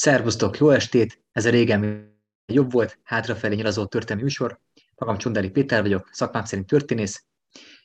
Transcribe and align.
Szervusztok, 0.00 0.58
jó 0.58 0.70
estét! 0.70 1.22
Ez 1.32 1.46
a 1.46 1.50
régen 1.50 2.12
jobb 2.46 2.72
volt, 2.72 2.98
hátrafelé 3.02 3.54
nyilazó 3.54 3.86
történelmi 3.86 4.22
műsor. 4.22 4.60
Magam 4.96 5.18
Csundari 5.18 5.50
Péter 5.50 5.82
vagyok, 5.82 6.08
szakmám 6.12 6.44
szerint 6.44 6.66
történész. 6.68 7.24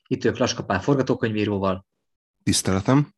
Itt 0.08 0.24
ők 0.24 0.38
Laskapál 0.38 0.82
forgatókönyvíróval. 0.82 1.86
Tiszteletem. 2.44 3.14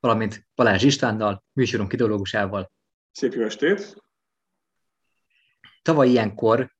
Valamint 0.00 0.46
Balázs 0.54 0.82
Istvánnal, 0.82 1.44
műsorunk 1.52 1.92
ideológusával. 1.92 2.72
Szép 3.12 3.32
jó 3.32 3.42
estét! 3.42 4.02
Tavaly 5.82 6.08
ilyenkor 6.08 6.76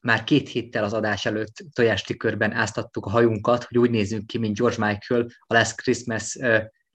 már 0.00 0.24
két 0.24 0.48
héttel 0.48 0.84
az 0.84 0.92
adás 0.92 1.26
előtt 1.26 1.54
tojásti 1.72 2.16
körben 2.16 2.52
áztattuk 2.52 3.06
a 3.06 3.10
hajunkat, 3.10 3.64
hogy 3.64 3.78
úgy 3.78 3.90
nézzünk 3.90 4.26
ki, 4.26 4.38
mint 4.38 4.58
George 4.58 4.86
Michael 4.86 5.26
a 5.46 5.54
Last 5.54 5.76
Christmas 5.76 6.38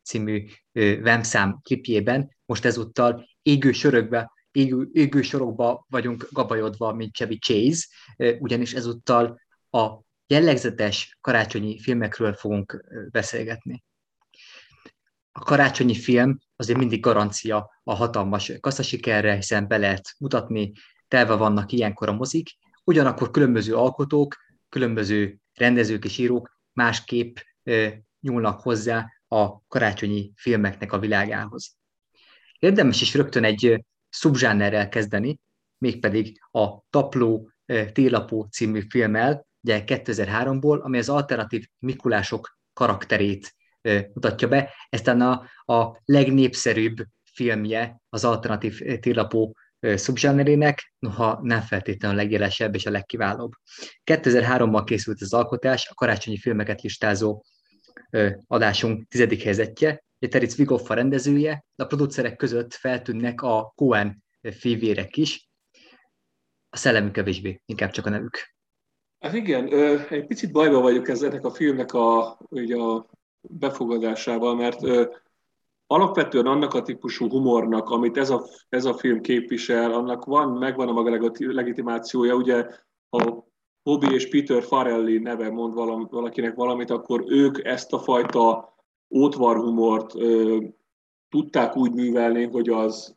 című 0.03 0.47
Vemszám 1.01 1.59
klipjében. 1.61 2.35
Most 2.47 2.65
ezúttal 2.65 3.29
égő 3.41 3.71
sörökbe, 3.71 4.31
égő, 4.51 4.89
égő 4.93 5.21
sorokba 5.21 5.85
vagyunk 5.89 6.27
gabajodva, 6.31 6.93
mint 6.93 7.13
Chevy 7.13 7.37
Chase, 7.37 7.87
ugyanis 8.39 8.73
ezúttal 8.73 9.41
a 9.69 9.99
jellegzetes 10.27 11.17
karácsonyi 11.21 11.79
filmekről 11.79 12.33
fogunk 12.33 12.85
beszélgetni. 13.11 13.83
A 15.31 15.39
karácsonyi 15.39 15.95
film 15.95 16.39
azért 16.55 16.77
mindig 16.77 16.99
garancia 16.99 17.69
a 17.83 17.93
hatalmas 17.93 18.51
kasszasikerre, 18.59 19.35
hiszen 19.35 19.67
be 19.67 19.77
lehet 19.77 20.15
mutatni, 20.17 20.71
telve 21.07 21.35
vannak 21.35 21.71
ilyenkor 21.71 22.09
a 22.09 22.13
mozik, 22.13 22.49
ugyanakkor 22.83 23.31
különböző 23.31 23.75
alkotók, 23.75 24.35
különböző 24.69 25.37
rendezők 25.53 26.05
és 26.05 26.17
írók 26.17 26.59
másképp 26.73 27.37
nyúlnak 28.19 28.61
hozzá 28.61 29.05
a 29.27 29.65
karácsonyi 29.67 30.31
filmeknek 30.35 30.91
a 30.91 30.99
világához. 30.99 31.77
Érdemes 32.59 33.01
is 33.01 33.13
rögtön 33.13 33.43
egy 33.43 33.85
szubzsánerrel 34.09 34.89
kezdeni, 34.89 35.39
mégpedig 35.77 36.41
a 36.51 36.81
Tapló 36.89 37.51
Télapó 37.93 38.47
című 38.51 38.81
filmmel, 38.89 39.47
ugye 39.61 39.83
2003-ból, 39.85 40.81
ami 40.81 40.97
az 40.97 41.09
alternatív 41.09 41.65
Mikulások 41.79 42.59
karakterét 42.73 43.55
mutatja 44.13 44.47
be. 44.47 44.73
Ez 44.89 45.07
a, 45.07 45.49
a 45.73 46.01
legnépszerűbb 46.05 46.95
filmje 47.33 48.01
az 48.09 48.25
alternatív 48.25 48.99
télapó 48.99 49.57
szubzsánerének, 49.79 50.93
noha 50.99 51.39
nem 51.41 51.61
feltétlenül 51.61 52.17
a 52.17 52.21
legjelesebb 52.21 52.75
és 52.75 52.85
a 52.85 52.91
legkiválóbb. 52.91 53.51
2003-ban 54.11 54.83
készült 54.85 55.21
az 55.21 55.33
alkotás, 55.33 55.87
a 55.89 55.93
karácsonyi 55.93 56.37
filmeket 56.37 56.81
listázó 56.81 57.43
adásunk 58.47 59.07
tizedik 59.07 59.41
helyzetje, 59.41 60.03
Teric 60.19 60.55
Vigoffa 60.55 60.93
rendezője, 60.93 61.65
de 61.75 61.83
a 61.83 61.87
producerek 61.87 62.35
között 62.35 62.73
feltűnnek 62.73 63.41
a 63.41 63.73
Cohen 63.75 64.23
fivérek 64.41 65.17
is, 65.17 65.49
a 66.69 66.77
szellemük 66.77 67.11
kevésbé, 67.11 67.61
inkább 67.65 67.91
csak 67.91 68.05
a 68.05 68.09
nevük. 68.09 68.55
Hát 69.19 69.33
igen, 69.33 69.67
egy 70.09 70.25
picit 70.27 70.51
bajba 70.51 70.79
vagyok 70.79 71.07
ezzel 71.07 71.39
a 71.41 71.49
filmnek 71.49 71.93
a, 71.93 72.37
ugye 72.49 72.77
a 72.77 73.09
befogadásával, 73.41 74.55
mert 74.55 74.79
alapvetően 75.87 76.45
annak 76.45 76.73
a 76.73 76.81
típusú 76.81 77.29
humornak, 77.29 77.89
amit 77.89 78.17
ez 78.17 78.29
a, 78.29 78.47
ez 78.69 78.85
a 78.85 78.93
film 78.93 79.21
képvisel, 79.21 79.93
annak 79.93 80.25
van, 80.25 80.49
megvan 80.49 80.87
a 80.87 80.91
maga 80.91 81.31
legitimációja, 81.37 82.35
ugye 82.35 82.67
a 83.09 83.45
Bobby 83.83 84.13
és 84.13 84.29
Peter 84.29 84.63
Farelli 84.63 85.17
neve 85.17 85.49
mond 85.49 85.73
valakinek 86.09 86.55
valamit, 86.55 86.89
akkor 86.89 87.23
ők 87.27 87.63
ezt 87.63 87.93
a 87.93 87.99
fajta 87.99 88.75
ótvarhumort 89.09 90.13
tudták 91.29 91.75
úgy 91.75 91.93
művelni, 91.93 92.45
hogy 92.45 92.69
az 92.69 93.13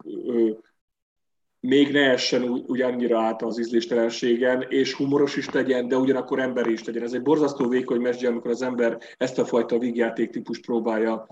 még 1.61 1.93
ne 1.93 2.11
essen 2.11 2.49
úgy, 2.67 2.81
annyira 2.81 3.21
át 3.21 3.43
az 3.43 3.59
ízléstelenségen, 3.59 4.65
és 4.69 4.95
humoros 4.95 5.37
is 5.37 5.50
legyen, 5.50 5.89
de 5.89 5.97
ugyanakkor 5.97 6.39
emberi 6.39 6.73
is 6.73 6.84
legyen. 6.84 7.03
Ez 7.03 7.12
egy 7.12 7.23
borzasztó 7.23 7.69
vékony 7.69 8.00
mesdje, 8.00 8.29
amikor 8.29 8.50
az 8.50 8.62
ember 8.62 8.99
ezt 9.17 9.39
a 9.39 9.45
fajta 9.45 9.79
vígjáték 9.79 10.31
típust 10.31 10.67
próbálja 10.67 11.27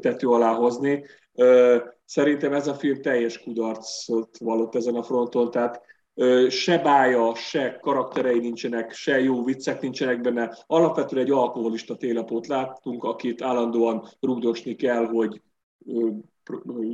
tető 0.00 0.28
alá 0.28 0.54
hozni. 0.54 1.04
Szerintem 2.04 2.52
ez 2.52 2.66
a 2.66 2.74
film 2.74 3.02
teljes 3.02 3.42
kudarcot 3.42 4.38
vallott 4.38 4.74
ezen 4.74 4.94
a 4.94 5.02
fronton, 5.02 5.50
tehát 5.50 5.80
se 6.48 6.78
bája, 6.78 7.34
se 7.34 7.78
karakterei 7.80 8.38
nincsenek, 8.38 8.92
se 8.92 9.20
jó 9.20 9.44
viccek 9.44 9.80
nincsenek 9.80 10.20
benne. 10.20 10.56
Alapvetően 10.66 11.24
egy 11.24 11.30
alkoholista 11.30 11.96
télapót 11.96 12.46
láttunk, 12.46 13.04
akit 13.04 13.42
állandóan 13.42 14.08
rugdosni 14.20 14.74
kell, 14.74 15.06
hogy 15.06 15.42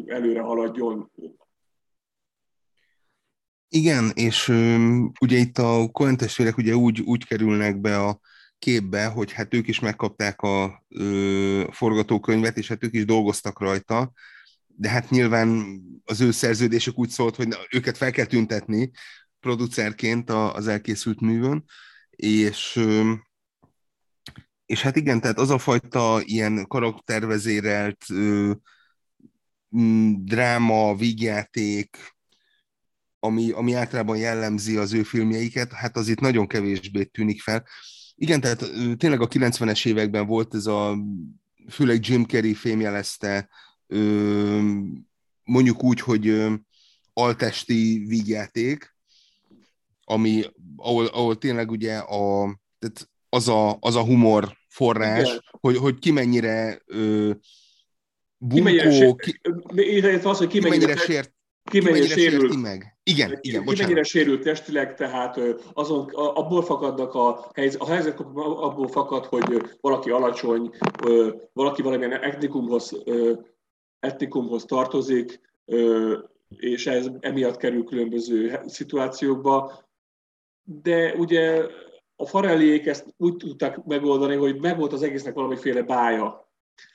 előre 0.06 0.40
haladjon. 0.40 1.10
Igen, 3.68 4.10
és 4.14 4.48
ugye 5.20 5.36
itt 5.36 5.58
a 5.58 5.88
Cohen 5.92 6.18
ugye 6.56 6.74
úgy, 6.74 7.00
úgy 7.00 7.26
kerülnek 7.26 7.80
be 7.80 7.98
a 7.98 8.20
képbe, 8.58 9.06
hogy 9.06 9.32
hát 9.32 9.54
ők 9.54 9.68
is 9.68 9.80
megkapták 9.80 10.40
a 10.40 10.84
ö, 10.88 11.64
forgatókönyvet, 11.70 12.56
és 12.56 12.68
hát 12.68 12.84
ők 12.84 12.94
is 12.94 13.04
dolgoztak 13.04 13.60
rajta, 13.60 14.12
de 14.80 14.88
hát 14.88 15.10
nyilván 15.10 15.80
az 16.04 16.20
ő 16.20 16.30
szerződésük 16.30 16.98
úgy 16.98 17.08
szólt, 17.08 17.36
hogy 17.36 17.48
őket 17.70 17.96
fel 17.96 18.10
kell 18.10 18.24
tüntetni 18.24 18.90
producerként 19.40 20.30
az 20.30 20.66
elkészült 20.66 21.20
művön, 21.20 21.64
és 22.10 22.84
és 24.66 24.82
hát 24.82 24.96
igen, 24.96 25.20
tehát 25.20 25.38
az 25.38 25.50
a 25.50 25.58
fajta 25.58 26.20
ilyen 26.24 26.66
karaktervezérelt 26.66 28.04
dráma, 30.24 30.94
vígjáték, 30.94 31.96
ami, 33.18 33.50
ami 33.50 33.74
általában 33.74 34.16
jellemzi 34.16 34.76
az 34.76 34.92
ő 34.92 35.02
filmjeiket, 35.02 35.72
hát 35.72 35.96
az 35.96 36.08
itt 36.08 36.20
nagyon 36.20 36.46
kevésbé 36.46 37.04
tűnik 37.04 37.40
fel. 37.40 37.66
Igen, 38.14 38.40
tehát 38.40 38.58
tényleg 38.96 39.20
a 39.20 39.28
90-es 39.28 39.86
években 39.86 40.26
volt 40.26 40.54
ez 40.54 40.66
a, 40.66 40.98
főleg 41.70 42.06
Jim 42.06 42.24
Carrey 42.24 42.54
fémjelezte, 42.54 43.48
mondjuk 45.44 45.82
úgy, 45.82 46.00
hogy 46.00 46.46
altesti 47.12 48.04
vígjáték, 48.06 48.94
ami, 50.04 50.42
ahol, 50.76 51.06
ahol 51.06 51.38
tényleg 51.38 51.70
ugye 51.70 51.96
a, 51.96 52.54
tehát 52.78 53.10
az, 53.28 53.48
a, 53.48 53.76
az 53.80 53.96
a 53.96 54.04
humor 54.04 54.56
forrás, 54.68 55.40
hogy, 55.50 55.76
hogy 55.76 55.98
ki 55.98 56.10
mennyire 56.10 56.82
ö, 56.86 57.30
bunkó, 58.36 59.14
ki, 59.14 59.40
mennyire, 59.74 60.20
az, 60.28 60.38
hogy 60.38 60.46
ki, 60.46 60.58
ki 60.58 60.68
mennyire, 60.68 60.96
sért, 60.96 61.34
ki 61.70 61.80
mennyire, 61.80 62.06
sérül, 62.06 62.56
meg. 62.56 62.98
Igen, 63.02 63.38
igen, 63.40 63.64
ki 63.64 63.82
mennyire 63.82 64.02
sérült 64.02 64.42
testileg, 64.42 64.94
tehát 64.94 65.40
azon, 65.72 66.08
abból 66.14 66.62
fakadnak 66.62 67.14
a, 67.14 67.50
helyzet, 67.54 67.80
a 67.80 67.86
helyzet 67.86 68.20
abból 68.20 68.88
fakad, 68.88 69.24
hogy 69.24 69.76
valaki 69.80 70.10
alacsony, 70.10 70.70
valaki 71.52 71.82
valamilyen 71.82 72.22
etnikumhoz, 72.22 73.02
etnikumhoz 74.00 74.64
tartozik, 74.64 75.40
és 76.48 76.86
ez 76.86 77.10
emiatt 77.20 77.56
kerül 77.56 77.84
különböző 77.84 78.60
szituációkba, 78.66 79.88
de 80.62 81.14
ugye 81.14 81.66
a 82.16 82.26
farelliék 82.26 82.86
ezt 82.86 83.14
úgy 83.16 83.36
tudták 83.36 83.84
megoldani, 83.84 84.34
hogy 84.34 84.60
megvolt 84.60 84.92
az 84.92 85.02
egésznek 85.02 85.34
valamiféle 85.34 85.82
bája. 85.82 86.48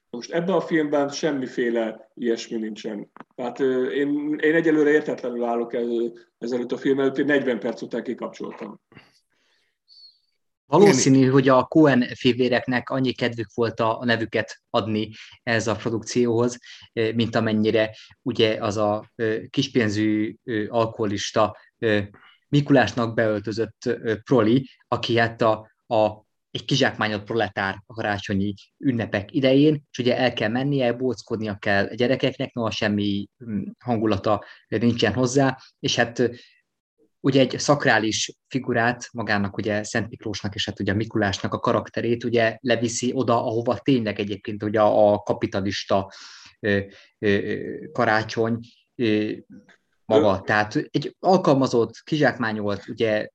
Most 0.10 0.32
ebben 0.32 0.56
a 0.56 0.62
filmben 0.62 1.10
semmiféle 1.10 2.12
ilyesmi 2.14 2.58
nincsen. 2.58 3.12
Tehát 3.36 3.60
én, 3.94 4.38
én 4.40 4.56
egyelőre 4.56 4.90
értetlenül 4.90 5.44
állok 5.44 5.74
ezelőtt 6.38 6.72
a 6.72 6.78
film 6.78 7.00
előtt, 7.00 7.18
én 7.18 7.26
40 7.26 7.60
perc 7.60 7.82
után 7.82 8.04
kikapcsoltam. 8.04 8.80
Valószínű, 10.66 11.28
hogy 11.28 11.50
a 11.50 11.64
Cohen 11.64 12.02
fivéreknek 12.02 12.90
annyi 12.90 13.12
kedvük 13.12 13.54
volt 13.54 13.80
a 13.80 14.02
nevüket 14.06 14.62
adni 14.70 15.10
ez 15.44 15.68
a 15.68 15.76
produkcióhoz, 15.76 16.58
mint 16.94 17.36
amennyire 17.36 17.96
ugye 18.22 18.58
az 18.64 18.78
a 18.78 19.12
kispénzű 19.50 20.36
alkoholista 20.68 21.58
Mikulásnak 22.50 23.14
beöltözött 23.14 23.90
proli, 24.24 24.70
aki 24.88 25.18
hát 25.18 25.42
a, 25.42 25.72
a 25.88 26.26
egy 26.56 26.66
kizsákmányolt 26.66 27.24
proletár 27.24 27.84
a 27.86 27.94
karácsonyi 27.94 28.54
ünnepek 28.78 29.34
idején, 29.34 29.84
és 29.92 29.98
ugye 29.98 30.18
el 30.18 30.34
kell 30.34 30.50
mennie, 30.50 30.94
bóckodnia 30.94 31.56
kell 31.56 31.86
a 31.86 31.94
gyerekeknek, 31.94 32.54
noha 32.54 32.72
semmi 32.72 33.28
mm, 33.46 33.64
hangulata 33.80 34.44
nincsen 34.68 35.14
hozzá, 35.14 35.58
és 35.80 35.96
hát 35.96 36.30
ugye 37.26 37.40
egy 37.40 37.60
szakrális 37.60 38.32
figurát, 38.48 39.10
magának 39.12 39.58
ugye 39.58 39.84
Szent 39.84 40.10
Miklósnak 40.10 40.56
és 40.56 40.66
hát 40.66 40.80
ugye 40.80 40.94
Mikulásnak 40.94 41.54
a 41.54 41.60
karakterét 41.60 42.24
ugye 42.24 42.58
leviszi 42.62 43.12
oda, 43.14 43.46
ahova 43.46 43.78
tényleg 43.78 44.20
egyébként 44.20 44.64
ugye 44.64 44.82
a 44.82 45.18
kapitalista 45.18 46.12
karácsony 47.92 48.60
maga. 50.06 50.42
Tehát 50.42 50.76
egy 50.92 51.16
alkalmazott, 51.20 51.94
kizsákmányolt, 52.04 52.88
ugye 52.88 53.30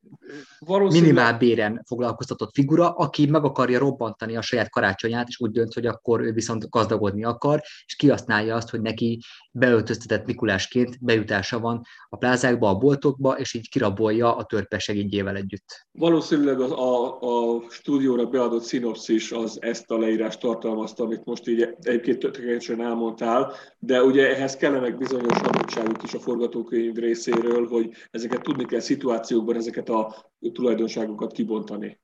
minimál 0.88 1.38
béren 1.38 1.82
foglalkoztatott 1.86 2.54
figura, 2.54 2.90
aki 2.90 3.26
meg 3.26 3.44
akarja 3.44 3.78
robbantani 3.78 4.36
a 4.36 4.42
saját 4.42 4.70
karácsonyát, 4.70 5.28
és 5.28 5.40
úgy 5.40 5.50
dönt, 5.50 5.74
hogy 5.74 5.86
akkor 5.86 6.20
ő 6.20 6.32
viszont 6.32 6.68
gazdagodni 6.68 7.24
akar, 7.24 7.60
és 7.86 7.96
kihasználja 7.96 8.54
azt, 8.54 8.70
hogy 8.70 8.80
neki 8.80 9.20
beöltöztetett 9.52 10.26
Mikulásként 10.26 11.04
bejutása 11.04 11.60
van 11.60 11.82
a 12.08 12.16
plázákba, 12.16 12.68
a 12.68 12.78
boltokba, 12.78 13.38
és 13.38 13.54
így 13.54 13.68
kirabolja 13.68 14.36
a 14.36 14.44
törpe 14.44 14.78
segítjével 14.78 15.36
együtt. 15.36 15.86
Valószínűleg 15.92 16.60
az, 16.60 16.70
a, 16.70 17.20
a 17.20 17.62
stúdióra 17.70 18.26
beadott 18.26 18.62
szinopszis 18.62 19.32
az 19.32 19.58
ezt 19.60 19.90
a 19.90 19.98
leírást 19.98 20.40
tartalmazta, 20.40 21.04
amit 21.04 21.24
most 21.24 21.48
így 21.48 21.68
egyébként 21.80 22.18
tökéletesen 22.18 22.82
elmondtál, 22.82 23.52
de 23.78 24.02
ugye 24.02 24.36
ehhez 24.36 24.56
kellenek 24.56 24.98
bizonyos 24.98 25.38
adottságok 25.40 26.02
is 26.02 26.14
a 26.14 26.18
forgatókönyv 26.60 26.96
részéről, 26.96 27.68
hogy 27.68 27.92
ezeket 28.10 28.42
tudni 28.42 28.64
kell 28.64 28.80
szituációkban, 28.80 29.56
ezeket 29.56 29.88
a 29.88 30.32
tulajdonságokat 30.52 31.32
kibontani. 31.32 32.00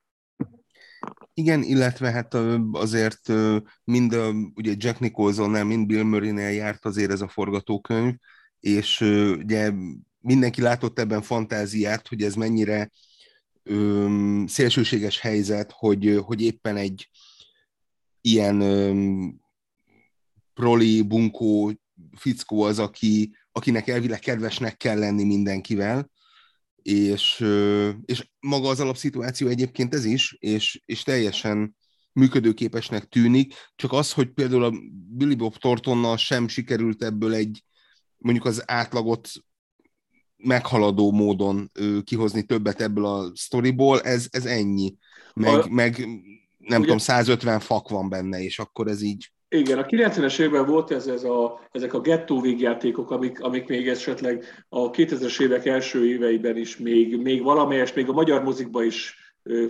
Igen, 1.34 1.62
illetve 1.62 2.10
hát 2.10 2.34
azért 2.72 3.32
mind 3.84 4.12
a, 4.12 4.32
ugye 4.54 4.74
Jack 4.76 5.00
Nicholsonnál, 5.00 5.64
mind 5.64 5.86
Bill 5.86 6.02
Murray-nél 6.02 6.50
járt 6.50 6.84
azért 6.84 7.10
ez 7.10 7.20
a 7.20 7.28
forgatókönyv, 7.28 8.14
és 8.60 9.00
ugye 9.38 9.72
mindenki 10.20 10.60
látott 10.60 10.98
ebben 10.98 11.22
fantáziát, 11.22 12.08
hogy 12.08 12.22
ez 12.22 12.34
mennyire 12.34 12.90
öm, 13.62 14.46
szélsőséges 14.46 15.20
helyzet, 15.20 15.72
hogy, 15.72 16.20
hogy 16.24 16.42
éppen 16.42 16.76
egy 16.76 17.10
ilyen 18.20 18.60
öm, 18.60 19.40
proli, 20.54 21.02
bunkó 21.02 21.72
fickó 22.16 22.62
az, 22.62 22.78
aki, 22.78 23.36
akinek 23.56 23.88
elvileg 23.88 24.18
kedvesnek 24.18 24.76
kell 24.76 24.98
lenni 24.98 25.24
mindenkivel, 25.24 26.10
és, 26.82 27.44
és 28.04 28.28
maga 28.40 28.68
az 28.68 28.80
alapszituáció 28.80 29.48
egyébként 29.48 29.94
ez 29.94 30.04
is, 30.04 30.36
és, 30.38 30.82
és 30.84 31.02
teljesen 31.02 31.76
működőképesnek 32.12 33.04
tűnik, 33.04 33.54
csak 33.76 33.92
az, 33.92 34.12
hogy 34.12 34.28
például 34.28 34.64
a 34.64 34.72
Billy 35.08 35.34
Bob 35.34 35.56
Thorntonnal 35.56 36.16
sem 36.16 36.48
sikerült 36.48 37.02
ebből 37.02 37.34
egy 37.34 37.64
mondjuk 38.16 38.46
az 38.46 38.62
átlagot 38.66 39.30
meghaladó 40.36 41.12
módon 41.12 41.72
kihozni 42.04 42.42
többet 42.42 42.80
ebből 42.80 43.06
a 43.06 43.30
sztoriból, 43.34 44.00
ez, 44.00 44.26
ez 44.30 44.46
ennyi. 44.46 44.96
Meg, 45.34 45.54
a, 45.54 45.68
meg 45.68 45.98
nem 46.58 46.80
ugye, 46.80 46.80
tudom, 46.80 46.98
150 46.98 47.60
fak 47.60 47.88
van 47.88 48.08
benne, 48.08 48.42
és 48.42 48.58
akkor 48.58 48.88
ez 48.88 49.02
így 49.02 49.30
igen, 49.56 49.78
a 49.78 49.84
90-es 49.84 50.38
években 50.38 50.66
volt 50.66 50.90
ez, 50.90 51.06
ez 51.06 51.24
a, 51.24 51.60
ezek 51.72 51.94
a 51.94 52.00
gettó 52.00 52.40
végjátékok, 52.40 53.10
amik, 53.10 53.40
amik 53.40 53.68
még 53.68 53.88
esetleg 53.88 54.44
a 54.68 54.90
2000-es 54.90 55.40
évek 55.40 55.66
első 55.66 56.06
éveiben 56.06 56.56
is 56.56 56.76
még, 56.76 57.22
még 57.22 57.42
valamelyes, 57.42 57.92
még 57.92 58.08
a 58.08 58.12
magyar 58.12 58.42
mozikba 58.42 58.82
is 58.82 59.14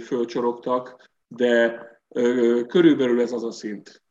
fölcsorogtak, 0.01 1.11
de 1.29 1.81
ö, 2.09 2.61
körülbelül 2.67 3.21
ez 3.21 3.33
az 3.33 3.45
a 3.45 3.51
szint. 3.51 4.03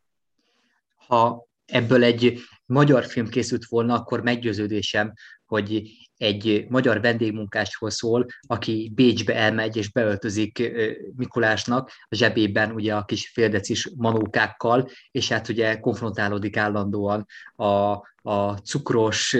Ha 1.08 1.48
ebből 1.66 2.04
egy 2.04 2.40
magyar 2.66 3.06
film 3.06 3.28
készült 3.28 3.66
volna, 3.66 3.94
akkor 3.94 4.22
meggyőződésem, 4.22 5.14
hogy 5.46 5.92
egy 6.18 6.66
magyar 6.70 7.02
vendégmunkásról 7.02 7.90
szól, 7.90 8.26
aki 8.48 8.92
Bécsbe 8.96 9.36
elmegy 9.36 9.78
és 9.78 9.92
beöltözik 9.92 10.72
Mikulásnak 11.16 11.92
a 12.10 12.16
zsebében 12.16 12.72
ugye 12.72 12.96
a 12.96 13.06
kis 13.06 13.30
féldecis 13.30 13.90
manókákkal, 13.96 14.90
és 15.12 15.30
hát 15.30 15.50
ugye 15.50 15.80
konfrontálódik 15.80 16.58
állandóan 16.58 17.26
a, 17.56 17.92
a 18.30 18.58
cukros 18.64 19.38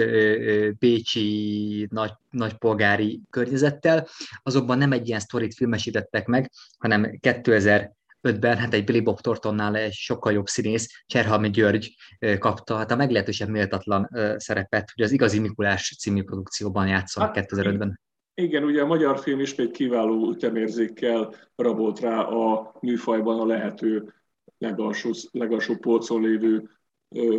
bécsi 0.78 1.86
nagy, 1.90 2.12
nagypolgári 2.30 3.20
környezettel. 3.30 4.08
Azonban 4.42 4.78
nem 4.78 4.92
egy 4.92 5.08
ilyen 5.08 5.20
sztorit 5.20 5.54
filmesítettek 5.54 6.26
meg, 6.26 6.50
hanem 6.78 7.18
2000 7.20 7.94
ötben, 8.20 8.56
hát 8.56 8.74
egy 8.74 8.84
Billy 8.84 9.00
Bob 9.00 9.20
Thorntonnál 9.20 9.76
egy 9.76 9.92
sokkal 9.92 10.32
jobb 10.32 10.46
színész, 10.46 11.02
Cserhalmi 11.06 11.50
György 11.50 11.94
kapta 12.38 12.76
hát 12.76 12.90
a 12.90 12.96
meglehetősen 12.96 13.50
méltatlan 13.50 14.08
szerepet, 14.36 14.90
hogy 14.94 15.04
az 15.04 15.12
Igazi 15.12 15.38
Mikulás 15.38 15.96
című 15.98 16.22
produkcióban 16.22 16.86
játszom 16.86 17.24
hát, 17.24 17.46
2005-ben. 17.50 18.00
Igen, 18.34 18.64
ugye 18.64 18.82
a 18.82 18.86
magyar 18.86 19.18
film 19.18 19.40
ismét 19.40 19.70
kiváló 19.70 20.30
ütemérzékkel 20.30 21.34
rabolt 21.54 22.00
rá 22.00 22.20
a 22.20 22.74
műfajban 22.80 23.40
a 23.40 23.46
lehető 23.46 24.14
legalsó, 24.58 25.10
legalsó 25.30 25.76
polcon 25.76 26.22
lévő 26.22 26.70
ö, 27.08 27.38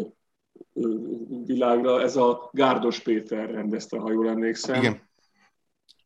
ö, 0.74 0.96
világra. 1.46 2.02
Ez 2.02 2.16
a 2.16 2.50
Gárdos 2.54 3.00
Péter 3.00 3.50
rendezte, 3.50 3.98
ha 3.98 4.12
jól 4.12 4.30
emlékszem. 4.30 4.76
Igen. 4.76 5.10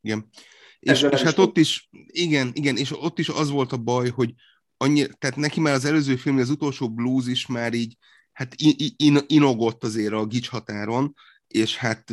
Igen. 0.02 0.30
És, 0.80 1.02
és 1.02 1.22
hát 1.22 1.38
ott 1.38 1.58
is, 1.58 1.90
igen, 2.06 2.52
igen, 2.54 2.78
és 2.78 2.92
ott 3.02 3.20
is 3.20 3.30
az 3.30 3.50
volt 3.50 3.72
a 3.72 3.78
baj, 3.78 4.10
hogy 4.10 4.34
annyira, 4.82 5.14
tehát 5.14 5.36
neki 5.36 5.60
már 5.60 5.74
az 5.74 5.86
előző 5.86 6.16
film, 6.16 6.38
az 6.38 6.50
utolsó 6.50 6.90
blues 6.90 7.28
is 7.28 7.46
már 7.46 7.74
így, 7.74 7.98
hát 8.32 8.54
in, 8.56 8.94
in, 8.98 9.20
inogott 9.28 9.84
azért 9.84 10.14
a 10.14 10.26
gics 10.26 10.48
határon, 10.48 11.16
és 11.48 11.78
hát 11.78 12.12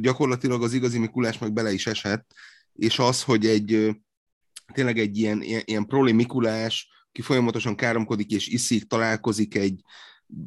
gyakorlatilag 0.00 0.62
az 0.62 0.72
igazi 0.72 0.98
Mikulás 0.98 1.38
meg 1.38 1.52
bele 1.52 1.72
is 1.72 1.86
esett, 1.86 2.30
és 2.72 2.98
az, 2.98 3.22
hogy 3.22 3.46
egy 3.46 3.96
tényleg 4.72 4.98
egy 4.98 5.18
ilyen, 5.18 5.42
ilyen, 5.42 5.62
ilyen 5.64 5.86
proli 5.86 6.12
Mikulás, 6.12 6.88
ki 7.12 7.22
folyamatosan 7.22 7.76
káromkodik 7.76 8.30
és 8.30 8.46
iszik, 8.46 8.86
találkozik 8.86 9.54
egy 9.54 9.80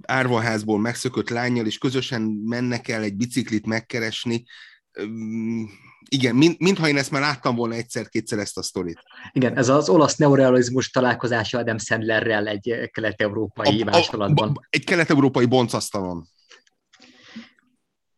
árvaházból 0.01 0.79
megszökött 0.79 1.29
lányjal, 1.29 1.65
és 1.65 1.77
közösen 1.77 2.21
mennek 2.45 2.87
el 2.87 3.01
egy 3.01 3.15
biciklit 3.15 3.65
megkeresni, 3.65 4.43
igen, 6.13 6.35
mint, 6.35 6.59
mintha 6.59 6.87
én 6.87 6.97
ezt 6.97 7.11
már 7.11 7.21
láttam 7.21 7.55
volna 7.55 7.73
egyszer-kétszer 7.73 8.39
ezt 8.39 8.57
a 8.57 8.63
sztorit. 8.63 8.99
Igen, 9.31 9.57
ez 9.57 9.69
az 9.69 9.89
olasz 9.89 10.15
neorealizmus 10.15 10.89
találkozása 10.89 11.57
Adam 11.57 11.77
Sandlerrel 11.77 12.47
egy 12.47 12.89
kelet-európai 12.91 13.83
másolatban. 13.83 14.67
Egy 14.69 14.83
kelet-európai 14.83 15.45
boncasztalon. 15.45 16.27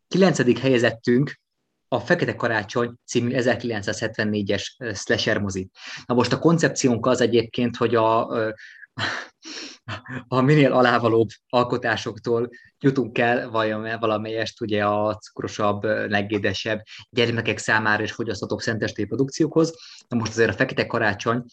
Kilencedik 0.08 0.58
helyezettünk 0.58 1.40
a 1.88 2.00
Fekete 2.00 2.36
Karácsony 2.36 2.94
című 3.06 3.32
1974-es 3.34 4.94
slasher 4.94 5.38
mozi. 5.38 5.70
Na 6.06 6.14
most 6.14 6.32
a 6.32 6.38
koncepciónk 6.38 7.06
az 7.06 7.20
egyébként, 7.20 7.76
hogy 7.76 7.94
a, 7.94 8.28
a 10.28 10.40
minél 10.40 10.72
alávalóbb 10.72 11.28
alkotásoktól 11.48 12.48
jutunk 12.80 13.18
el 13.18 13.50
valamelyest 14.00 14.60
ugye 14.60 14.84
a 14.84 15.16
cukrosabb, 15.16 15.84
legédesebb 15.84 16.82
gyermekek 17.10 17.58
számára 17.58 18.02
és 18.02 18.12
fogyaszthatóbb 18.12 18.58
szentesté 18.58 19.04
produkciókhoz. 19.04 19.74
Na 20.08 20.16
most 20.16 20.32
azért 20.32 20.50
a 20.50 20.52
Fekete 20.52 20.86
Karácsony, 20.86 21.44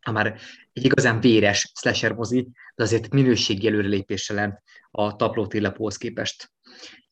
ha 0.00 0.12
már 0.12 0.40
egy 0.72 0.84
igazán 0.84 1.20
véres 1.20 1.72
slasher 1.74 2.12
mozi, 2.12 2.48
de 2.74 2.82
azért 2.82 3.12
minőségi 3.12 3.66
előrelépéssel 3.66 4.36
lent 4.36 4.62
a 4.90 5.16
taplótillapóhoz 5.16 5.96
képest. 5.96 6.50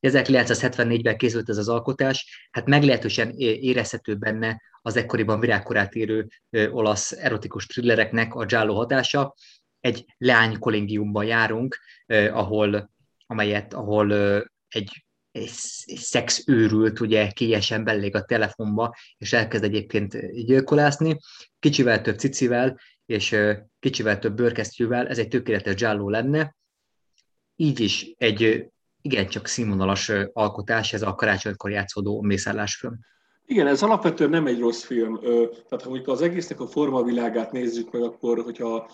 1974-ben 0.00 1.16
készült 1.16 1.48
ez 1.48 1.56
az 1.56 1.68
alkotás, 1.68 2.48
hát 2.50 2.66
meglehetősen 2.66 3.30
érezhető 3.38 4.14
benne 4.14 4.62
az 4.82 4.96
ekkoriban 4.96 5.40
virágkorát 5.40 5.94
érő 5.94 6.28
olasz 6.50 7.12
erotikus 7.12 7.66
thrillereknek 7.66 8.34
a 8.34 8.44
giallo 8.44 8.74
hatása, 8.74 9.34
egy 9.80 10.04
leány 10.18 10.58
kollégiumban 10.58 11.24
járunk, 11.24 11.78
eh, 12.06 12.36
ahol, 12.36 12.90
amelyet, 13.26 13.74
ahol 13.74 14.14
eh, 14.14 14.42
egy, 14.68 15.04
egy, 15.30 15.50
egy 15.84 15.98
szexőrült, 15.98 17.00
ugye 17.00 17.30
kiesen 17.30 17.84
belég 17.84 18.14
a 18.14 18.24
telefonba, 18.24 18.96
és 19.18 19.32
elkezd 19.32 19.64
egyébként 19.64 20.32
gyilkolászni, 20.44 21.18
kicsivel 21.58 22.00
több 22.00 22.18
cicivel, 22.18 22.80
és 23.06 23.32
eh, 23.32 23.58
kicsivel 23.78 24.18
több 24.18 24.34
bőrkesztyűvel, 24.34 25.08
ez 25.08 25.18
egy 25.18 25.28
tökéletes 25.28 25.74
dzsálló 25.74 26.08
lenne. 26.08 26.56
Így 27.56 27.80
is 27.80 28.14
egy 28.18 28.66
igencsak 29.00 29.46
színvonalas 29.46 30.12
alkotás, 30.32 30.92
ez 30.92 31.02
a 31.02 31.14
karácsonykor 31.14 31.70
játszódó 31.70 32.20
mészállásfilm. 32.22 32.98
Igen, 33.46 33.66
ez 33.66 33.82
alapvetően 33.82 34.30
nem 34.30 34.46
egy 34.46 34.58
rossz 34.58 34.82
film. 34.82 35.18
Tehát 35.20 35.82
ha 35.82 35.88
mondjuk 35.88 36.08
az 36.08 36.22
egésznek 36.22 36.60
a 36.60 36.66
formavilágát 36.66 37.52
nézzük 37.52 37.92
meg, 37.92 38.02
akkor 38.02 38.42
hogyha 38.42 38.90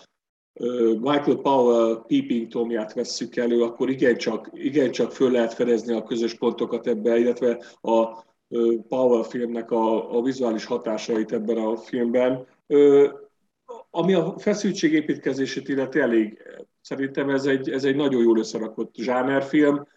Michael 0.99 1.37
Powell 1.41 2.03
Peeping 2.07 2.47
Tomját 2.47 2.93
vesszük 2.93 3.35
elő, 3.35 3.61
akkor 3.61 3.89
igencsak, 3.89 4.49
igencsak 4.53 5.11
föl 5.11 5.31
lehet 5.31 5.53
fedezni 5.53 5.93
a 5.93 6.03
közös 6.03 6.33
pontokat 6.33 6.87
ebbe, 6.87 7.17
illetve 7.17 7.63
a 7.81 8.23
Powell 8.87 9.23
filmnek 9.23 9.71
a, 9.71 10.17
a 10.17 10.21
vizuális 10.21 10.65
hatásait 10.65 11.31
ebben 11.31 11.57
a 11.57 11.77
filmben. 11.77 12.47
Ami 13.89 14.13
a 14.13 14.33
feszültségépítkezését 14.37 15.67
illeti 15.69 15.99
elég, 15.99 16.41
szerintem 16.81 17.29
ez 17.29 17.45
egy, 17.45 17.69
ez 17.69 17.83
egy 17.83 17.95
nagyon 17.95 18.21
jól 18.21 18.37
összerakott 18.37 18.95
zsánerfilm. 18.95 19.87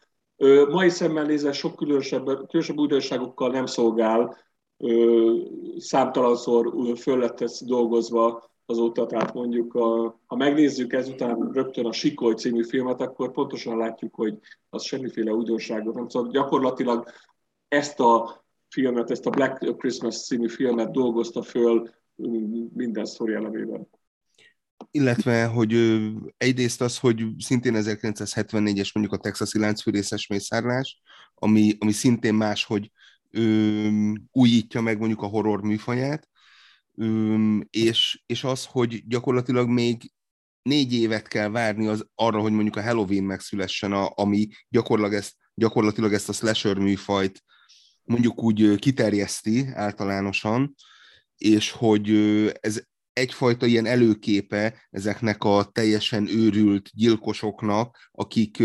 Mai 0.71 0.89
szemmel 0.89 1.25
nézve 1.25 1.53
sok 1.53 1.77
különösebb, 1.77 2.25
különösebb 2.25 2.79
újdonságokkal 2.79 3.51
nem 3.51 3.67
szolgál, 3.67 4.37
számtalanszor 5.77 6.73
föl 6.99 7.19
lett 7.19 7.45
dolgozva 7.65 8.55
azóta, 8.67 9.07
tehát 9.07 9.35
mondjuk 9.35 9.75
a, 9.75 10.21
ha 10.27 10.37
megnézzük 10.37 10.93
ezután 10.93 11.51
rögtön 11.53 11.87
a 11.87 11.93
Sikoly 11.93 12.35
című 12.35 12.65
filmet, 12.65 13.01
akkor 13.01 13.31
pontosan 13.31 13.77
látjuk, 13.77 14.15
hogy 14.15 14.39
az 14.71 14.85
semmiféle 14.85 15.33
újdonságot 15.33 15.95
nem 15.95 16.09
szóval 16.09 16.31
gyakorlatilag 16.31 17.09
ezt 17.69 18.01
a 18.01 18.45
filmet, 18.69 19.11
ezt 19.11 19.27
a 19.27 19.31
Black 19.31 19.77
Christmas 19.77 20.25
című 20.25 20.49
filmet 20.49 20.91
dolgozta 20.91 21.43
föl 21.43 21.91
minden 22.75 23.05
sztori 23.05 23.35
elemében. 23.35 23.89
Illetve, 24.91 25.45
hogy 25.45 25.73
egyrészt 26.37 26.81
az, 26.81 26.99
hogy 26.99 27.25
szintén 27.39 27.75
1974-es 27.77 28.95
mondjuk 28.95 29.13
a 29.13 29.17
texasi 29.23 29.59
láncfűrészes 29.59 30.27
mészárlás, 30.27 31.01
ami, 31.35 31.77
ami 31.79 31.93
szintén 31.93 32.35
más, 32.35 32.65
hogy 32.65 32.91
újítja 34.33 34.81
meg 34.81 34.99
mondjuk 34.99 35.23
a 35.23 35.27
horror 35.27 35.63
műfaját, 35.63 36.29
ö, 36.97 37.59
és, 37.71 38.23
és 38.27 38.45
az, 38.45 38.65
hogy 38.65 39.07
gyakorlatilag 39.07 39.69
még 39.69 40.13
négy 40.63 40.93
évet 40.93 41.29
kell 41.29 41.49
várni 41.49 41.87
az, 41.87 42.07
arra, 42.15 42.41
hogy 42.41 42.53
mondjuk 42.53 42.77
a 42.77 42.83
Halloween 42.83 43.25
megszülessen, 43.25 43.93
a, 43.93 44.13
ami 44.15 44.49
gyakorlatilag 44.69 45.19
ezt, 45.23 45.35
gyakorlatilag 45.55 46.13
ezt 46.13 46.29
a 46.29 46.33
slasher 46.33 46.79
műfajt 46.79 47.45
mondjuk 48.07 48.43
úgy 48.43 48.75
kiterjeszti 48.75 49.67
általánosan, 49.73 50.75
és 51.37 51.71
hogy 51.71 52.11
ez 52.61 52.83
egyfajta 53.13 53.67
ilyen 53.67 53.87
előképe 53.87 54.87
ezeknek 54.91 55.45
a 55.45 55.69
teljesen 55.73 56.29
őrült 56.29 56.91
gyilkosoknak, 56.93 58.09
akik 58.13 58.63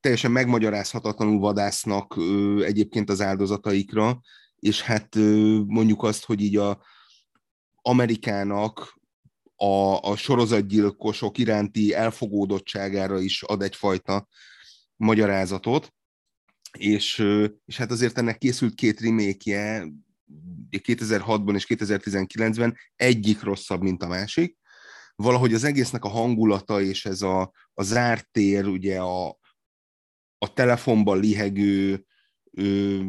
teljesen 0.00 0.30
megmagyarázhatatlanul 0.30 1.38
vadásznak 1.38 2.16
egyébként 2.60 3.10
az 3.10 3.20
áldozataikra, 3.20 4.20
és 4.56 4.82
hát 4.82 5.14
mondjuk 5.66 6.02
azt, 6.02 6.24
hogy 6.24 6.40
így 6.40 6.56
a 6.56 6.82
Amerikának 7.86 8.98
a, 9.56 10.00
a 10.00 10.16
sorozatgyilkosok 10.16 11.38
iránti 11.38 11.94
elfogódottságára 11.94 13.20
is 13.20 13.42
ad 13.42 13.62
egyfajta 13.62 14.28
magyarázatot, 14.96 15.94
és, 16.78 17.24
és 17.64 17.76
hát 17.76 17.90
azért 17.90 18.18
ennek 18.18 18.38
készült 18.38 18.74
két 18.74 19.00
remake 19.00 19.86
2006-ban 20.70 21.54
és 21.54 21.66
2019-ben 21.68 22.76
egyik 22.96 23.42
rosszabb, 23.42 23.82
mint 23.82 24.02
a 24.02 24.08
másik. 24.08 24.56
Valahogy 25.14 25.54
az 25.54 25.64
egésznek 25.64 26.04
a 26.04 26.08
hangulata 26.08 26.80
és 26.80 27.04
ez 27.04 27.22
a, 27.22 27.52
a 27.74 27.82
zárt 27.82 28.28
tér, 28.30 28.66
ugye 28.66 29.00
a, 29.00 29.28
a 30.38 30.52
telefonban 30.52 31.20
lihegő 31.20 32.04
ö, 32.50 33.00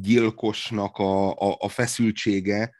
gyilkosnak 0.00 0.96
a, 0.96 1.30
a, 1.30 1.56
a 1.58 1.68
feszültsége, 1.68 2.74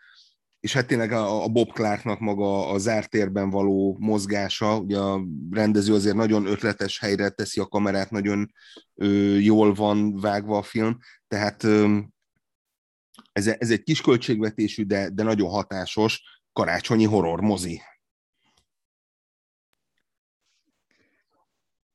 és 0.65 0.73
hát 0.73 0.87
tényleg 0.87 1.13
a, 1.13 1.49
Bob 1.49 1.73
Clarknak 1.73 2.19
maga 2.21 2.69
a 2.69 2.79
zárt 2.79 3.11
térben 3.11 3.51
való 3.51 3.97
mozgása, 4.01 4.79
ugye 4.79 4.99
a 4.99 5.25
rendező 5.51 5.95
azért 5.95 6.15
nagyon 6.15 6.47
ötletes 6.47 6.99
helyre 6.99 7.29
teszi 7.29 7.61
a 7.61 7.67
kamerát, 7.67 8.11
nagyon 8.11 8.53
ö, 8.95 9.07
jól 9.39 9.75
van 9.75 10.21
vágva 10.21 10.59
a 10.59 10.63
film, 10.63 10.99
tehát 11.29 11.63
ö, 11.63 11.99
ez, 13.33 13.47
ez 13.47 13.71
egy 13.71 13.83
kis 13.83 14.01
költségvetésű, 14.01 14.85
de, 14.85 15.11
de 15.11 15.23
nagyon 15.23 15.51
hatásos 15.51 16.43
karácsonyi 16.53 17.05
horror 17.05 17.41
mozi. 17.41 17.83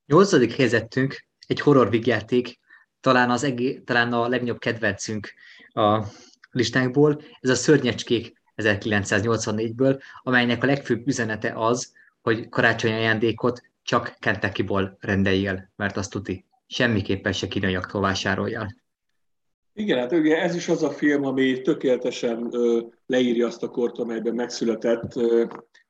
Nyolcadik 0.06 0.54
helyzetünk 0.54 1.28
egy 1.48 1.60
horror 1.60 1.90
vigyáték, 1.90 2.60
talán, 3.00 3.30
az 3.30 3.44
egé, 3.44 3.80
talán 3.80 4.14
a 4.14 4.28
legnagyobb 4.28 4.60
kedvencünk 4.60 5.34
a 5.68 6.06
listánkból, 6.52 7.22
ez 7.40 7.50
a 7.50 7.56
Szörnyecskék 7.56 8.39
1984-ből, 8.64 10.02
amelynek 10.24 10.64
a 10.64 10.66
legfőbb 10.66 11.08
üzenete 11.08 11.54
az, 11.56 11.94
hogy 12.22 12.50
karácsonyi 12.50 12.94
ajándékot 12.94 13.62
csak 13.84 14.16
Kentuckyból 14.20 14.98
rendeljél, 15.00 15.72
mert 15.76 15.98
azt 15.98 16.12
tuti. 16.12 16.46
Semmiképpen 16.68 17.32
se 17.32 17.48
kínaiaktól 17.48 18.02
vásároljál. 18.02 18.76
Igen, 19.74 19.98
hát 19.98 20.12
ugye 20.12 20.42
ez 20.42 20.56
is 20.56 20.68
az 20.68 20.84
a 20.84 20.90
film, 20.90 21.26
ami 21.26 21.62
tökéletesen 21.62 22.48
ö, 22.52 22.82
leírja 23.06 23.48
azt 23.48 23.64
a 23.64 23.70
kort, 23.70 23.98
amelyben 23.98 24.36
megszületett. 24.36 25.16
Ö, 25.16 25.46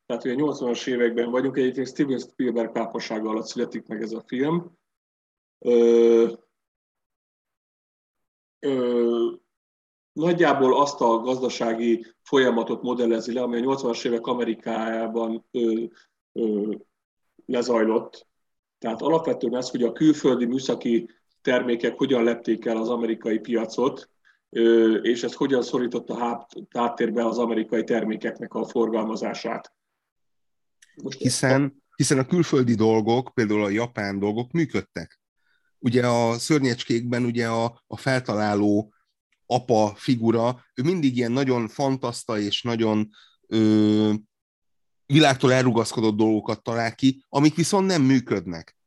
tehát 0.06 0.26
ugye 0.26 0.36
80-as 0.38 0.88
években 0.88 1.32
vagyunk, 1.32 1.58
egyébként 1.58 1.88
Steven 1.88 2.20
Spielberg 2.20 2.72
pápasága 2.72 3.30
alatt 3.30 3.46
születik 3.46 3.88
meg 3.88 4.02
ez 4.02 4.12
a 4.12 4.24
film. 4.28 4.78
Ö, 5.60 6.32
ö, 8.60 9.32
nagyjából 10.20 10.82
azt 10.82 11.02
a 11.02 11.18
gazdasági 11.20 12.06
folyamatot 12.22 12.82
modellezi 12.82 13.34
le, 13.34 13.42
ami 13.42 13.58
a 13.58 13.76
80-as 13.76 14.06
évek 14.06 14.28
Amerikájában 14.28 15.46
ö, 15.52 15.84
ö, 16.34 16.74
lezajlott. 17.46 18.28
Tehát 18.78 19.02
alapvetően 19.02 19.56
ez, 19.56 19.70
hogy 19.70 19.84
a 19.84 19.92
külföldi 19.92 20.46
műszaki 20.46 21.10
termékek 21.42 21.98
hogyan 21.98 22.24
lepték 22.24 22.66
el 22.66 22.78
az 22.78 22.90
amerikai 22.90 23.40
piacot, 23.40 24.10
és 25.02 25.24
ez 25.24 25.34
hogyan 25.34 25.62
szorította 25.62 26.46
háttérbe 26.70 27.26
az 27.26 27.38
amerikai 27.38 27.84
termékeknek 27.84 28.54
a 28.54 28.66
forgalmazását. 28.66 29.74
Most 31.04 31.20
hiszen, 31.20 31.84
hiszen 31.96 32.20
a 32.20 32.26
külföldi 32.26 32.74
dolgok, 32.74 33.32
például 33.34 33.64
a 33.64 33.70
japán 33.70 34.20
dolgok 34.20 34.52
működtek. 34.52 35.20
Ugye 35.80 36.08
a 36.08 36.34
szörnyecskékben 36.34 37.24
ugye 37.24 37.48
a, 37.48 37.84
a 37.88 37.98
feltaláló 37.98 38.94
apa 39.52 39.94
figura, 39.96 40.66
ő 40.74 40.84
mindig 40.84 41.18
ilyen 41.18 41.32
nagyon 41.32 41.68
fantaszta 41.68 42.40
és 42.40 42.62
nagyon 42.62 43.10
ö, 43.48 44.14
világtól 45.06 45.54
elrugaszkodott 45.54 46.16
dolgokat 46.16 46.64
talál 46.64 46.96
ki, 46.96 47.26
amik 47.30 47.56
viszont 47.56 47.88
nem 47.88 48.02
működnek. 48.02 48.78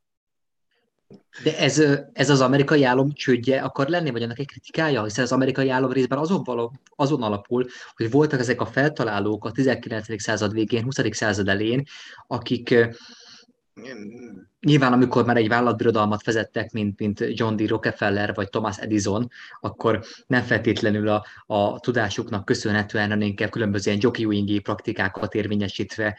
De 1.43 1.59
ez, 1.59 1.83
ez 2.13 2.31
az 2.31 2.41
amerikai 2.41 2.85
állam 2.85 3.13
csődje 3.13 3.61
akar 3.61 3.89
lenni, 3.89 4.11
vagy 4.11 4.23
annak 4.23 4.39
egy 4.39 4.47
kritikája? 4.47 5.05
Hiszen 5.05 5.25
az 5.25 5.33
amerikai 5.33 5.69
állam 5.69 5.93
részben 5.93 6.19
azon, 6.19 6.43
való, 6.45 6.73
azon 6.97 7.23
alapul, 7.23 7.67
hogy 7.95 8.11
voltak 8.11 8.41
ezek 8.41 8.61
a 8.61 8.67
feltalálók 8.67 9.45
a 9.45 9.53
19. 9.53 10.23
század 10.23 10.53
végén, 10.53 10.83
20. 10.83 10.99
század 11.11 11.49
elén, 11.49 11.83
akik 12.27 12.75
nyilván 14.61 14.93
amikor 14.93 15.25
már 15.25 15.37
egy 15.37 15.49
vállalatbirodalmat 15.49 16.25
vezettek, 16.25 16.73
mint, 16.73 16.99
mint 16.99 17.25
John 17.29 17.57
D. 17.57 17.69
Rockefeller 17.69 18.35
vagy 18.35 18.49
Thomas 18.51 18.79
Edison, 18.79 19.31
akkor 19.61 20.05
nem 20.27 20.43
feltétlenül 20.43 21.09
a, 21.09 21.25
a 21.47 21.81
tudásuknak 21.81 22.45
köszönhetően, 22.45 23.09
hanem 23.09 23.21
inkább 23.21 23.51
különböző 23.51 23.91
ilyen 23.91 24.03
jockeyingi 24.03 24.59
praktikákat 24.59 25.35
érvényesítve 25.35 26.19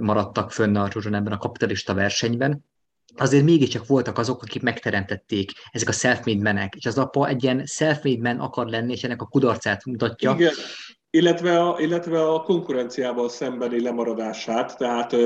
maradtak 0.00 0.52
fönn 0.52 0.76
a 0.76 0.88
ebben 0.94 1.32
a 1.32 1.38
kapitalista 1.38 1.94
versenyben 1.94 2.64
azért 3.16 3.44
mégiscsak 3.44 3.86
voltak 3.86 4.18
azok, 4.18 4.42
akik 4.42 4.62
megteremtették 4.62 5.50
ezek 5.70 5.88
a 5.88 5.92
self-made 5.92 6.42
menek, 6.42 6.74
és 6.74 6.86
az 6.86 6.98
apa 6.98 7.28
egy 7.28 7.42
ilyen 7.42 7.66
self-made 7.66 8.20
man 8.22 8.40
akar 8.40 8.66
lenni, 8.66 8.92
és 8.92 9.04
ennek 9.04 9.22
a 9.22 9.26
kudarcát 9.26 9.84
mutatja. 9.84 10.34
Igen, 10.38 10.52
illetve 11.10 11.60
a, 11.60 11.80
illetve 11.80 12.28
a 12.28 12.42
konkurenciával 12.42 13.28
szembeni 13.28 13.82
lemaradását, 13.82 14.76
tehát 14.76 15.16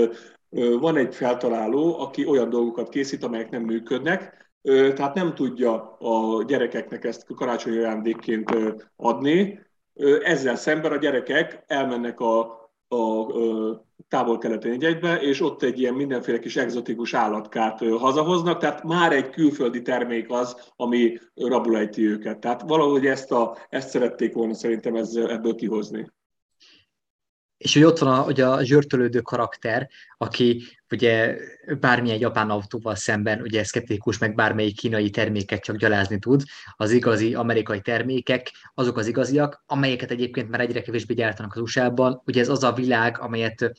van 0.81 0.97
egy 0.97 1.15
feltaláló, 1.15 1.99
aki 1.99 2.27
olyan 2.27 2.51
dolgokat 2.51 2.89
készít, 2.89 3.25
amelyek 3.25 3.51
nem 3.51 3.63
működnek, 3.63 4.51
tehát 4.63 5.15
nem 5.15 5.35
tudja 5.35 5.97
a 5.99 6.43
gyerekeknek 6.43 7.05
ezt 7.05 7.35
karácsonyi 7.35 7.77
ajándékként 7.79 8.51
adni, 8.97 9.61
ezzel 10.23 10.57
szemben 10.57 10.93
a 10.93 10.97
gyerekek 10.97 11.65
elmennek 11.67 12.21
a 12.21 12.61
a 12.93 13.27
távol-keleti 14.09 14.85
egybe, 14.85 15.21
és 15.21 15.41
ott 15.41 15.63
egy 15.63 15.81
ilyen 15.81 15.95
mindenféle 15.95 16.39
kis 16.39 16.57
egzotikus 16.57 17.15
állatkát 17.15 17.79
hazahoznak, 17.79 18.59
tehát 18.59 18.83
már 18.83 19.13
egy 19.13 19.31
külföldi 19.31 19.83
termék 19.83 20.31
az, 20.31 20.73
ami 20.77 21.19
rabulejti 21.35 22.07
őket. 22.07 22.39
Tehát 22.39 22.63
valahogy 22.63 23.07
ezt, 23.07 23.33
a, 23.33 23.57
ezt 23.69 23.89
szerették 23.89 24.35
volna 24.35 24.55
szerintem 24.55 24.95
ezzel, 24.95 25.31
ebből 25.31 25.55
kihozni 25.55 26.11
és 27.61 27.75
hogy 27.75 27.83
ott 27.83 27.99
van 27.99 28.19
a, 28.19 28.25
ugye 28.25 28.47
a 28.47 28.65
zsörtölődő 28.65 29.21
karakter, 29.21 29.89
aki 30.19 30.63
ugye 30.91 31.37
bármilyen 31.81 32.19
japán 32.19 32.51
autóval 32.51 32.95
szemben 32.95 33.41
ugye 33.41 33.65
szkeptikus, 33.65 34.19
meg 34.19 34.35
bármelyik 34.35 34.77
kínai 34.77 35.11
terméket 35.11 35.63
csak 35.63 35.77
gyalázni 35.77 36.19
tud, 36.19 36.43
az 36.77 36.91
igazi 36.91 37.35
amerikai 37.35 37.81
termékek, 37.81 38.51
azok 38.75 38.97
az 38.97 39.07
igaziak, 39.07 39.63
amelyeket 39.67 40.11
egyébként 40.11 40.49
már 40.49 40.61
egyre 40.61 40.83
kevésbé 40.83 41.15
gyártanak 41.15 41.55
az 41.55 41.61
USA-ban. 41.61 42.23
Ugye 42.25 42.41
ez 42.41 42.49
az 42.49 42.65
a 42.65 42.73
világ, 42.73 43.21
amelyet 43.21 43.73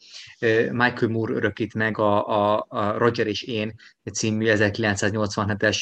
Michael 0.71 1.11
Moore 1.11 1.33
örökít 1.33 1.73
meg 1.73 1.97
a, 1.97 2.27
a, 2.27 2.65
a 2.69 2.97
Roger 2.97 3.27
és 3.27 3.43
én 3.43 3.73
című 4.13 4.45
1987-es 4.47 5.77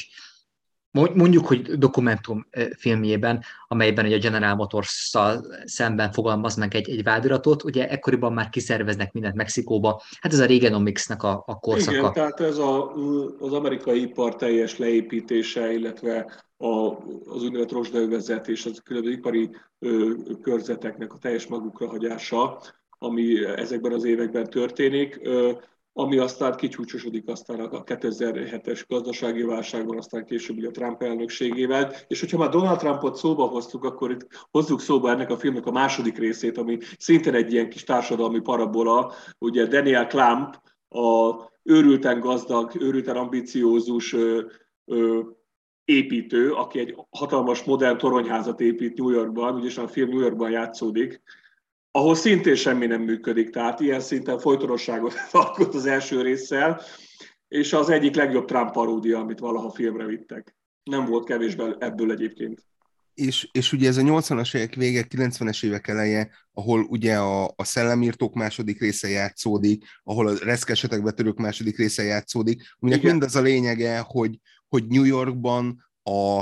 mondjuk, 0.92 1.46
hogy 1.46 1.62
dokumentum 1.62 2.48
filmjében, 2.78 3.44
amelyben 3.68 4.06
ugye 4.06 4.16
a 4.16 4.20
General 4.20 4.56
motors 4.56 5.12
szemben 5.66 6.12
fogalmaz 6.12 6.56
meg 6.56 6.76
egy, 6.76 6.90
egy 6.90 7.04
vádiratot, 7.04 7.64
ugye 7.64 7.90
ekkoriban 7.90 8.34
már 8.34 8.50
kiszerveznek 8.50 9.12
mindent 9.12 9.36
Mexikóba, 9.36 10.02
hát 10.20 10.34
ez 10.34 10.40
a 10.40 10.46
Reaganomics-nek 10.46 11.24
a, 11.24 11.44
a 11.46 11.60
korszaka. 11.60 11.98
Igen, 11.98 12.14
tehát 12.14 12.40
ez 12.40 12.58
a, 12.58 12.94
az 13.40 13.54
amerikai 13.54 14.02
ipar 14.02 14.36
teljes 14.36 14.78
leépítése, 14.78 15.74
illetve 15.74 16.44
a, 16.58 16.92
az 17.26 17.44
úgynevezett 17.44 17.72
rozsdaövezet 17.72 18.48
és 18.48 18.66
az 18.66 18.82
különböző 18.84 19.14
ipari 19.16 19.50
ö, 19.80 20.12
körzeteknek 20.42 21.14
a 21.14 21.18
teljes 21.18 21.48
magukra 21.48 21.88
hagyása, 21.88 22.62
ami 22.98 23.46
ezekben 23.46 23.92
az 23.92 24.04
években 24.04 24.50
történik. 24.50 25.20
Ö, 25.24 25.52
ami 26.00 26.18
aztán 26.18 26.56
kicsúcsosodik 26.56 27.28
aztán 27.28 27.60
a 27.60 27.84
2007-es 27.84 28.84
gazdasági 28.88 29.42
válságban, 29.42 29.98
aztán 29.98 30.26
később 30.26 30.66
a 30.66 30.72
Trump 30.72 31.02
elnökségével. 31.02 31.94
És 32.08 32.20
hogyha 32.20 32.38
már 32.38 32.50
Donald 32.50 32.78
Trumpot 32.78 33.16
szóba 33.16 33.46
hoztuk, 33.46 33.84
akkor 33.84 34.12
itt 34.12 34.28
hozzuk 34.52 34.82
szóba 34.82 35.10
ennek 35.10 35.30
a 35.30 35.38
filmnek 35.38 35.66
a 35.66 35.72
második 35.72 36.18
részét, 36.18 36.58
ami 36.58 36.78
szintén 36.98 37.34
egy 37.34 37.54
ilyen 37.54 37.70
kis 37.70 37.84
társadalmi 37.84 38.40
parabola. 38.40 39.14
Ugye 39.38 39.66
Daniel 39.66 40.08
Klump, 40.08 40.62
a 40.90 41.36
őrülten 41.64 42.20
gazdag, 42.20 42.72
őrülten 42.80 43.16
ambiciózus 43.16 44.16
építő, 45.86 46.52
aki 46.52 46.80
egy 46.80 46.96
hatalmas 47.10 47.64
modern 47.64 47.98
toronyházat 47.98 48.62
épít 48.62 48.98
New 48.98 49.10
Yorkban, 49.10 49.54
ugyanis 49.54 49.78
a 49.78 49.88
film 49.88 50.10
New 50.10 50.20
Yorkban 50.20 50.50
játszódik, 50.50 51.22
ahol 51.92 52.16
szintén 52.16 52.56
semmi 52.56 52.86
nem 52.86 53.02
működik, 53.02 53.50
tehát 53.50 53.80
ilyen 53.80 54.00
szinten 54.00 54.40
folytonosságot 54.40 55.14
alkot 55.32 55.76
az 55.76 55.86
első 55.86 56.22
résszel, 56.22 56.82
és 57.48 57.74
az 57.74 57.90
egyik 57.90 58.16
legjobb 58.16 58.46
Trump 58.46 58.72
paródia, 58.72 59.20
amit 59.20 59.40
valaha 59.40 59.70
filmre 59.70 60.06
vittek. 60.06 60.56
Nem 60.84 61.06
volt 61.06 61.26
kevés 61.26 61.56
ebből 61.80 62.12
egyébként. 62.12 62.68
És, 63.14 63.50
és 63.52 63.72
ugye 63.72 63.88
ez 63.88 63.98
a 63.98 64.02
80-as 64.02 64.56
évek 64.56 64.74
vége, 64.74 65.06
90-es 65.10 65.66
évek 65.66 65.88
eleje, 65.88 66.30
ahol 66.54 66.82
ugye 66.82 67.18
a, 67.18 67.46
a 67.46 67.64
szellemírtók 67.64 68.34
második 68.34 68.80
része 68.80 69.08
játszódik, 69.08 69.86
ahol 70.04 70.28
a 70.28 70.34
reszkesetek 70.44 71.04
betörők 71.04 71.38
második 71.38 71.78
része 71.78 72.04
játszódik, 72.04 72.62
aminek 72.80 73.02
mind 73.02 73.24
az 73.24 73.36
a 73.36 73.42
lényege, 73.42 74.00
hogy, 74.00 74.40
hogy 74.68 74.88
New 74.88 75.04
Yorkban 75.04 75.90
a, 76.04 76.40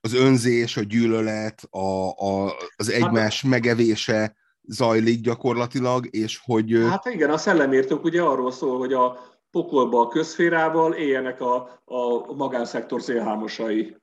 az 0.00 0.14
önzés, 0.14 0.76
a 0.76 0.82
gyűlölet, 0.82 1.62
a, 1.70 2.10
a, 2.10 2.56
az 2.76 2.92
hát- 2.92 3.02
egymás 3.02 3.42
hát, 3.42 3.50
megevése 3.50 4.36
zajlik 4.66 5.20
gyakorlatilag, 5.20 6.08
és 6.10 6.40
hogy... 6.44 6.72
Hát 6.88 7.06
igen, 7.06 7.30
a 7.30 7.36
szellemértők 7.36 8.04
ugye 8.04 8.22
arról 8.22 8.52
szól, 8.52 8.78
hogy 8.78 8.92
a 8.92 9.18
pokolba 9.50 10.00
a 10.00 10.08
közférával 10.08 10.92
éljenek 10.94 11.40
a, 11.40 11.80
a 11.84 12.32
magánszektor 12.34 13.02
szélhámosai. 13.02 13.96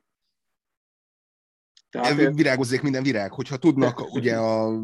Tehát 1.89 2.33
virágozzék 2.33 2.81
minden 2.81 3.03
virág, 3.03 3.31
hogyha 3.31 3.57
tudnak 3.57 3.99
ugye 4.17 4.35
a 4.35 4.81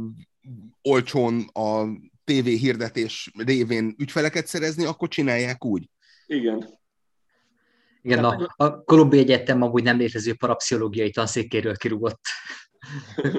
olcsón 0.82 1.50
a 1.54 1.84
TV 2.24 2.46
hirdetés 2.46 3.32
révén 3.38 3.96
ügyfeleket 3.98 4.48
szerezni, 4.48 4.86
akkor 4.86 5.08
csinálják 5.08 5.66
úgy. 5.66 5.90
Igen. 6.26 6.78
Igen, 8.02 8.24
a, 8.24 8.54
a 8.56 8.84
Kolumbi 8.84 9.18
Egyetem 9.18 9.62
amúgy 9.62 9.84
nem 9.84 9.98
létező 9.98 10.34
parapszichológiai 10.34 11.12
tanszékéről 11.12 11.76
kirúgott 11.76 12.22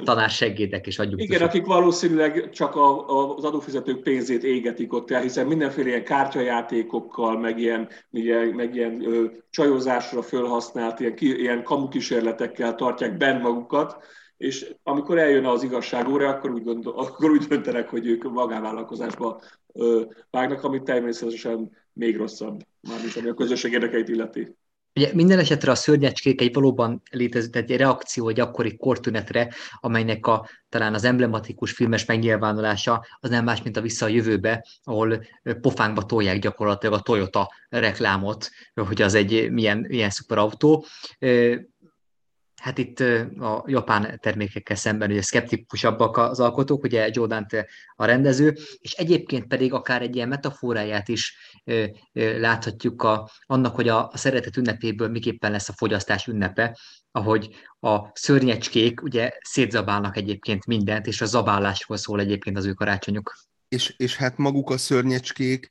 tanársegédek 0.04 0.86
is 0.86 0.98
adjuk. 0.98 1.22
Igen, 1.22 1.42
akik 1.42 1.66
valószínűleg 1.66 2.50
csak 2.50 2.76
a, 2.76 3.08
a, 3.08 3.34
az 3.34 3.44
adófizetők 3.44 4.02
pénzét 4.02 4.44
égetik 4.44 4.92
ott 4.92 5.10
el, 5.10 5.20
hiszen 5.20 5.46
mindenféle 5.46 5.88
ilyen 5.88 6.04
kártyajátékokkal, 6.04 7.38
meg 7.38 7.58
ilyen, 7.58 7.88
ilyen, 8.10 8.46
meg 8.46 8.74
ilyen 8.74 9.04
ö, 9.04 9.24
csajozásra 9.50 10.22
fölhasznált, 10.22 11.00
ilyen, 11.00 11.14
ilyen 11.18 11.62
kamukísérletekkel 11.62 12.74
tartják 12.74 13.16
bent 13.16 13.42
magukat, 13.42 13.96
és 14.36 14.74
amikor 14.82 15.18
eljön 15.18 15.44
az 15.44 15.62
igazságóra, 15.62 16.28
akkor 16.28 16.50
úgy, 16.50 16.64
gondol, 16.64 16.98
akkor 16.98 17.30
úgy 17.30 17.44
döntenek, 17.44 17.88
hogy 17.88 18.06
ők 18.06 18.22
magánvállalkozásba 18.22 19.40
ö, 19.72 20.02
vágnak, 20.30 20.64
amit 20.64 20.82
természetesen 20.82 21.70
még 21.92 22.16
rosszabb, 22.16 22.60
mármint 22.80 23.16
ami 23.16 23.28
a 23.28 23.34
közösség 23.34 23.72
érdekeit 23.72 24.08
illeti. 24.08 24.56
Ugye 24.94 25.10
minden 25.14 25.38
esetre 25.38 25.70
a 25.70 25.74
szörnyecskék 25.74 26.40
egy 26.40 26.54
valóban 26.54 27.02
létező, 27.10 27.48
egy 27.52 27.76
reakció 27.76 28.28
egy 28.28 28.40
akkori 28.40 28.76
kortünetre, 28.76 29.54
amelynek 29.80 30.26
a, 30.26 30.48
talán 30.68 30.94
az 30.94 31.04
emblematikus 31.04 31.72
filmes 31.72 32.04
megnyilvánulása 32.04 33.06
az 33.20 33.30
nem 33.30 33.44
más, 33.44 33.62
mint 33.62 33.76
a 33.76 33.80
Vissza 33.80 34.04
a 34.04 34.08
jövőbe, 34.08 34.66
ahol 34.84 35.24
pofánkba 35.60 36.02
tolják 36.02 36.38
gyakorlatilag 36.38 36.94
a 36.94 37.02
Toyota 37.02 37.52
reklámot, 37.68 38.50
hogy 38.74 39.02
az 39.02 39.14
egy 39.14 39.50
milyen, 39.50 39.78
milyen 39.78 40.10
szuperautó 40.10 40.86
hát 42.60 42.78
itt 42.78 43.00
a 43.40 43.64
japán 43.66 44.18
termékekkel 44.22 44.76
szemben 44.76 45.10
ugye 45.10 45.22
szkeptikusabbak 45.22 46.16
az 46.16 46.40
alkotók, 46.40 46.82
ugye 46.82 47.08
Jordan 47.12 47.46
a 47.96 48.04
rendező, 48.04 48.56
és 48.78 48.92
egyébként 48.92 49.46
pedig 49.46 49.72
akár 49.72 50.02
egy 50.02 50.16
ilyen 50.16 50.28
metaforáját 50.28 51.08
is 51.08 51.36
láthatjuk 52.14 53.02
a, 53.02 53.30
annak, 53.46 53.74
hogy 53.74 53.88
a, 53.88 54.08
a 54.12 54.16
szeretet 54.16 54.56
ünnepéből 54.56 55.08
miképpen 55.08 55.50
lesz 55.50 55.68
a 55.68 55.72
fogyasztás 55.72 56.26
ünnepe, 56.26 56.78
ahogy 57.10 57.48
a 57.80 57.98
szörnyecskék 58.12 59.02
ugye 59.02 59.30
szétzabálnak 59.40 60.16
egyébként 60.16 60.66
mindent, 60.66 61.06
és 61.06 61.20
a 61.20 61.26
zabálásról 61.26 61.96
szól 61.96 62.20
egyébként 62.20 62.56
az 62.56 62.64
ő 62.64 62.72
karácsonyuk. 62.72 63.34
És, 63.68 63.94
és 63.96 64.16
hát 64.16 64.36
maguk 64.36 64.70
a 64.70 64.78
szörnyecskék 64.78 65.70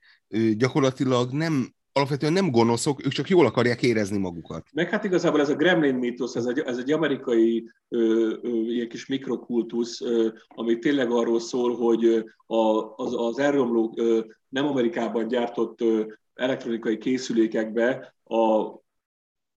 gyakorlatilag 0.58 1.32
nem 1.32 1.74
alapvetően 2.00 2.34
nem 2.34 2.52
gonoszok, 2.52 3.06
ők 3.06 3.12
csak 3.12 3.30
jól 3.30 3.46
akarják 3.46 3.82
érezni 3.82 4.18
magukat. 4.18 4.68
Meg 4.74 4.90
hát 4.90 5.04
igazából 5.04 5.40
ez 5.40 5.50
a 5.50 5.56
gremlin 5.56 5.96
mítosz, 5.96 6.36
ez 6.36 6.46
egy, 6.46 6.60
ez 6.60 6.78
egy 6.78 6.92
amerikai 6.92 7.72
ö, 7.90 8.34
ö, 8.42 8.48
ilyen 8.48 8.90
kis 8.90 9.06
mikrokultusz, 9.06 10.02
ö, 10.02 10.28
ami 10.48 10.80
tényleg 10.80 11.12
arról 11.12 11.40
szól, 11.40 11.76
hogy 11.76 12.26
a, 12.46 12.94
az, 12.96 13.14
az 13.16 13.40
elromló 13.40 13.94
ö, 13.98 14.20
nem 14.50 14.68
Amerikában 14.68 15.28
gyártott 15.28 15.82
ö, 15.82 16.06
elektronikai 16.34 16.98
készülékekbe 16.98 18.16
a 18.24 18.78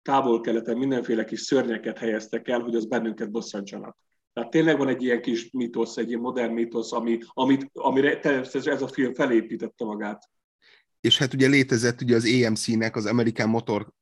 távol-keleten 0.02 0.76
mindenféle 0.76 1.24
kis 1.24 1.40
szörnyeket 1.40 1.98
helyeztek 1.98 2.48
el, 2.48 2.60
hogy 2.60 2.74
az 2.74 2.86
bennünket 2.86 3.30
bosszantsanak. 3.30 3.96
Tehát 4.32 4.50
tényleg 4.50 4.78
van 4.78 4.88
egy 4.88 5.02
ilyen 5.02 5.22
kis 5.22 5.50
mitosz, 5.50 5.96
egy 5.96 6.08
ilyen 6.08 6.20
modern 6.20 6.52
mitosz, 6.52 6.92
ami, 6.92 7.18
amit, 7.28 7.70
amire 7.72 8.20
ez 8.20 8.82
a 8.82 8.88
film 8.88 9.14
felépítette 9.14 9.84
magát 9.84 10.30
és 11.02 11.18
hát 11.18 11.34
ugye 11.34 11.48
létezett 11.48 12.02
ugye 12.02 12.16
az 12.16 12.24
AMC-nek, 12.24 12.96
az 12.96 13.06
American 13.06 13.48
Motor 13.48 13.92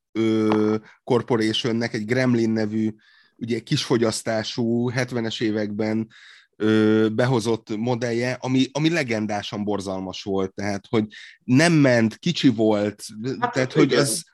Corporationnek 1.05 1.95
egy 1.95 2.05
Gremlin 2.05 2.51
nevű, 2.51 2.95
ugye 3.37 3.59
kisfogyasztású, 3.59 4.91
70-es 4.91 5.43
években 5.43 6.09
ö, 6.57 7.07
behozott 7.13 7.77
modellje, 7.77 8.39
ami, 8.41 8.67
ami 8.73 8.91
legendásan 8.91 9.65
borzalmas 9.65 10.23
volt, 10.23 10.55
tehát, 10.55 10.87
hogy 10.89 11.07
nem 11.45 11.73
ment, 11.73 12.17
kicsi 12.17 12.49
volt, 12.49 13.05
hát, 13.41 13.53
tehát, 13.53 13.73
hogy 13.73 13.95
az, 13.95 14.25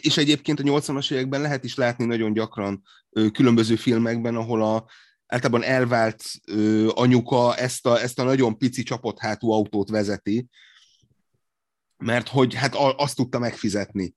és 0.00 0.16
egyébként 0.16 0.60
a 0.60 0.62
80-as 0.62 1.12
években 1.12 1.40
lehet 1.40 1.64
is 1.64 1.74
látni 1.74 2.04
nagyon 2.04 2.32
gyakran 2.32 2.82
ö, 3.10 3.28
különböző 3.28 3.76
filmekben, 3.76 4.36
ahol 4.36 4.62
a 4.62 4.86
általában 5.26 5.62
elvált 5.62 6.24
ö, 6.46 6.88
anyuka 6.94 7.56
ezt 7.56 7.86
a, 7.86 8.00
ezt 8.00 8.18
a 8.18 8.24
nagyon 8.24 8.58
pici 8.58 8.82
csapott 8.82 9.18
hátú 9.18 9.50
autót 9.50 9.90
vezeti, 9.90 10.48
mert 11.96 12.28
hogy 12.28 12.54
hát 12.54 12.74
azt 12.74 13.16
tudta 13.16 13.38
megfizetni. 13.38 14.14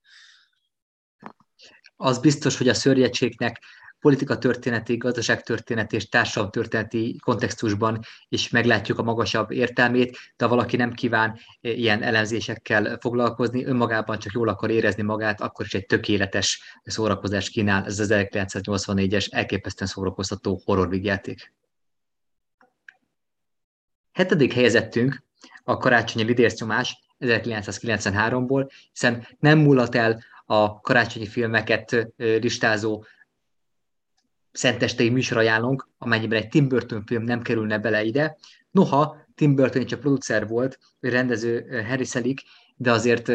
Az 1.95 2.19
biztos, 2.19 2.57
hogy 2.57 2.67
a 2.67 2.73
szörnyegységnek 2.73 3.59
politika 3.99 4.37
történeti, 4.37 4.97
gazdaságtörténeti 4.97 5.95
és 5.95 6.09
társadalomtörténeti 6.09 7.17
kontextusban 7.23 7.99
is 8.29 8.49
meglátjuk 8.49 8.97
a 8.97 9.03
magasabb 9.03 9.51
értelmét, 9.51 10.17
de 10.37 10.45
ha 10.45 10.49
valaki 10.49 10.75
nem 10.75 10.93
kíván 10.93 11.39
ilyen 11.61 12.03
elemzésekkel 12.03 12.97
foglalkozni, 13.01 13.65
önmagában 13.65 14.19
csak 14.19 14.33
jól 14.33 14.47
akar 14.47 14.69
érezni 14.69 15.03
magát, 15.03 15.41
akkor 15.41 15.65
is 15.65 15.73
egy 15.73 15.85
tökéletes 15.85 16.79
szórakozás 16.83 17.49
kínál. 17.49 17.85
Ez 17.85 17.99
az 17.99 18.09
1984-es 18.11 19.33
elképesztően 19.33 19.89
szórakoztató 19.89 20.61
horrorvigyáték. 20.65 21.53
Hetedik 24.11 24.53
helyezettünk 24.53 25.23
a 25.63 25.77
karácsonyi 25.77 26.25
lidércnyomás 26.25 27.07
1993-ból, 27.19 28.71
hiszen 28.91 29.27
nem 29.39 29.59
múlott 29.59 29.95
el 29.95 30.23
a 30.45 30.79
karácsonyi 30.79 31.27
filmeket 31.27 32.07
listázó 32.17 33.05
szentestei 34.51 35.09
műsorajánlónk, 35.09 35.89
amennyiben 35.97 36.41
egy 36.41 36.49
Tim 36.49 36.67
Burton 36.67 37.03
film 37.05 37.23
nem 37.23 37.41
kerülne 37.41 37.79
bele 37.79 38.03
ide. 38.03 38.37
Noha 38.71 39.17
Tim 39.35 39.55
Burton 39.55 39.85
csak 39.85 39.99
producer 39.99 40.47
volt, 40.47 40.79
rendező 40.99 41.83
Harry 41.87 42.03
Selick, 42.03 42.43
de 42.75 42.91
azért 42.91 43.31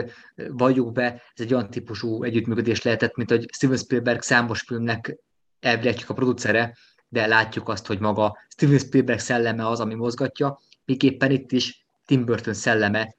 valljuk 0.49 0.93
be, 0.93 1.13
ez 1.13 1.45
egy 1.45 1.55
olyan 1.55 1.71
típusú 1.71 2.23
együttműködés 2.23 2.83
lehetett, 2.83 3.17
mint 3.17 3.31
hogy 3.31 3.49
Steven 3.53 3.77
Spielberg 3.77 4.23
számos 4.23 4.61
filmnek 4.61 5.17
elvileg 5.61 5.97
a 6.07 6.13
producere, 6.13 6.77
de 7.09 7.27
látjuk 7.27 7.69
azt, 7.69 7.87
hogy 7.87 7.99
maga 7.99 8.39
Steven 8.49 8.79
Spielberg 8.79 9.19
szelleme 9.19 9.69
az, 9.69 9.81
ami 9.81 9.95
mozgatja, 9.95 10.59
miképpen 10.85 11.31
itt 11.31 11.53
is 11.53 11.87
Tim 12.07 12.25
Burton 12.25 12.55
szelleme 12.55 13.15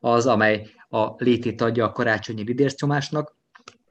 az, 0.00 0.26
amely 0.26 0.70
a 0.88 1.24
létét 1.24 1.60
adja 1.60 1.84
a 1.84 1.92
karácsonyi 1.92 2.42
lidércomásnak, 2.42 3.36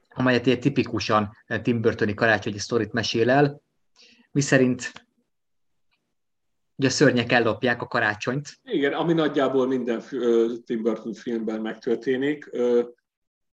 amelyet 0.08 0.46
egy 0.46 0.58
tipikusan 0.58 1.30
Tim 1.62 1.80
Burtoni 1.80 2.14
karácsonyi 2.14 2.58
sztorit 2.58 2.92
mesél 2.92 3.30
el, 3.30 3.60
miszerint 4.30 4.92
ugye 6.76 6.88
a 6.88 6.90
szörnyek 6.90 7.32
ellopják 7.32 7.82
a 7.82 7.86
karácsonyt. 7.86 8.48
Igen, 8.62 8.92
ami 8.92 9.12
nagyjából 9.12 9.66
minden 9.66 10.02
Tim 10.64 10.82
Burton 10.82 11.12
filmben 11.12 11.60
megtörténik. 11.60 12.50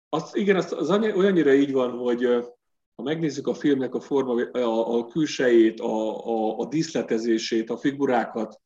Az, 0.09 0.29
igen, 0.33 0.55
az, 0.55 0.73
az 0.73 0.89
olyannyira 0.89 1.53
így 1.53 1.71
van, 1.71 1.91
hogy 1.91 2.23
ha 2.95 3.03
megnézzük 3.03 3.47
a 3.47 3.53
filmnek 3.53 3.95
a 3.95 3.99
forma, 3.99 4.43
a, 4.51 4.97
a 4.97 5.05
külsejét, 5.07 5.79
a, 5.79 6.25
a, 6.25 6.57
a 6.57 6.65
díszletezését, 6.65 7.69
a 7.69 7.77
figurákat, 7.77 8.59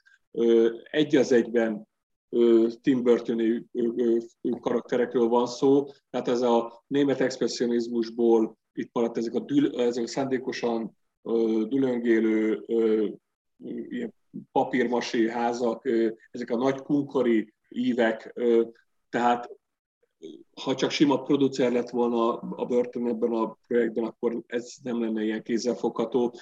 egy 0.91 1.15
az 1.15 1.31
egyben 1.31 1.87
Tim 2.81 3.03
burton 3.03 3.69
karakterekről 4.59 5.27
van 5.27 5.47
szó, 5.47 5.85
tehát 6.09 6.27
ez 6.27 6.41
a 6.41 6.83
német 6.87 7.19
expressionizmusból 7.19 8.57
itt 8.73 8.89
maradt 8.93 9.17
ezek 9.17 9.33
a, 9.33 9.39
dül, 9.39 9.79
ezek 9.81 10.03
a 10.03 10.07
szándékosan 10.07 10.97
dülöngélő 11.67 12.65
ilyen 13.89 14.13
papírmasé 14.51 15.29
házak, 15.29 15.89
ezek 16.31 16.49
a 16.49 16.57
nagy 16.57 16.81
kunkori 16.81 17.53
ívek, 17.69 18.33
tehát 19.09 19.49
ha 20.61 20.75
csak 20.75 20.89
sima 20.89 21.21
producer 21.21 21.71
lett 21.71 21.89
volna 21.89 22.37
a 22.37 22.65
Burton 22.65 23.07
ebben 23.07 23.31
a 23.31 23.57
projektben, 23.67 24.03
akkor 24.03 24.43
ez 24.47 24.73
nem 24.83 25.01
lenne 25.01 25.23
ilyen 25.23 25.43
kézzelfogható. 25.43 26.33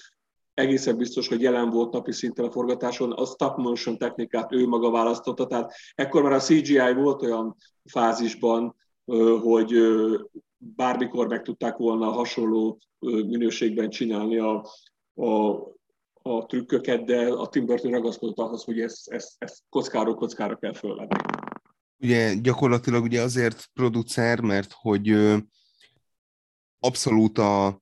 Egészen 0.54 0.98
biztos, 0.98 1.28
hogy 1.28 1.42
jelen 1.42 1.70
volt 1.70 1.92
napi 1.92 2.12
szinten 2.12 2.46
a 2.46 2.52
forgatáson, 2.52 3.12
a 3.12 3.26
stop 3.26 3.58
motion 3.58 3.98
technikát 3.98 4.52
ő 4.52 4.68
maga 4.68 4.92
választotta, 4.92 5.48
tehát 5.48 5.74
ekkor 5.96 6.24
már 6.24 6.32
a 6.32 6.40
CGI 6.40 6.94
volt 6.94 7.22
olyan 7.22 7.56
fázisban, 7.86 8.76
hogy 9.42 9.74
bármikor 10.58 11.28
meg 11.28 11.42
tudták 11.42 11.78
volna 11.78 12.12
hasonló 12.12 12.80
minőségben 13.00 13.90
csinálni 13.90 14.38
a, 14.38 14.66
a, 15.14 15.50
a 16.22 16.46
trükköket, 16.46 17.06
de 17.06 17.28
a 17.28 17.48
Tim 17.48 17.66
Burton 17.66 17.92
ragaszkodott 17.92 18.38
ahhoz, 18.38 18.64
hogy 18.64 18.80
ezt, 18.80 19.12
ezt, 19.12 19.34
ezt 19.38 19.64
kockáról 19.70 20.16
kockára 20.16 20.56
kell 20.56 20.74
fölvenni. 20.74 21.16
Ugye 22.00 22.34
gyakorlatilag 22.42 23.04
ugye 23.04 23.22
azért 23.22 23.70
producer, 23.74 24.40
mert 24.40 24.72
hogy 24.72 25.16
abszolút 26.80 27.38
a 27.38 27.82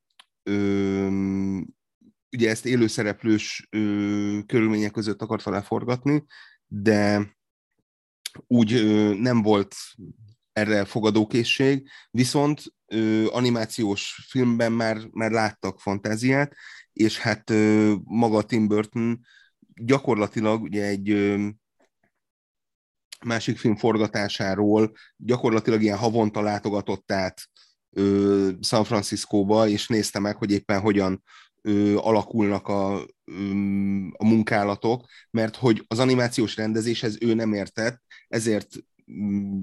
ugye 2.31 2.49
ezt 2.49 2.65
élőszereplős 2.65 3.67
ö, 3.69 4.39
körülmények 4.45 4.91
között 4.91 5.21
akart 5.21 5.43
leforgatni, 5.43 6.25
de 6.67 7.31
úgy 8.47 8.73
ö, 8.73 9.13
nem 9.13 9.41
volt 9.41 9.75
erre 10.53 10.85
fogadókészség, 10.85 11.89
viszont 12.11 12.63
ö, 12.85 13.27
animációs 13.31 14.25
filmben 14.29 14.71
már, 14.71 14.97
már 15.11 15.31
láttak 15.31 15.79
fantáziát, 15.79 16.55
és 16.93 17.17
hát 17.17 17.49
ö, 17.49 17.93
maga 18.03 18.41
Tim 18.43 18.67
Burton 18.67 19.19
gyakorlatilag 19.75 20.61
ugye 20.61 20.85
egy 20.85 21.09
ö, 21.09 21.47
másik 23.25 23.57
film 23.57 23.75
forgatásáról 23.75 24.91
gyakorlatilag 25.17 25.81
ilyen 25.81 25.97
havonta 25.97 26.41
látogatott 26.41 27.11
át 27.11 27.41
ö, 27.89 28.49
San 28.61 28.83
Franciscóba, 28.83 29.67
és 29.67 29.87
nézte 29.87 30.19
meg, 30.19 30.35
hogy 30.35 30.51
éppen 30.51 30.79
hogyan 30.79 31.23
ö, 31.61 31.97
alakulnak 31.97 32.67
a, 32.67 33.07
ö, 33.25 33.51
a 34.17 34.25
munkálatok, 34.25 35.05
mert 35.31 35.55
hogy 35.55 35.85
az 35.87 35.99
animációs 35.99 36.55
rendezéshez 36.55 37.17
ő 37.21 37.33
nem 37.33 37.53
értett, 37.53 38.01
ezért 38.27 38.67
ö, 39.05 39.57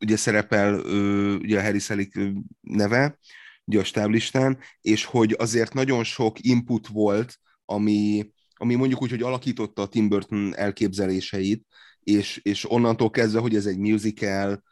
ugye 0.00 0.16
szerepel 0.16 0.74
ö, 0.74 1.34
ugye 1.34 1.58
a 1.58 1.62
Harry 1.62 1.78
Selick 1.78 2.20
neve, 2.60 3.18
ugye 3.64 3.80
a 3.80 3.84
stáblistán, 3.84 4.58
és 4.80 5.04
hogy 5.04 5.34
azért 5.38 5.74
nagyon 5.74 6.04
sok 6.04 6.36
input 6.40 6.86
volt, 6.86 7.38
ami, 7.64 8.30
ami 8.54 8.74
mondjuk 8.74 9.02
úgy, 9.02 9.10
hogy 9.10 9.22
alakította 9.22 9.82
a 9.82 9.86
Tim 9.86 10.08
Burton 10.08 10.56
elképzeléseit, 10.56 11.66
és, 12.00 12.40
és 12.42 12.70
onnantól 12.70 13.10
kezdve, 13.10 13.40
hogy 13.40 13.54
ez 13.54 13.66
egy 13.66 13.78
musical 13.78 14.62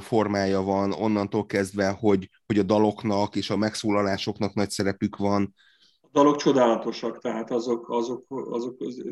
formája 0.00 0.62
van, 0.62 0.92
onnantól 0.92 1.46
kezdve, 1.46 1.88
hogy, 1.88 2.30
hogy 2.46 2.58
a 2.58 2.62
daloknak 2.62 3.36
és 3.36 3.50
a 3.50 3.56
megszólalásoknak 3.56 4.54
nagy 4.54 4.70
szerepük 4.70 5.16
van. 5.16 5.54
A 6.00 6.08
dalok 6.12 6.36
csodálatosak, 6.36 7.18
tehát 7.18 7.50
azok, 7.50 7.90
azok, 7.90 8.24
azok 8.28 8.80
az, 8.80 9.02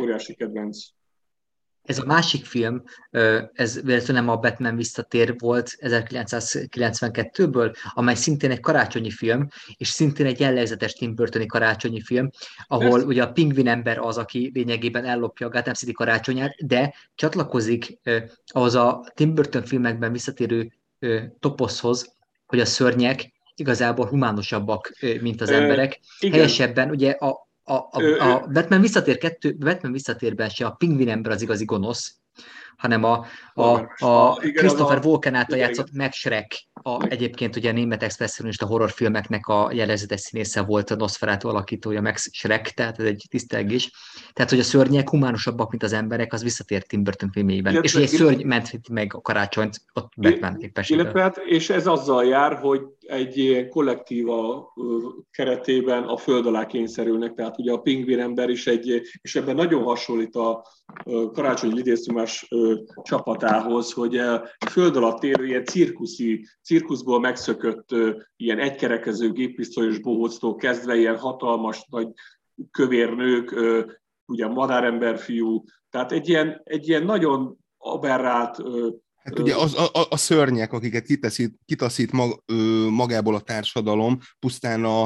óriási 0.00 0.34
kedvenc. 0.34 0.78
Ez 1.84 1.98
a 1.98 2.04
másik 2.04 2.44
film, 2.44 2.82
ez 3.52 3.82
véletlenül 3.82 4.22
nem 4.22 4.28
a 4.28 4.36
Batman 4.36 4.76
visszatér 4.76 5.34
volt 5.38 5.76
1992-ből, 5.80 7.74
amely 7.94 8.14
szintén 8.14 8.50
egy 8.50 8.60
karácsonyi 8.60 9.10
film, 9.10 9.48
és 9.76 9.88
szintén 9.88 10.26
egy 10.26 10.40
jellegzetes 10.40 10.92
Tim 10.92 11.14
Burtoni 11.14 11.46
karácsonyi 11.46 12.00
film, 12.00 12.30
ahol 12.66 12.98
ez... 12.98 13.04
ugye 13.04 13.22
a 13.22 13.32
pingvin 13.32 13.68
ember 13.68 13.98
az, 13.98 14.18
aki 14.18 14.50
lényegében 14.54 15.04
ellopja 15.04 15.46
a 15.46 15.50
Gotham 15.50 15.74
City 15.74 15.92
karácsonyát, 15.92 16.66
de 16.66 16.94
csatlakozik 17.14 17.98
ahhoz 18.46 18.74
a 18.74 19.12
Tim 19.14 19.34
Burton 19.34 19.64
filmekben 19.64 20.12
visszatérő 20.12 20.72
toposzhoz, 21.40 22.16
hogy 22.46 22.60
a 22.60 22.64
szörnyek 22.64 23.32
igazából 23.54 24.06
humánosabbak, 24.06 24.92
mint 25.20 25.40
az 25.40 25.50
emberek. 25.50 26.00
Igen. 26.18 26.34
Helyesebben 26.34 26.90
ugye 26.90 27.10
a, 27.10 27.48
a, 27.64 27.74
a, 27.74 28.32
a 28.32 28.46
Batman 28.52 28.80
visszatér 28.80 29.18
kettő, 29.18 29.56
Batman 29.56 29.92
visszatérben 29.92 30.48
se 30.48 30.66
a 30.66 30.70
pingvin 30.70 31.08
ember 31.08 31.32
az 31.32 31.42
igazi 31.42 31.64
gonosz, 31.64 32.16
hanem 32.76 33.04
a, 33.04 33.26
a, 33.54 33.62
a 33.98 34.34
Christopher 34.34 35.04
Walken 35.04 35.34
által 35.34 35.58
játszott 35.58 35.92
Max 35.92 36.16
Schreck, 36.16 36.66
a, 36.72 37.06
egyébként 37.08 37.56
ugye 37.56 37.70
a 37.70 37.72
német 37.72 38.02
expressionista 38.02 38.66
horrorfilmeknek 38.66 39.46
a 39.46 39.70
jellegzetes 39.72 40.20
színésze 40.20 40.62
volt 40.62 40.90
a 40.90 40.96
Nosferatu 40.96 41.48
alakítója, 41.48 42.00
Max 42.00 42.28
Schreck, 42.32 42.68
tehát 42.68 42.98
ez 42.98 43.06
egy 43.06 43.24
tisztelgés. 43.30 43.90
Tehát, 44.32 44.50
hogy 44.50 44.60
a 44.60 44.62
szörnyek 44.62 45.08
humánosabbak, 45.08 45.70
mint 45.70 45.82
az 45.82 45.92
emberek, 45.92 46.32
az 46.32 46.42
visszatért 46.42 46.88
Tim 46.88 47.02
Burton 47.02 47.30
filmjében. 47.30 47.72
Illetve, 47.72 47.88
és 47.88 47.94
ugye 47.94 48.04
egy 48.04 48.10
szörny 48.10 48.46
ment 48.46 48.88
meg 48.88 49.14
a 49.14 49.20
karácsonyt, 49.20 49.80
ott 49.92 50.12
Batman 50.16 50.72
illetve, 50.86 51.20
hát, 51.20 51.36
És 51.36 51.70
ez 51.70 51.86
azzal 51.86 52.24
jár, 52.24 52.58
hogy 52.58 52.80
egy 53.06 53.66
kollektíva 53.68 54.72
keretében 55.30 56.02
a 56.02 56.16
föld 56.16 56.46
alá 56.46 56.66
kényszerülnek, 56.66 57.34
tehát 57.34 57.58
ugye 57.58 57.72
a 57.72 57.80
pingvin 57.80 58.20
ember 58.20 58.48
is 58.48 58.66
egy, 58.66 59.02
és 59.22 59.36
ebben 59.36 59.54
nagyon 59.54 59.82
hasonlít 59.82 60.36
a 60.36 60.66
karácsonyi 61.32 61.74
lidészumás 61.74 62.48
csapatához, 63.02 63.92
hogy 63.92 64.20
föld 64.70 64.96
alatt 64.96 65.22
élő 65.22 65.46
ilyen 65.46 65.64
cirkuszi, 65.64 66.46
cirkuszból 66.62 67.20
megszökött 67.20 67.88
ilyen 68.36 68.58
egykerekező 68.58 69.32
géppisztolyos 69.32 69.98
bohóctól 69.98 70.54
kezdve 70.54 70.96
ilyen 70.96 71.18
hatalmas 71.18 71.86
nagy 71.90 72.08
kövér 72.70 73.14
nők, 73.14 73.54
ugye 74.26 74.46
madárember 74.46 75.18
fiú, 75.18 75.64
tehát 75.90 76.12
egy 76.12 76.28
ilyen, 76.28 76.60
egy 76.64 76.88
ilyen 76.88 77.04
nagyon 77.04 77.56
aberrált 77.78 78.62
Hát 79.24 79.38
ugye 79.38 79.54
az, 79.54 79.74
a, 79.74 80.06
a 80.10 80.16
szörnyek, 80.16 80.72
akiket 80.72 81.04
kitaszít, 81.04 81.54
kitaszít 81.64 82.12
mag, 82.12 82.42
ö, 82.46 82.86
magából 82.90 83.34
a 83.34 83.40
társadalom, 83.40 84.18
pusztán 84.38 84.84
a, 84.84 85.02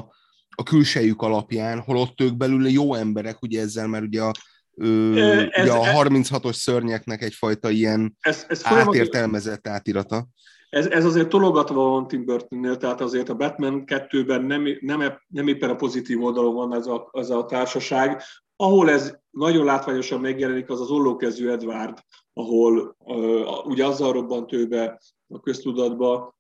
a 0.55 0.63
külsejük 0.65 1.23
alapján, 1.23 1.81
holott 1.81 2.21
ők 2.21 2.37
belül 2.37 2.69
jó 2.69 2.95
emberek, 2.95 3.43
ugye 3.43 3.61
ezzel, 3.61 3.87
mert 3.87 4.05
ugye 4.05 4.23
a, 4.23 4.33
ö, 4.75 5.17
ez, 5.51 5.65
ugye 5.65 5.73
a 5.73 6.03
36-os 6.03 6.53
szörnyeknek 6.53 7.23
egyfajta 7.23 7.71
ilyen 7.71 8.17
ez, 8.21 8.45
ez 8.49 8.61
átértelmezett 8.65 9.69
átirata. 9.69 10.27
Ez, 10.71 10.87
ez 10.87 11.05
azért 11.05 11.29
tologatva 11.29 11.83
van 11.83 12.09
Tim 12.09 12.25
Burtonnél, 12.25 12.77
tehát 12.77 13.01
azért 13.01 13.29
a 13.29 13.35
Batman 13.35 13.83
2-ben 13.87 14.43
nem, 14.43 14.65
nem, 14.81 15.19
nem 15.29 15.49
éppen 15.49 15.71
a 15.71 15.77
pozitív 15.77 16.23
oldalon 16.23 16.55
van 16.55 16.75
ez 16.75 16.87
a, 16.87 17.09
ez 17.13 17.31
a 17.31 17.45
társaság. 17.45 18.23
Ahol 18.57 18.91
ez 18.91 19.19
nagyon 19.31 19.65
látványosan 19.65 20.21
megjelenik, 20.21 20.71
az 20.71 20.81
az 20.81 20.91
ollókezű 20.91 21.49
Edward, 21.49 21.99
ahol 22.38 22.96
uh, 22.98 23.66
ugye 23.66 23.87
azzal 23.87 24.12
robbant 24.12 24.53
ő 24.53 24.66
be 24.66 25.01
a 25.29 25.40
köztudatba, 25.40 26.37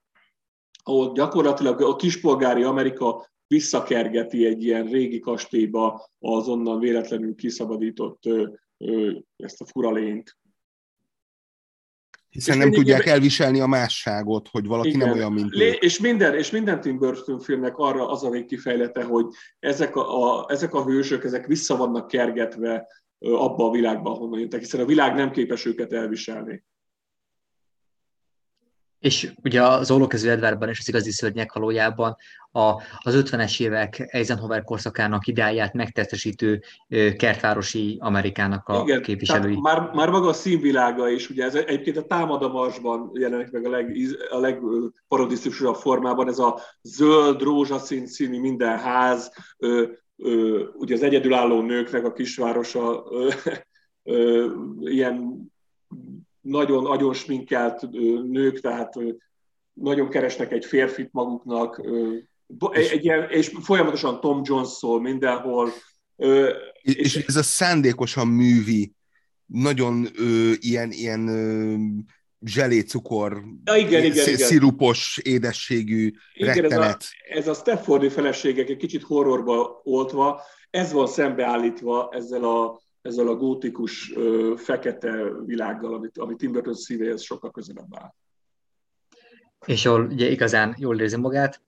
ahol 0.82 1.12
gyakorlatilag 1.12 1.82
a 1.82 1.96
kispolgári 1.96 2.62
Amerika 2.62 3.28
visszakergeti 3.46 4.46
egy 4.46 4.64
ilyen 4.64 4.86
régi 4.86 5.18
kastélyba 5.18 6.08
az 6.18 6.48
onnan 6.48 6.78
véletlenül 6.78 7.34
kiszabadított 7.34 8.26
ö, 8.26 8.46
ö, 8.78 9.10
ezt 9.36 9.60
a 9.60 9.66
furalényt. 9.66 10.36
Hiszen 12.28 12.56
és 12.56 12.62
nem 12.62 12.72
tudják 12.72 13.06
elviselni 13.06 13.60
a 13.60 13.66
másságot, 13.66 14.48
hogy 14.48 14.66
valaki 14.66 14.88
igen, 14.88 15.08
nem 15.08 15.16
olyan, 15.16 15.32
mint 15.32 15.54
ő. 15.54 15.70
És 15.70 16.00
minden, 16.00 16.34
és 16.34 16.50
minden 16.50 16.80
Tim 16.80 16.98
Burton 16.98 17.40
filmnek 17.40 17.76
arra 17.76 18.08
az 18.08 18.24
a 18.24 18.30
végkifejlete, 18.30 19.04
hogy 19.04 19.26
ezek 19.58 19.96
a, 19.96 20.38
a, 20.40 20.46
ezek 20.48 20.74
a 20.74 20.84
hősök, 20.84 21.24
ezek 21.24 21.46
vissza 21.46 21.76
vannak 21.76 22.08
kergetve 22.08 22.86
abba 23.18 23.64
a 23.64 23.70
világba, 23.70 24.10
ahonnan 24.10 24.40
jöttek, 24.40 24.60
hiszen 24.60 24.80
a 24.80 24.84
világ 24.84 25.14
nem 25.14 25.30
képes 25.30 25.64
őket 25.64 25.92
elviselni. 25.92 26.64
És 28.98 29.32
ugye 29.42 29.62
az 29.62 29.90
Ollókező 29.90 30.30
Edvárban 30.30 30.68
és 30.68 30.78
az 30.78 30.88
igazi 30.88 31.10
szörnyek 31.10 31.52
valójában 31.52 32.16
a, 32.52 32.60
az 32.98 33.22
50-es 33.24 33.60
évek 33.60 34.06
Eisenhower 34.10 34.64
korszakának 34.64 35.26
ideáját 35.26 35.72
megtestesítő 35.72 36.62
kertvárosi 37.16 37.96
Amerikának 38.00 38.68
a 38.68 38.82
Igen, 38.82 39.02
képviselői. 39.02 39.60
Már, 39.60 39.90
már 39.94 40.10
maga 40.10 40.28
a 40.28 40.32
színvilága 40.32 41.08
is, 41.08 41.30
ugye 41.30 41.44
ez 41.44 41.54
egyébként 41.54 41.96
a 41.96 42.06
Támadamarsban 42.06 43.10
jelenik 43.14 43.50
meg 43.50 43.66
a, 43.66 43.70
leg, 43.70 43.96
a 44.30 44.38
legparodisztikusabb 44.38 45.76
formában, 45.76 46.28
ez 46.28 46.38
a 46.38 46.60
zöld, 46.82 47.42
rózsaszín 47.42 48.06
színű 48.06 48.40
minden 48.40 48.78
ház, 48.78 49.32
ugye 50.74 50.94
az 50.94 51.02
egyedülálló 51.02 51.60
nőknek 51.60 52.04
a 52.04 52.12
kisvárosa, 52.12 53.04
ilyen 54.80 55.46
nagyon 56.40 56.82
nagyon 56.82 57.14
sminkelt 57.14 57.90
nők, 58.30 58.60
tehát 58.60 58.94
nagyon 59.72 60.08
keresnek 60.08 60.52
egy 60.52 60.64
férfit 60.64 61.08
maguknak, 61.12 61.82
egy 62.70 63.04
ilyen, 63.04 63.30
és 63.30 63.52
folyamatosan 63.60 64.20
Tom 64.20 64.40
Jones 64.44 64.68
szól 64.68 65.00
mindenhol, 65.00 65.70
és, 66.82 66.94
és 66.94 67.16
ez 67.26 67.36
a 67.36 67.42
szándékosan 67.42 68.28
művi, 68.28 68.92
nagyon 69.46 70.06
ö, 70.16 70.52
ilyen, 70.58 70.90
ilyen 70.90 71.28
ö, 71.28 71.74
zselécukor, 72.40 73.42
ja, 73.64 73.76
igen, 73.76 74.04
igen, 74.04 74.26
igen. 74.28 74.36
szirupos 74.36 75.20
édességű 75.22 76.12
igen, 76.34 76.54
rettenet. 76.54 77.04
Ez 77.28 77.36
a, 77.36 77.38
ez 77.38 77.48
a 77.48 77.54
Steffordi 77.54 78.08
feleségek 78.08 78.68
egy 78.68 78.76
kicsit 78.76 79.02
horrorba 79.02 79.80
oltva, 79.84 80.42
ez 80.70 80.92
van 80.92 81.06
szembeállítva 81.06 82.08
ezzel 82.12 82.44
a, 82.44 82.80
ezzel 83.02 83.28
a 83.28 83.36
gótikus 83.36 84.12
ö, 84.14 84.54
fekete 84.56 85.12
világgal, 85.46 85.94
amit, 85.94 86.18
amit 86.18 86.36
Tim 86.36 86.52
Burton 86.52 86.74
szívéhez 86.74 87.22
sokkal 87.22 87.50
közelebb 87.50 87.88
áll. 87.94 88.14
És 89.66 89.86
ahol 89.86 90.04
ugye 90.04 90.30
igazán 90.30 90.76
jól 90.78 91.00
érzi 91.00 91.16
magát, 91.16 91.62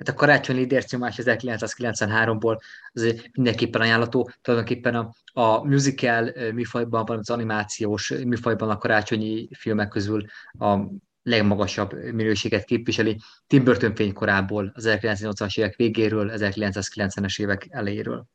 Hát 0.00 0.08
a 0.08 0.14
karácsonyi 0.14 0.66
dércimás 0.66 1.18
1993-ból 1.22 2.60
az 2.92 3.14
mindenképpen 3.32 3.80
ajánlató, 3.80 4.30
tulajdonképpen 4.42 4.94
a, 4.94 5.12
a 5.32 5.64
musical 5.64 6.32
műfajban, 6.52 7.04
van 7.04 7.18
az 7.18 7.30
animációs 7.30 8.08
műfajban 8.08 8.70
a 8.70 8.78
karácsonyi 8.78 9.48
filmek 9.52 9.88
közül 9.88 10.24
a 10.58 10.78
legmagasabb 11.22 11.92
minőséget 11.92 12.64
képviseli 12.64 13.20
Tim 13.46 13.64
Burton 13.64 13.94
fénykorából, 13.94 14.72
az 14.74 14.84
1980-as 14.88 15.58
évek 15.58 15.76
végéről, 15.76 16.30
1990-es 16.34 17.40
évek 17.40 17.66
elejéről. 17.70 18.26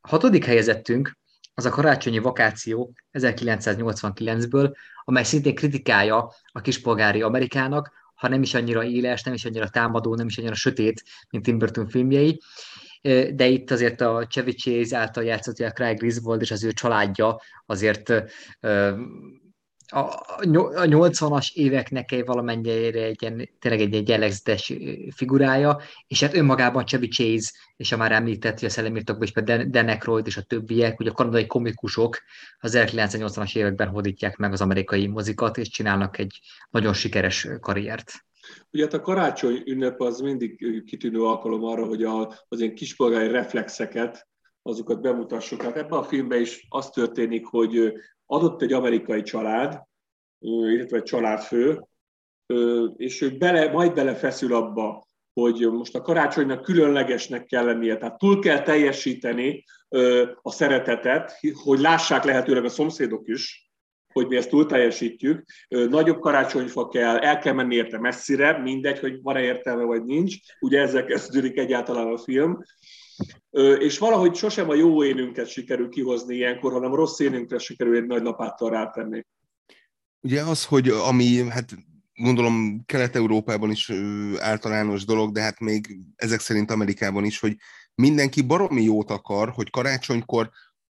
Hatodik 0.00 0.44
helyezettünk 0.44 1.18
az 1.54 1.64
a 1.64 1.70
karácsonyi 1.70 2.18
vakáció 2.18 2.92
1989-ből, 3.12 4.74
amely 5.04 5.24
szintén 5.24 5.54
kritikája 5.54 6.32
a 6.52 6.60
kispolgári 6.60 7.22
Amerikának, 7.22 7.98
ha 8.20 8.28
nem 8.28 8.42
is 8.42 8.54
annyira 8.54 8.84
éles, 8.84 9.22
nem 9.22 9.34
is 9.34 9.44
annyira 9.44 9.68
támadó, 9.68 10.14
nem 10.14 10.26
is 10.26 10.38
annyira 10.38 10.54
sötét, 10.54 11.04
mint 11.30 11.44
Tim 11.44 11.58
Burton 11.58 11.88
filmjei, 11.88 12.40
de 13.32 13.46
itt 13.46 13.70
azért 13.70 14.00
a 14.00 14.26
Chevy 14.26 14.52
Chase 14.52 14.96
által 14.96 15.24
játszott 15.24 15.58
a 15.58 15.70
Craig 15.70 15.98
Griswold 15.98 16.40
és 16.40 16.50
az 16.50 16.64
ő 16.64 16.72
családja 16.72 17.40
azért 17.66 18.12
a 19.92 20.36
80-as 20.40 21.52
éveknek 21.52 22.12
egy 22.12 22.24
valamennyire 22.24 23.02
egy 23.02 23.22
ilyen, 23.22 23.48
tényleg 23.58 23.80
egy, 23.80 23.94
egy 23.94 24.08
jellegzetes 24.08 24.72
figurája, 25.14 25.80
és 26.06 26.20
hát 26.20 26.34
önmagában 26.34 26.86
Chevy 26.86 27.08
Chase, 27.08 27.52
és 27.76 27.92
a 27.92 27.96
már 27.96 28.12
említett, 28.12 28.58
hogy 28.58 28.68
a 28.68 28.70
szellemírtokban 28.70 29.24
is 29.24 29.32
például 29.32 29.64
Dan 29.64 30.22
és 30.24 30.36
a 30.36 30.42
többiek, 30.42 31.00
ugye 31.00 31.10
a 31.10 31.14
kanadai 31.14 31.46
komikusok 31.46 32.18
az 32.58 32.78
1980-as 32.78 33.56
években 33.56 33.88
hódítják 33.88 34.36
meg 34.36 34.52
az 34.52 34.60
amerikai 34.60 35.06
mozikat, 35.06 35.58
és 35.58 35.68
csinálnak 35.68 36.18
egy 36.18 36.40
nagyon 36.70 36.92
sikeres 36.92 37.48
karriert. 37.60 38.12
Ugye 38.72 38.82
hát 38.82 38.92
a 38.92 39.00
karácsony 39.00 39.62
ünnep 39.66 40.00
az 40.00 40.20
mindig 40.20 40.84
kitűnő 40.84 41.22
alkalom 41.22 41.64
arra, 41.64 41.86
hogy 41.86 42.02
a, 42.02 42.32
az 42.48 42.60
ilyen 42.60 42.74
kispolgári 42.74 43.28
reflexeket, 43.28 44.28
azokat 44.62 45.00
bemutassuk. 45.00 45.62
Hát 45.62 45.76
ebben 45.76 45.98
a 45.98 46.02
filmben 46.02 46.40
is 46.40 46.66
az 46.68 46.90
történik, 46.90 47.46
hogy 47.46 47.92
adott 48.30 48.62
egy 48.62 48.72
amerikai 48.72 49.22
család, 49.22 49.82
illetve 50.38 50.96
egy 50.96 51.02
családfő, 51.02 51.84
és 52.96 53.20
ő 53.20 53.36
bele, 53.36 53.70
majd 53.70 53.94
belefeszül 53.94 54.54
abba, 54.54 55.06
hogy 55.32 55.70
most 55.70 55.94
a 55.94 56.00
karácsonynak 56.00 56.62
különlegesnek 56.62 57.44
kell 57.44 57.64
lennie, 57.64 57.96
tehát 57.96 58.18
túl 58.18 58.38
kell 58.38 58.62
teljesíteni 58.62 59.64
a 60.42 60.50
szeretetet, 60.50 61.38
hogy 61.64 61.78
lássák 61.78 62.24
lehetőleg 62.24 62.64
a 62.64 62.68
szomszédok 62.68 63.28
is, 63.28 63.70
hogy 64.12 64.26
mi 64.26 64.36
ezt 64.36 64.48
túl 64.48 64.66
teljesítjük. 64.66 65.44
Nagyobb 65.68 66.20
karácsonyfa 66.20 66.88
kell, 66.88 67.16
el 67.16 67.38
kell 67.38 67.52
menni 67.52 67.74
érte 67.74 67.98
messzire, 67.98 68.58
mindegy, 68.58 68.98
hogy 68.98 69.22
van-e 69.22 69.42
értelme 69.42 69.82
vagy 69.82 70.04
nincs. 70.04 70.36
Ugye 70.60 70.80
ezzel 70.80 71.04
kezdődik 71.04 71.58
egyáltalán 71.58 72.06
a 72.06 72.18
film. 72.18 72.58
És 73.78 73.98
valahogy 73.98 74.34
sosem 74.34 74.70
a 74.70 74.74
jó 74.74 75.04
énünket 75.04 75.48
sikerül 75.48 75.88
kihozni 75.88 76.34
ilyenkor, 76.34 76.72
hanem 76.72 76.92
a 76.92 76.96
rossz 76.96 77.18
énünkre 77.18 77.58
sikerül 77.58 77.96
egy 77.96 78.06
nagy 78.06 78.22
lapáttal 78.22 78.70
rátenni. 78.70 79.26
Ugye 80.20 80.42
az, 80.42 80.64
hogy 80.64 80.88
ami, 80.88 81.48
hát 81.48 81.74
gondolom 82.14 82.82
Kelet-Európában 82.86 83.70
is 83.70 83.92
általános 84.38 85.04
dolog, 85.04 85.32
de 85.32 85.40
hát 85.40 85.60
még 85.60 85.98
ezek 86.16 86.40
szerint 86.40 86.70
Amerikában 86.70 87.24
is, 87.24 87.38
hogy 87.38 87.56
mindenki 87.94 88.42
baromi 88.42 88.82
jót 88.82 89.10
akar, 89.10 89.48
hogy 89.48 89.70
karácsonykor 89.70 90.50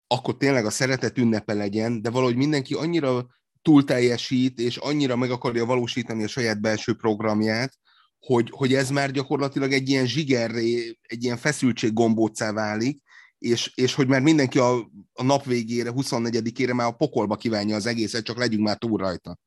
akkor 0.07 0.37
tényleg 0.37 0.67
a 0.67 0.71
szeretet 0.71 1.19
ünnepe 1.19 1.55
legyen, 1.55 2.03
de 2.03 2.11
valahogy 2.11 2.37
mindenki 2.37 2.75
annyira 2.75 3.27
túl 3.63 3.85
teljesít, 3.85 4.59
és 4.59 4.77
annyira 4.77 5.17
meg 5.17 5.31
akarja 5.31 5.65
valósítani 5.65 6.25
a 6.25 6.29
saját 6.29 6.61
belső 6.61 6.95
programját, 6.95 7.79
hogy, 8.27 8.49
hogy 8.51 8.75
ez 8.75 8.91
már 8.91 9.11
gyakorlatilag 9.11 9.73
egy 9.73 9.89
ilyen 9.89 10.07
zsigerré, 10.07 10.99
egy 11.03 11.25
ilyen 11.25 11.37
feszültséggombócá 11.37 12.53
válik, 12.53 13.03
és, 13.39 13.73
és 13.75 13.95
hogy 13.95 14.07
már 14.07 14.21
mindenki 14.21 14.59
a, 14.59 14.75
a 15.13 15.23
nap 15.23 15.45
végére, 15.45 15.91
24-ére 15.95 16.75
már 16.75 16.87
a 16.87 16.97
pokolba 16.97 17.37
kívánja 17.37 17.77
az 17.77 17.87
egészet, 17.87 18.25
csak 18.25 18.39
legyünk 18.39 18.63
már 18.63 18.77
túl 18.77 18.99
rajta. 18.99 19.39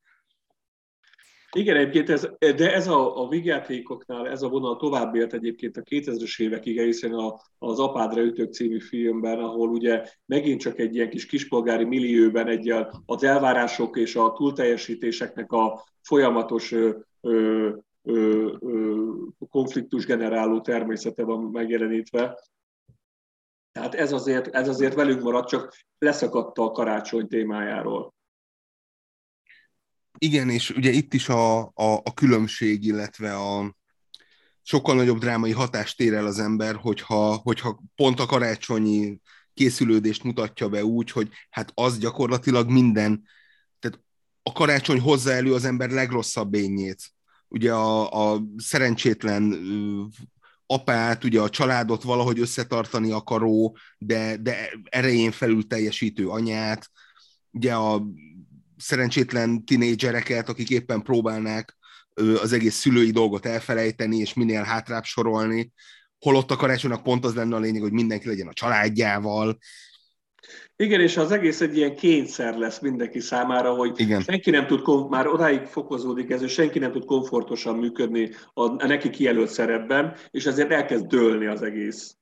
Igen, 1.51 1.75
egyébként 1.75 2.09
ez, 2.09 2.29
de 2.39 2.73
ez 2.73 2.87
a, 2.87 3.23
a 3.23 3.27
vigyátékoknál, 3.27 4.27
ez 4.27 4.41
a 4.41 4.49
vonal 4.49 4.77
tovább 4.77 5.15
ért 5.15 5.33
egyébként 5.33 5.77
a 5.77 5.81
2000-es 5.81 6.41
évekig, 6.41 6.81
hiszen 6.81 7.13
a, 7.13 7.39
az 7.57 7.79
Apádra 7.79 8.21
ütök 8.21 8.53
című 8.53 8.79
filmben, 8.79 9.39
ahol 9.39 9.69
ugye 9.69 10.03
megint 10.25 10.61
csak 10.61 10.79
egy 10.79 10.95
ilyen 10.95 11.09
kis 11.09 11.25
kispolgári 11.25 11.83
millióben 11.83 12.47
egy 12.47 12.73
az 13.05 13.23
elvárások 13.23 13.97
és 13.97 14.15
a 14.15 14.33
túlteljesítéseknek 14.33 15.51
a 15.51 15.85
folyamatos 16.01 16.71
ö, 16.71 16.89
ö, 17.21 17.69
konfliktus 19.49 20.05
generáló 20.05 20.61
természete 20.61 21.23
van 21.23 21.43
megjelenítve. 21.43 22.39
Tehát 23.71 23.95
ez 23.95 24.11
azért, 24.11 24.47
ez 24.47 24.67
azért 24.67 24.93
velünk 24.93 25.21
maradt, 25.21 25.47
csak 25.47 25.75
leszakadta 25.97 26.63
a 26.63 26.71
karácsony 26.71 27.27
témájáról. 27.27 28.13
Igen, 30.17 30.49
és 30.49 30.69
ugye 30.69 30.89
itt 30.89 31.13
is 31.13 31.29
a, 31.29 31.59
a, 31.59 31.93
a 32.03 32.13
különbség, 32.13 32.85
illetve 32.85 33.35
a 33.35 33.75
sokkal 34.61 34.95
nagyobb 34.95 35.17
drámai 35.17 35.51
hatást 35.51 35.99
ér 35.99 36.13
el 36.13 36.25
az 36.25 36.39
ember, 36.39 36.75
hogyha, 36.75 37.35
hogyha 37.35 37.81
pont 37.95 38.19
a 38.19 38.25
karácsonyi 38.25 39.21
készülődést 39.53 40.23
mutatja 40.23 40.69
be 40.69 40.85
úgy, 40.85 41.11
hogy 41.11 41.29
hát 41.49 41.71
az 41.73 41.97
gyakorlatilag 41.97 42.69
minden, 42.69 43.27
tehát 43.79 43.99
a 44.43 44.51
karácsony 44.51 44.99
hozza 44.99 45.31
elő 45.31 45.53
az 45.53 45.65
ember 45.65 45.89
legrosszabb 45.89 46.53
ényét. 46.53 47.11
Ugye 47.49 47.73
a, 47.73 48.31
a 48.33 48.41
szerencsétlen 48.57 49.55
apát, 50.65 51.23
ugye 51.23 51.41
a 51.41 51.49
családot 51.49 52.03
valahogy 52.03 52.39
összetartani 52.39 53.11
akaró, 53.11 53.77
de, 53.97 54.37
de 54.37 54.69
erején 54.83 55.31
felül 55.31 55.67
teljesítő 55.67 56.27
anyát, 56.27 56.89
ugye 57.51 57.73
a 57.75 58.03
szerencsétlen 58.77 59.65
tinédzsereket, 59.65 60.49
akik 60.49 60.69
éppen 60.69 61.01
próbálnák 61.01 61.77
az 62.41 62.53
egész 62.53 62.75
szülői 62.75 63.11
dolgot 63.11 63.45
elfelejteni, 63.45 64.17
és 64.17 64.33
minél 64.33 64.63
hátrább 64.63 65.03
sorolni, 65.03 65.71
holott 66.19 66.51
a 66.51 66.55
karácsonynak 66.55 67.03
pont 67.03 67.25
az 67.25 67.35
lenne 67.35 67.55
a 67.55 67.59
lényeg, 67.59 67.81
hogy 67.81 67.91
mindenki 67.91 68.27
legyen 68.27 68.47
a 68.47 68.53
családjával, 68.53 69.57
igen, 70.75 71.01
és 71.01 71.17
az 71.17 71.31
egész 71.31 71.61
egy 71.61 71.77
ilyen 71.77 71.95
kényszer 71.95 72.57
lesz 72.57 72.79
mindenki 72.79 73.19
számára, 73.19 73.73
hogy 73.73 73.99
Igen. 73.99 74.21
senki 74.21 74.49
nem 74.49 74.67
tud, 74.67 75.09
már 75.09 75.27
odáig 75.27 75.65
fokozódik 75.65 76.29
ez, 76.29 76.39
hogy 76.39 76.49
senki 76.49 76.79
nem 76.79 76.91
tud 76.91 77.05
komfortosan 77.05 77.75
működni 77.75 78.29
a, 78.53 78.61
a 78.63 78.87
neki 78.87 79.09
kijelölt 79.09 79.49
szerepben, 79.49 80.15
és 80.29 80.45
ezért 80.45 80.71
elkezd 80.71 81.05
dőlni 81.05 81.45
az 81.45 81.61
egész. 81.61 82.13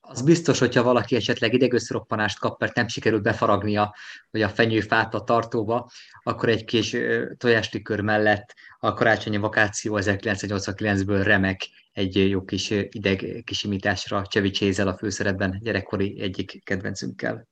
Az 0.00 0.22
biztos, 0.22 0.58
hogyha 0.58 0.82
valaki 0.82 1.16
esetleg 1.16 1.54
idegösszroppanást 1.54 2.38
kap, 2.38 2.60
mert 2.60 2.74
nem 2.74 2.88
sikerült 2.88 3.22
befaragnia, 3.22 3.94
hogy 4.30 4.42
a 4.42 4.48
fenyőfát 4.48 5.14
a 5.14 5.24
tartóba, 5.24 5.90
akkor 6.22 6.48
egy 6.48 6.64
kis 6.64 6.96
tojástükör 7.36 8.00
mellett 8.00 8.54
a 8.78 8.94
karácsonyi 8.94 9.36
vakáció 9.36 9.98
1989-ből 10.00 11.20
remek 11.24 11.68
egy 12.00 12.28
jó 12.28 12.44
kis 12.44 12.70
ideg 12.70 13.42
kisimításra 13.44 14.24
Chevy 14.24 14.50
Chase 14.50 14.84
a 14.84 14.96
főszerepben 14.96 15.60
gyerekkori 15.62 16.20
egyik 16.20 16.64
kedvencünkkel. 16.64 17.48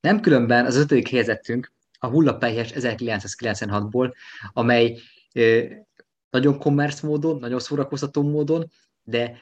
Nem 0.00 0.20
különben 0.20 0.66
az 0.66 0.76
ötödik 0.76 1.08
helyezettünk 1.08 1.72
a 1.98 2.06
Hullapelyhes 2.06 2.72
1996-ból, 2.74 4.12
amely 4.52 4.98
nagyon 6.30 6.58
kommersz 6.58 7.00
módon, 7.00 7.38
nagyon 7.38 7.60
szórakoztató 7.60 8.22
módon, 8.22 8.70
de 9.02 9.38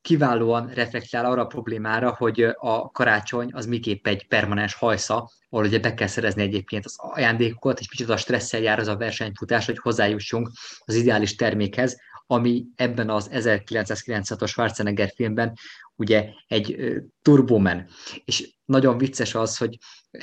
kiválóan 0.00 0.68
reflektál 0.74 1.24
arra 1.24 1.42
a 1.42 1.46
problémára, 1.46 2.14
hogy 2.18 2.42
a 2.56 2.90
karácsony 2.90 3.50
az 3.52 3.66
miképp 3.66 4.06
egy 4.06 4.26
permanens 4.28 4.74
hajsza, 4.74 5.30
ahol 5.48 5.66
ugye 5.66 5.78
be 5.78 5.94
kell 5.94 6.06
szerezni 6.06 6.42
egyébként 6.42 6.84
az 6.84 6.94
ajándékokat, 6.96 7.80
és 7.80 7.88
kicsit 7.88 8.08
a 8.08 8.16
stresszel 8.16 8.60
jár 8.60 8.78
az 8.78 8.88
a 8.88 8.96
versenyfutás, 8.96 9.66
hogy 9.66 9.78
hozzájussunk 9.78 10.50
az 10.84 10.94
ideális 10.94 11.34
termékhez, 11.34 12.00
ami 12.26 12.64
ebben 12.74 13.10
az 13.10 13.30
1996-os 13.32 14.48
Schwarzenegger 14.48 15.12
filmben 15.14 15.52
ugye 15.96 16.28
egy 16.46 16.94
turbomen. 17.22 17.88
És 18.24 18.54
nagyon 18.64 18.98
vicces 18.98 19.34
az, 19.34 19.56
hogy 19.56 19.78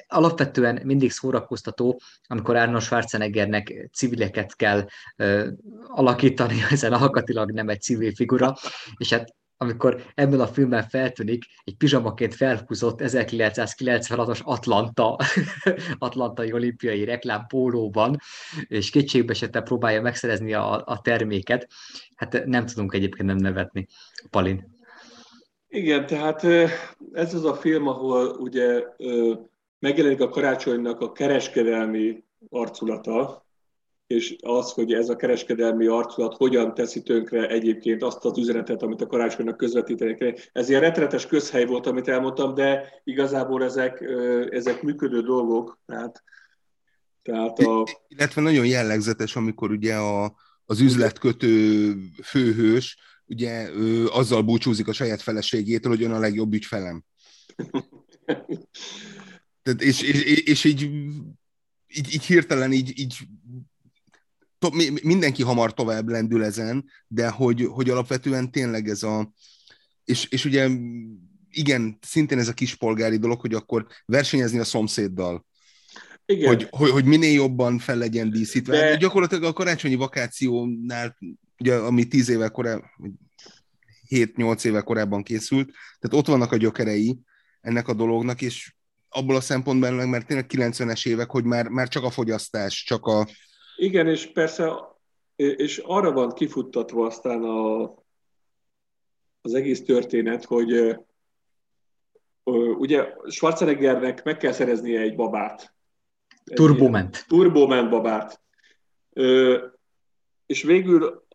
alapvetően 0.08 0.82
mindig 0.84 1.12
szórakoztató, 1.12 2.02
amikor 2.28 2.56
Arnold 2.56 2.82
Schwarzeneggernek 2.82 3.90
civileket 3.94 4.56
kell 4.56 4.88
ö, 5.16 5.50
alakítani, 5.88 6.56
ezen 6.70 6.94
alkatilag 6.94 7.52
nem 7.52 7.70
egy 7.70 7.82
civil 7.82 8.14
figura, 8.16 8.56
és 8.98 9.10
hát 9.10 9.36
amikor 9.62 10.04
ebben 10.16 10.40
a 10.40 10.48
filmben 10.48 10.84
feltűnik 10.84 11.44
egy 11.64 11.76
pizsamaként 11.76 12.36
felhúzott 12.36 13.00
1996-os 13.04 14.44
Atlanta, 14.44 15.18
Atlantai 15.98 16.54
olimpiai 16.54 17.04
reklám 17.04 17.46
pólóban, 17.48 18.18
és 18.68 18.90
kétségbe 18.90 19.32
esetben 19.32 19.64
próbálja 19.64 20.02
megszerezni 20.02 20.54
a, 20.54 20.84
a 20.86 21.02
terméket, 21.02 21.68
hát 22.16 22.46
nem 22.46 22.66
tudunk 22.66 22.94
egyébként 22.94 23.28
nem 23.28 23.38
nevetni. 23.38 23.88
Palin. 24.30 24.80
Igen, 25.68 26.06
tehát 26.06 26.44
ez 27.14 27.34
az 27.34 27.46
a 27.46 27.54
film, 27.54 27.88
ahol 27.88 28.28
ugye 28.28 28.84
megjelenik 29.80 30.22
a 30.22 30.30
karácsonynak 30.30 31.02
a 31.02 31.12
kereskedelmi 31.12 32.24
arculata, 32.50 33.46
és 34.12 34.36
az, 34.42 34.72
hogy 34.72 34.94
ez 34.94 35.10
a 35.10 35.16
kereskedelmi 35.16 35.86
arculat 35.86 36.36
hogyan 36.36 36.74
teszi 36.74 37.02
tönkre 37.02 37.48
egyébként 37.48 38.04
azt 38.04 38.26
az 38.26 38.38
üzenetet, 38.38 38.82
amit 38.82 39.02
a 39.02 39.08
karácsonynak 39.08 39.58
közvetíteni 39.58 40.16
kell. 40.16 40.34
Ez 40.52 40.70
ilyen 40.70 40.82
retretes 40.82 41.28
közhely 41.28 41.66
volt, 41.66 41.88
amit 41.88 42.08
elmondtam, 42.08 42.54
de 42.54 43.02
igazából 43.04 43.64
ezek, 43.64 44.02
ezek 44.50 44.82
működő 44.82 45.22
dolgok. 45.22 45.80
Tehát, 45.86 46.24
tehát 47.22 47.60
a... 47.60 47.88
Illetve 48.08 48.42
nagyon 48.42 48.66
jellegzetes, 48.66 49.36
amikor 49.36 49.72
ugye 49.72 49.96
a, 49.96 50.36
az 50.66 50.80
üzletkötő 50.80 51.94
főhős 52.24 52.98
ugye 53.26 53.70
ő 53.76 54.08
azzal 54.08 54.42
búcsúzik 54.42 54.88
a 54.88 54.94
saját 54.94 55.22
feleségétől, 55.22 55.92
hogy 55.92 56.04
ön 56.04 56.12
a 56.12 56.20
legjobb 56.20 56.54
ügyfelem. 56.54 57.04
Tehát, 59.64 59.82
és, 59.82 60.02
és, 60.02 60.24
és 60.24 60.64
így, 60.64 60.82
így, 61.88 62.14
így 62.14 62.26
hirtelen 62.26 62.72
így, 62.72 63.00
így 63.00 63.18
to, 64.62 64.70
mindenki 65.04 65.44
hamar 65.44 65.74
tovább 65.74 66.08
lendül 66.08 66.44
ezen, 66.44 66.86
de 67.08 67.30
hogy, 67.30 67.68
hogy 67.72 67.90
alapvetően 67.90 68.52
tényleg 68.52 68.90
ez 68.90 69.04
a, 69.04 69.34
és, 70.06 70.26
és 70.26 70.46
ugye 70.46 70.70
igen, 71.50 71.98
szintén 72.02 72.38
ez 72.38 72.48
a 72.48 72.54
kispolgári 72.54 73.18
dolog, 73.18 73.40
hogy 73.40 73.54
akkor 73.54 73.88
versenyezni 74.06 74.60
a 74.60 74.64
szomszéddal. 74.64 75.46
Igen. 76.26 76.48
Hogy, 76.48 76.68
hogy, 76.70 76.90
hogy 76.90 77.06
minél 77.06 77.34
jobban 77.34 77.80
fel 77.80 77.98
legyen 77.98 78.32
díszítve. 78.32 78.78
De... 78.78 78.96
Gyakorlatilag 78.96 79.44
a 79.44 79.54
karácsonyi 79.54 79.96
vakációnál, 79.96 81.18
ugye, 81.60 81.76
ami 81.76 82.06
tíz 82.06 82.30
éve 82.30 82.48
korábban, 82.48 82.90
7-8 84.10 84.66
éve 84.66 84.82
korábban 84.82 85.24
készült, 85.24 85.72
tehát 86.00 86.18
ott 86.18 86.28
vannak 86.28 86.52
a 86.52 86.58
gyökerei 86.58 87.20
ennek 87.62 87.88
a 87.88 87.94
dolognak, 87.94 88.42
és 88.42 88.74
abból 89.10 89.36
a 89.36 89.42
szempontból 89.42 90.06
mert 90.06 90.28
tényleg 90.28 90.46
90-es 90.50 91.08
évek, 91.08 91.30
hogy 91.30 91.44
már, 91.44 91.68
már 91.68 91.88
csak 91.88 92.04
a 92.04 92.12
fogyasztás, 92.12 92.84
csak 92.84 93.06
a... 93.06 93.28
Igen, 93.82 94.08
és 94.08 94.32
persze, 94.32 94.74
és 95.36 95.78
arra 95.78 96.12
van 96.12 96.32
kifuttatva 96.32 97.06
aztán 97.06 97.44
a, 97.44 97.82
az 99.42 99.54
egész 99.54 99.84
történet, 99.84 100.46
hogy 100.46 100.98
ugye 102.78 103.14
Schwarzeneggernek 103.28 104.24
meg 104.24 104.38
kell 104.38 104.52
szereznie 104.52 105.00
egy 105.00 105.16
babát. 105.16 105.74
Turboment. 106.54 107.26
Turboment 107.28 107.90
babát. 107.90 108.42
És 110.46 110.64
végül 110.64 111.26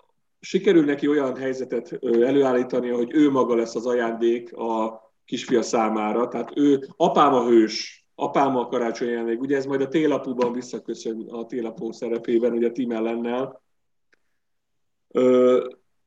sikerül 0.40 0.85
neki 0.85 1.09
olyan 1.09 1.37
helyzetet 1.37 1.92
előállítani, 2.02 2.88
hogy 2.88 3.14
ő 3.14 3.30
maga 3.30 3.54
lesz 3.54 3.74
az 3.74 3.87
ajándék 3.87 4.56
a 4.56 5.00
kisfia 5.24 5.62
számára. 5.62 6.28
Tehát 6.28 6.50
ő 6.54 6.88
apám 6.96 7.35
a 7.35 7.46
hős, 7.46 8.06
apám 8.18 8.57
a 8.57 8.66
karácsony 8.66 9.09
jelenleg. 9.09 9.40
Ugye 9.40 9.57
ez 9.57 9.66
majd 9.66 9.81
a 9.81 9.88
télapúban 9.88 10.52
visszaköszön 10.52 11.29
a 11.29 11.46
télapó 11.46 11.92
szerepében, 11.92 12.52
ugye 12.52 12.70
Tim 12.70 12.90
Ellennel. 12.90 13.62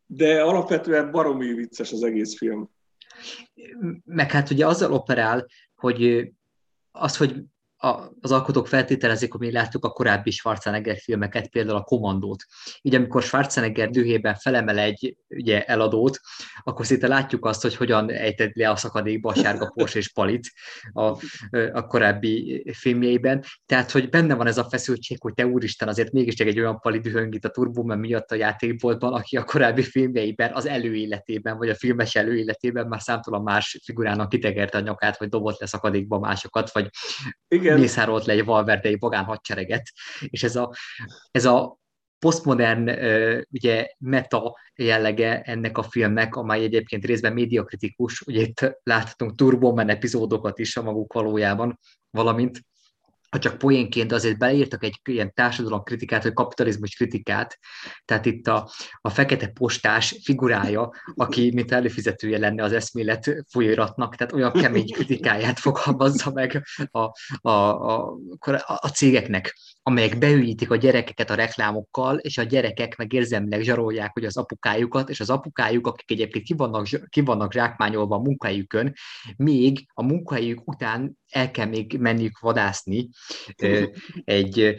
De 0.06 0.41
alapvetően 0.43 1.12
baromi 1.12 1.54
vicces 1.54 1.91
az 1.91 2.04
egész 2.04 2.38
film. 2.38 2.69
Meg 4.06 4.32
hát 4.32 4.50
ugye 4.50 4.67
azzal 4.67 4.93
operál, 4.93 5.45
hogy 5.76 6.32
az, 6.91 7.17
hogy 7.17 7.43
az 8.22 8.32
alkotók 8.32 8.68
feltételezik, 8.68 9.32
hogy 9.32 9.42
mi 9.42 9.52
láttuk 9.52 9.86
a 9.86 9.89
korábbi 9.89 10.32
Schwarzenegger 10.32 10.98
filmeket, 10.98 11.48
például 11.48 11.78
a 11.78 11.82
Kommandót. 11.82 12.44
Így 12.82 12.96
amikor 12.96 13.24
Schwarzenegger 13.24 13.89
dühében 13.89 14.36
felemel 14.36 14.78
egy 14.78 15.18
ugye, 15.28 15.65
eladót, 15.65 16.20
akkor 16.63 16.86
szinte 16.86 17.08
látjuk 17.08 17.46
azt, 17.46 17.62
hogy 17.62 17.76
hogyan 17.76 18.12
ejted 18.12 18.52
le 18.54 18.70
a 18.70 18.76
szakadékba 18.76 19.30
a 19.30 19.36
sárga 19.36 19.72
Porsche 19.76 20.00
és 20.00 20.12
Palit 20.13 20.52
a, 20.94 21.02
a 21.74 21.86
korábbi 21.88 22.65
filmjeiben. 22.74 23.44
Tehát, 23.65 23.92
hogy 23.92 24.10
benne 24.10 24.34
van 24.34 24.48
ez 24.48 24.58
a 24.58 24.63
feszültség, 24.70 25.18
hogy 25.22 25.34
te 25.34 25.48
úristen, 25.48 25.88
azért 25.88 26.12
mégiscsak 26.12 26.48
egy 26.48 26.60
olyan 26.60 26.80
Pali 26.80 27.00
dühöng 27.00 27.36
itt 27.36 27.46
a 27.46 27.50
Turboman 27.50 27.98
miatt 28.00 28.32
a 28.32 28.36
játékboltban, 28.36 29.13
aki 29.13 29.38
a 29.38 29.44
korábbi 29.44 29.84
filmjeiben, 29.84 30.54
az 30.54 30.68
előéletében, 30.68 31.58
vagy 31.58 31.70
a 31.70 31.76
filmes 31.76 32.15
előéletében 32.15 32.88
már 32.88 33.02
számtalan 33.02 33.42
más 33.42 33.80
figurának 33.84 34.30
kitegerte 34.30 34.78
a 34.78 34.82
nyakát, 34.82 35.18
vagy 35.18 35.30
dobott 35.30 35.60
le 35.60 35.65
szakadékba 35.65 36.20
másokat, 36.20 36.72
vagy 36.72 36.89
Igen 37.48 37.69
igen. 37.70 37.82
mészárolt 37.82 38.26
le 38.26 38.34
egy 38.34 38.46
valverdei 38.46 38.96
vagán 39.00 39.24
hadsereget, 39.24 39.92
és 40.20 40.44
ez 40.44 40.56
a, 40.56 40.74
ez 41.32 41.46
a 41.46 41.78
posztmodern 42.20 42.90
ugye 43.52 43.88
meta 43.98 44.58
jellege 44.76 45.42
ennek 45.42 45.78
a 45.78 45.84
filmnek, 45.84 46.36
amely 46.36 46.64
egyébként 46.64 47.06
részben 47.06 47.34
médiakritikus, 47.34 48.22
ugye 48.22 48.42
itt 48.42 48.80
láthatunk 48.84 49.36
Turboman 49.36 49.90
epizódokat 49.90 50.60
is 50.60 50.78
a 50.78 50.84
maguk 50.84 51.14
valójában, 51.14 51.80
valamint 52.10 52.62
ha 53.30 53.39
csak 53.39 53.58
poénként 53.58 54.12
azért 54.12 54.38
beleírtak 54.38 54.84
egy 54.84 55.00
ilyen 55.04 55.34
kritikát, 55.84 56.24
vagy 56.24 56.34
kapitalizmus 56.34 56.96
kritikát, 56.96 57.60
tehát 58.06 58.26
itt 58.26 58.48
a, 58.48 58.72
a 59.02 59.10
fekete 59.10 59.48
postás 59.48 60.15
figurája, 60.24 60.92
aki 61.15 61.52
mint 61.54 61.72
előfizetője 61.72 62.38
lenne 62.38 62.63
az 62.63 62.72
eszmélet 62.72 63.46
folyóiratnak, 63.48 64.15
tehát 64.15 64.34
olyan 64.34 64.52
kemény 64.52 64.92
kritikáját 64.92 65.60
fogalmazza 65.60 66.32
meg 66.32 66.63
a, 66.92 67.00
a, 67.50 67.50
a, 67.50 68.18
a 68.65 68.88
cégeknek, 68.94 69.56
amelyek 69.84 70.18
beügyítik 70.18 70.72
a 70.72 70.76
gyerekeket 70.76 71.30
a 71.30 71.36
reklámokkal, 71.36 72.18
és 72.18 72.38
a 72.38 72.44
gyerekek 72.44 72.98
meg 72.98 73.13
érzelmileg 73.13 73.62
zsarolják, 73.62 74.13
hogy 74.13 74.26
az 74.26 74.38
apukájukat, 74.38 75.10
és 75.10 75.20
az 75.20 75.30
apukájuk, 75.30 75.88
akik 75.88 76.12
egyébként 76.12 76.46
ki 76.46 76.54
vannak, 76.54 76.88
ki 77.10 77.22
vannak 77.22 77.54
zsákmányolva 77.54 78.15
a 78.15 78.22
munkahelyükön, 78.22 78.94
még 79.38 79.86
a 79.94 80.04
munkahelyük 80.04 80.68
után 80.68 81.18
el 81.30 81.52
kell 81.52 81.65
még 81.65 81.98
menniük 82.00 82.39
vadászni 82.39 83.10
egy 84.24 84.76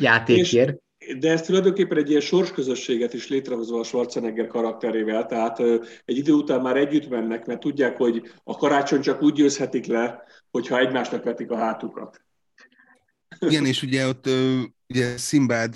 játékért. 0.00 0.78
De 1.18 1.30
ez 1.30 1.42
tulajdonképpen 1.42 1.98
egy 1.98 2.08
ilyen 2.08 2.20
sorsközösséget 2.20 3.14
is 3.14 3.28
létrehozva 3.28 3.78
a 3.78 3.84
Schwarzenegger 3.84 4.46
karakterével, 4.46 5.26
tehát 5.26 5.60
egy 6.04 6.16
idő 6.16 6.32
után 6.32 6.60
már 6.60 6.76
együtt 6.76 7.08
mennek, 7.08 7.46
mert 7.46 7.60
tudják, 7.60 7.96
hogy 7.96 8.22
a 8.44 8.56
karácsony 8.56 9.00
csak 9.00 9.22
úgy 9.22 9.32
győzhetik 9.32 9.86
le, 9.86 10.22
hogyha 10.50 10.78
egymásnak 10.78 11.24
vetik 11.24 11.50
a 11.50 11.56
hátukat. 11.56 12.20
Igen, 13.38 13.66
és 13.66 13.82
ugye 13.82 14.06
ott 14.06 14.28
ugye 14.88 15.16
Szimbád, 15.16 15.74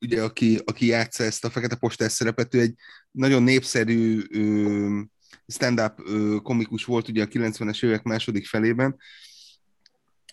ugye, 0.00 0.22
aki, 0.22 0.60
aki 0.64 0.86
játsza 0.86 1.24
ezt 1.24 1.44
a 1.44 1.50
fekete 1.50 1.76
postás 1.76 2.12
szerepet, 2.12 2.54
ő 2.54 2.60
egy 2.60 2.74
nagyon 3.10 3.42
népszerű 3.42 4.20
stand-up 5.46 6.02
komikus 6.42 6.84
volt 6.84 7.08
ugye 7.08 7.22
a 7.22 7.26
90-es 7.26 7.84
évek 7.84 8.02
második 8.02 8.46
felében, 8.46 8.96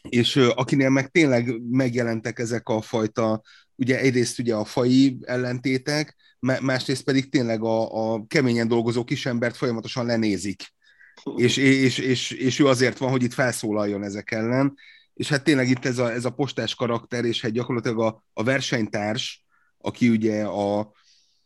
és 0.10 0.36
akinél 0.36 0.90
meg 0.90 1.08
tényleg 1.08 1.62
megjelentek 1.70 2.40
ezek 2.40 2.70
a 2.70 2.82
fajta, 2.82 3.42
ugye 3.76 4.00
egyrészt 4.00 4.40
ugye 4.40 4.56
a 4.56 4.66
fai 4.66 5.18
ellentétek, 5.22 6.16
másrészt 6.40 7.04
pedig 7.04 7.30
tényleg 7.30 7.64
a, 7.64 8.14
a 8.14 8.26
keményen 8.28 8.68
dolgozó 8.68 9.04
kisembert 9.04 9.58
folyamatosan 9.58 10.06
lenézik. 10.06 10.64
És, 11.36 11.58
és, 11.58 11.98
és, 11.98 12.32
és 12.32 12.60
ő 12.60 12.68
azért 12.68 12.98
van, 12.98 13.10
hogy 13.10 13.24
itt 13.24 13.34
felszólaljon 13.34 14.04
ezek 14.04 14.32
ellen. 14.32 14.74
És 15.20 15.30
hát 15.30 15.44
tényleg 15.44 15.70
itt 15.70 15.86
ez 15.86 15.98
a, 15.98 16.12
ez 16.12 16.26
a 16.26 16.30
postás 16.30 16.76
karakter, 16.76 17.26
és 17.26 17.42
hát 17.42 17.52
gyakorlatilag 17.52 18.00
a, 18.00 18.24
a 18.34 18.44
versenytárs, 18.44 19.46
aki 19.78 20.10
ugye 20.10 20.44
a, 20.44 20.78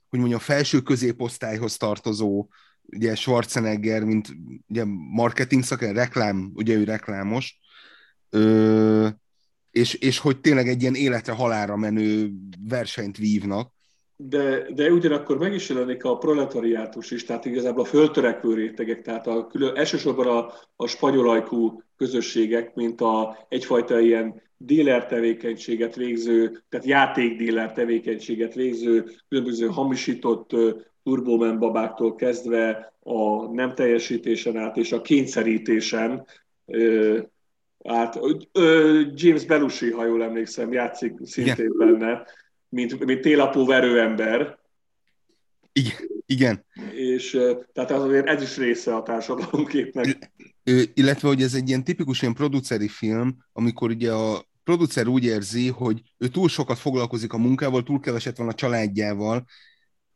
hogy 0.09 0.19
mondjam, 0.19 0.39
a 0.39 0.43
felső 0.43 0.81
középosztályhoz 0.81 1.77
tartozó 1.77 2.47
ugye 2.85 3.15
Schwarzenegger, 3.15 4.03
mint 4.03 4.35
ugye 4.67 4.83
marketing 5.09 5.63
szakember, 5.63 6.03
reklám, 6.03 6.51
ugye 6.53 6.75
ő 6.75 6.83
reklámos, 6.83 7.59
ö, 8.29 9.07
és, 9.71 9.93
és 9.93 10.17
hogy 10.17 10.39
tényleg 10.39 10.67
egy 10.67 10.81
ilyen 10.81 10.95
életre 10.95 11.33
halára 11.33 11.75
menő 11.75 12.31
versenyt 12.67 13.17
vívnak. 13.17 13.73
De, 14.29 14.71
de 14.73 14.91
ugyanakkor 14.91 15.37
meg 15.37 15.53
is 15.53 15.69
jelenik 15.69 16.03
a 16.03 16.17
proletariátus 16.17 17.11
is, 17.11 17.25
tehát 17.25 17.45
igazából 17.45 17.81
a 17.81 17.87
föltörekvő 17.87 18.53
rétegek, 18.53 19.01
tehát 19.01 19.27
a 19.27 19.47
külön, 19.47 19.75
elsősorban 19.75 20.27
a, 20.27 20.53
a 20.75 20.87
spanyolajkú 20.87 21.81
közösségek, 21.97 22.75
mint 22.75 23.01
a 23.01 23.37
egyfajta 23.49 23.99
ilyen 23.99 24.41
díler 24.57 25.05
tevékenységet 25.05 25.95
végző, 25.95 26.63
tehát 26.69 26.85
játékdíler 26.85 27.73
tevékenységet 27.73 28.53
végző, 28.53 29.05
különböző 29.29 29.67
hamisított 29.67 30.51
turbomen 31.03 31.59
babáktól 31.59 32.15
kezdve 32.15 32.93
a 32.99 33.51
nem 33.51 33.73
teljesítésen 33.73 34.57
át 34.57 34.77
és 34.77 34.91
a 34.91 35.01
kényszerítésen 35.01 36.25
át. 37.83 38.19
James 39.13 39.45
Belushi, 39.45 39.91
ha 39.91 40.05
jól 40.05 40.23
emlékszem, 40.23 40.71
játszik 40.71 41.13
szintén 41.23 41.71
Igen. 41.73 41.77
benne, 41.77 42.25
mint, 42.73 43.05
mint 43.05 43.21
télapó 43.21 43.65
verőember. 43.65 44.57
Igen. 45.71 46.11
Igen. 46.25 46.65
És 46.91 47.37
tehát 47.73 47.91
azért 47.91 48.27
ez 48.27 48.41
is 48.41 48.57
része 48.57 48.95
a 48.95 49.03
társadalomképnek. 49.03 50.31
Illetve, 50.93 51.27
hogy 51.27 51.41
ez 51.41 51.53
egy 51.53 51.67
ilyen 51.67 51.83
tipikus 51.83 52.21
ilyen 52.21 52.33
produceri 52.33 52.87
film, 52.87 53.37
amikor 53.53 53.89
ugye 53.89 54.11
a 54.11 54.45
producer 54.63 55.07
úgy 55.07 55.23
érzi, 55.23 55.67
hogy 55.67 56.01
ő 56.17 56.27
túl 56.27 56.49
sokat 56.49 56.79
foglalkozik 56.79 57.33
a 57.33 57.37
munkával, 57.37 57.83
túl 57.83 57.99
keveset 57.99 58.37
van 58.37 58.47
a 58.47 58.53
családjával, 58.53 59.45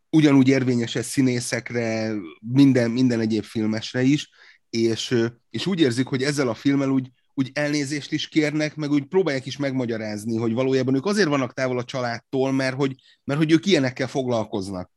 ugyanúgy 0.10 0.48
érvényes 0.48 0.96
ez 0.96 1.06
színészekre, 1.06 2.14
minden, 2.40 2.92
minden 2.92 3.20
egyéb 3.20 3.44
filmesre 3.44 4.02
is, 4.02 4.30
és, 4.70 5.16
és 5.50 5.66
úgy 5.66 5.80
érzik, 5.80 6.08
hogy 6.08 6.24
ezzel 6.24 6.48
a 6.48 6.54
filmmel 6.54 6.90
úgy, 6.90 7.12
úgy 7.40 7.52
elnézést 7.54 8.12
is 8.12 8.28
kérnek, 8.28 8.76
meg 8.76 8.92
úgy 8.92 9.06
próbálják 9.06 9.46
is 9.46 9.58
megmagyarázni, 9.58 10.38
hogy 10.38 10.54
valójában 10.54 10.96
ők 10.96 11.06
azért 11.06 11.28
vannak 11.28 11.54
távol 11.54 11.78
a 11.78 11.84
családtól, 11.84 12.52
mert 12.52 12.76
hogy, 12.76 12.96
mert 13.24 13.40
hogy 13.40 13.52
ők 13.52 13.66
ilyenekkel 13.66 14.08
foglalkoznak. 14.08 14.92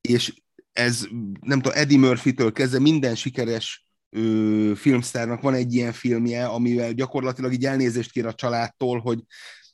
És 0.00 0.34
ez, 0.72 1.06
nem 1.40 1.60
tudom, 1.60 1.78
Eddie 1.78 1.98
Murphy-től 1.98 2.52
kezdve 2.52 2.78
minden 2.78 3.14
sikeres 3.14 3.86
ö, 4.10 4.72
filmsztárnak 4.76 5.40
van 5.40 5.54
egy 5.54 5.74
ilyen 5.74 5.92
filmje, 5.92 6.46
amivel 6.46 6.92
gyakorlatilag 6.92 7.52
így 7.52 7.64
elnézést 7.64 8.10
kér 8.10 8.26
a 8.26 8.34
családtól, 8.34 9.00
hogy 9.00 9.18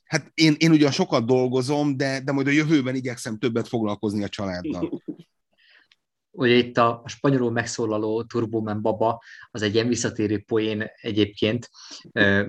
hát 0.03 0.31
én, 0.33 0.55
én 0.57 0.71
ugyan 0.71 0.91
sokat 0.91 1.25
dolgozom, 1.25 1.97
de, 1.97 2.19
de 2.19 2.31
majd 2.31 2.47
a 2.47 2.51
jövőben 2.51 2.95
igyekszem 2.95 3.37
többet 3.37 3.67
foglalkozni 3.67 4.23
a 4.23 4.29
családdal. 4.29 5.01
Ugye 6.35 6.53
itt 6.53 6.77
a, 6.77 7.01
a 7.03 7.07
spanyolul 7.09 7.51
megszólaló 7.51 8.23
Turboman 8.23 8.81
Baba 8.81 9.21
az 9.51 9.61
egy 9.61 9.73
ilyen 9.73 9.87
visszatérő 9.87 10.43
poén 10.47 10.85
egyébként, 11.01 11.69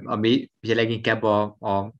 ami 0.05 0.51
ugye 0.63 0.75
leginkább 0.75 1.23
a, 1.23 1.43
a 1.43 1.93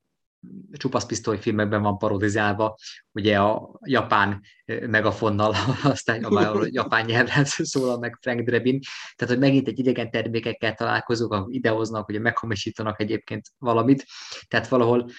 csupasz 0.71 1.05
pisztoly 1.05 1.37
filmekben 1.39 1.81
van 1.81 1.97
parodizálva, 1.97 2.77
ugye 3.11 3.39
a 3.39 3.79
japán 3.85 4.41
megafonnal, 4.65 5.55
aztán 5.83 6.23
a 6.23 6.65
japán 6.65 7.05
nyelven 7.05 7.45
szólal 7.45 7.99
meg 7.99 8.17
Frank 8.21 8.41
Drebin, 8.41 8.79
tehát 9.15 9.33
hogy 9.33 9.43
megint 9.43 9.67
egy 9.67 9.79
idegen 9.79 10.11
termékekkel 10.11 10.73
találkozunk, 10.73 11.53
idehoznak, 11.53 12.07
ugye 12.09 12.19
meghamisítanak 12.19 13.01
egyébként 13.01 13.47
valamit, 13.57 14.05
tehát 14.47 14.67
valahol 14.67 15.09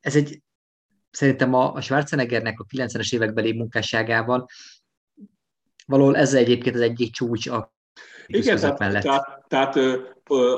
ez 0.00 0.16
egy 0.16 0.42
szerintem 1.10 1.54
a, 1.54 1.72
a 1.72 1.80
Schwarzeneggernek 1.80 2.60
a 2.60 2.64
90-es 2.64 3.14
évekbeli 3.14 3.52
munkásságában 3.52 4.46
valahol 5.90 6.16
ez 6.16 6.34
egyébként 6.34 6.74
az 6.74 6.80
egyik 6.80 7.12
csúcs 7.12 7.46
a 7.46 7.72
igen, 8.26 8.56
tehát, 8.56 8.78
mellett. 8.78 9.02
tehát, 9.02 9.44
tehát 9.48 9.78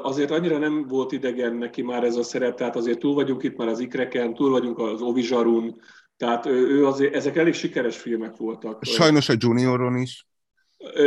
azért 0.02 0.30
annyira 0.30 0.58
nem 0.58 0.86
volt 0.88 1.12
idegen 1.12 1.54
neki 1.54 1.82
már 1.82 2.04
ez 2.04 2.16
a 2.16 2.22
szerep, 2.22 2.56
tehát 2.56 2.76
azért 2.76 2.98
túl 2.98 3.14
vagyunk 3.14 3.42
itt 3.42 3.56
már 3.56 3.68
az 3.68 3.80
Ikreken, 3.80 4.34
túl 4.34 4.50
vagyunk 4.50 4.78
az 4.78 5.00
Ovizsarun, 5.00 5.80
tehát 6.16 6.46
ő 6.46 6.86
azért, 6.86 7.14
ezek 7.14 7.36
elég 7.36 7.54
sikeres 7.54 7.98
filmek 7.98 8.36
voltak. 8.36 8.84
Sajnos 8.84 9.28
a 9.28 9.34
Junioron 9.38 9.96
is. 9.96 10.26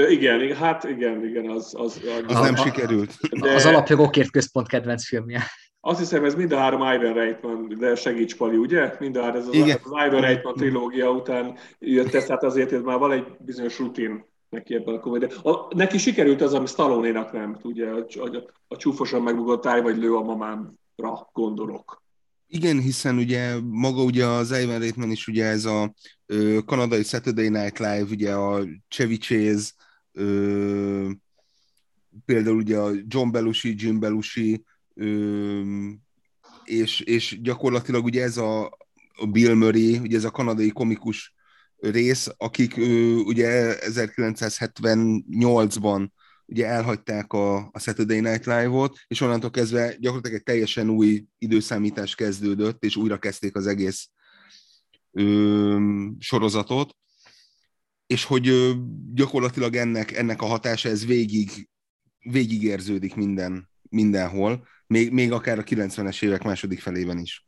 Igen, 0.09 0.55
hát 0.55 0.83
igen, 0.83 1.25
igen, 1.25 1.49
az... 1.49 1.73
Az, 1.77 2.01
az 2.27 2.35
a, 2.35 2.41
nem 2.41 2.53
a, 2.53 2.57
sikerült. 2.57 3.13
De 3.39 3.53
az 3.53 3.65
alapjogokért 3.65 4.31
központ 4.31 4.67
kedvenc 4.67 5.07
filmje. 5.07 5.43
Azt 5.87 5.99
hiszem, 5.99 6.25
ez 6.25 6.35
mind 6.35 6.51
a 6.51 6.57
három 6.57 6.81
Ivan 6.81 7.13
Reitman, 7.13 7.75
de 7.77 7.95
segíts 7.95 8.35
Pali, 8.35 8.57
ugye? 8.57 8.95
Mind 8.99 9.15
a 9.15 9.21
három, 9.21 9.41
ez 9.41 9.47
az, 9.47 9.53
igen. 9.53 9.79
az 9.83 9.91
Ivan 10.07 10.21
Reitman 10.21 10.53
trilógia 10.53 11.11
után 11.11 11.57
jött 11.79 12.13
ez, 12.13 12.25
tehát 12.25 12.43
azért 12.43 12.71
ez 12.71 12.81
már 12.81 12.97
van 12.97 13.11
egy 13.11 13.25
bizonyos 13.39 13.79
rutin 13.79 14.25
neki 14.49 14.75
ebben 14.75 14.95
a 14.95 14.99
komoly. 14.99 15.27
A, 15.43 15.75
neki 15.75 15.97
sikerült 15.97 16.41
az, 16.41 16.53
ami 16.53 16.65
Stallone-nak 16.65 17.31
nem, 17.31 17.57
ugye, 17.63 17.89
a, 17.89 18.05
a, 18.15 18.43
a 18.67 18.77
csúfosan 18.77 19.21
megbugott 19.21 19.61
táj 19.61 19.81
vagy 19.81 19.97
lő 19.97 20.15
a 20.15 20.21
mamámra 20.21 21.29
gondolok. 21.33 22.03
Igen, 22.47 22.79
hiszen 22.79 23.17
ugye 23.17 23.55
maga 23.69 24.03
ugye 24.03 24.25
az 24.25 24.59
Ivan 24.61 24.79
Reitman 24.79 25.11
is 25.11 25.27
ugye 25.27 25.45
ez 25.45 25.65
a 25.65 25.93
ö, 26.25 26.57
kanadai 26.65 27.03
Saturday 27.03 27.49
Night 27.49 27.79
Live, 27.79 28.05
ugye 28.11 28.33
a 28.33 28.63
Chevy 28.87 29.17
Chase, 29.17 29.71
ö, 30.11 31.09
például 32.25 32.57
ugye 32.57 32.77
a 32.77 32.91
John 33.07 33.31
Belushi, 33.31 33.75
Jim 33.77 33.99
Belushi, 33.99 34.63
ö, 34.95 35.61
és, 36.63 36.99
és 36.99 37.41
gyakorlatilag 37.41 38.05
ugye 38.05 38.23
ez 38.23 38.37
a, 38.37 38.77
Bill 39.31 39.53
Murray, 39.53 39.97
ugye 39.97 40.17
ez 40.17 40.23
a 40.23 40.31
kanadai 40.31 40.69
komikus 40.69 41.35
rész, 41.77 42.29
akik 42.37 42.77
ugye 43.25 43.77
1978-ban 43.79 46.07
ugye 46.45 46.65
elhagyták 46.65 47.33
a, 47.33 47.57
a 47.57 47.79
Saturday 47.79 48.19
Night 48.19 48.45
Live-ot, 48.45 48.97
és 49.07 49.21
onnantól 49.21 49.49
kezdve 49.49 49.95
gyakorlatilag 49.99 50.37
egy 50.37 50.43
teljesen 50.43 50.89
új 50.89 51.25
időszámítás 51.37 52.15
kezdődött, 52.15 52.83
és 52.83 52.95
újra 52.95 53.17
kezdték 53.17 53.55
az 53.55 53.67
egész 53.67 54.09
ö, 55.11 56.09
sorozatot, 56.19 56.95
és 58.07 58.23
hogy 58.23 58.47
ö, 58.47 58.71
gyakorlatilag 59.13 59.75
ennek, 59.75 60.11
ennek 60.11 60.41
a 60.41 60.45
hatása 60.45 60.89
ez 60.89 61.05
végig, 61.05 61.69
végig 62.19 62.63
érződik 62.63 63.15
minden, 63.15 63.69
mindenhol, 63.89 64.67
még, 64.87 65.11
még 65.11 65.31
akár 65.31 65.59
a 65.59 65.63
90-es 65.63 66.23
évek 66.23 66.43
második 66.43 66.79
felében 66.79 67.17
is. 67.17 67.45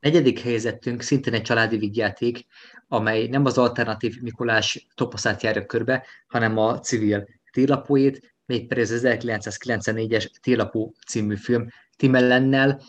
Negyedik 0.00 0.40
helyzetünk 0.40 1.02
szintén 1.02 1.34
egy 1.34 1.42
családi 1.42 1.76
vigyáték, 1.76 2.46
amely 2.88 3.26
nem 3.26 3.44
az 3.44 3.58
alternatív 3.58 4.20
Mikulás 4.20 4.86
toposzát 4.94 5.42
járja 5.42 5.66
körbe, 5.66 6.06
hanem 6.26 6.58
a 6.58 6.78
civil 6.78 7.28
télapóét, 7.52 8.34
mégpedig 8.46 8.84
az 8.84 9.02
1994-es 9.04 10.30
Télapó 10.40 10.94
című 11.06 11.36
film 11.36 11.68
Timellennel, 11.96 12.82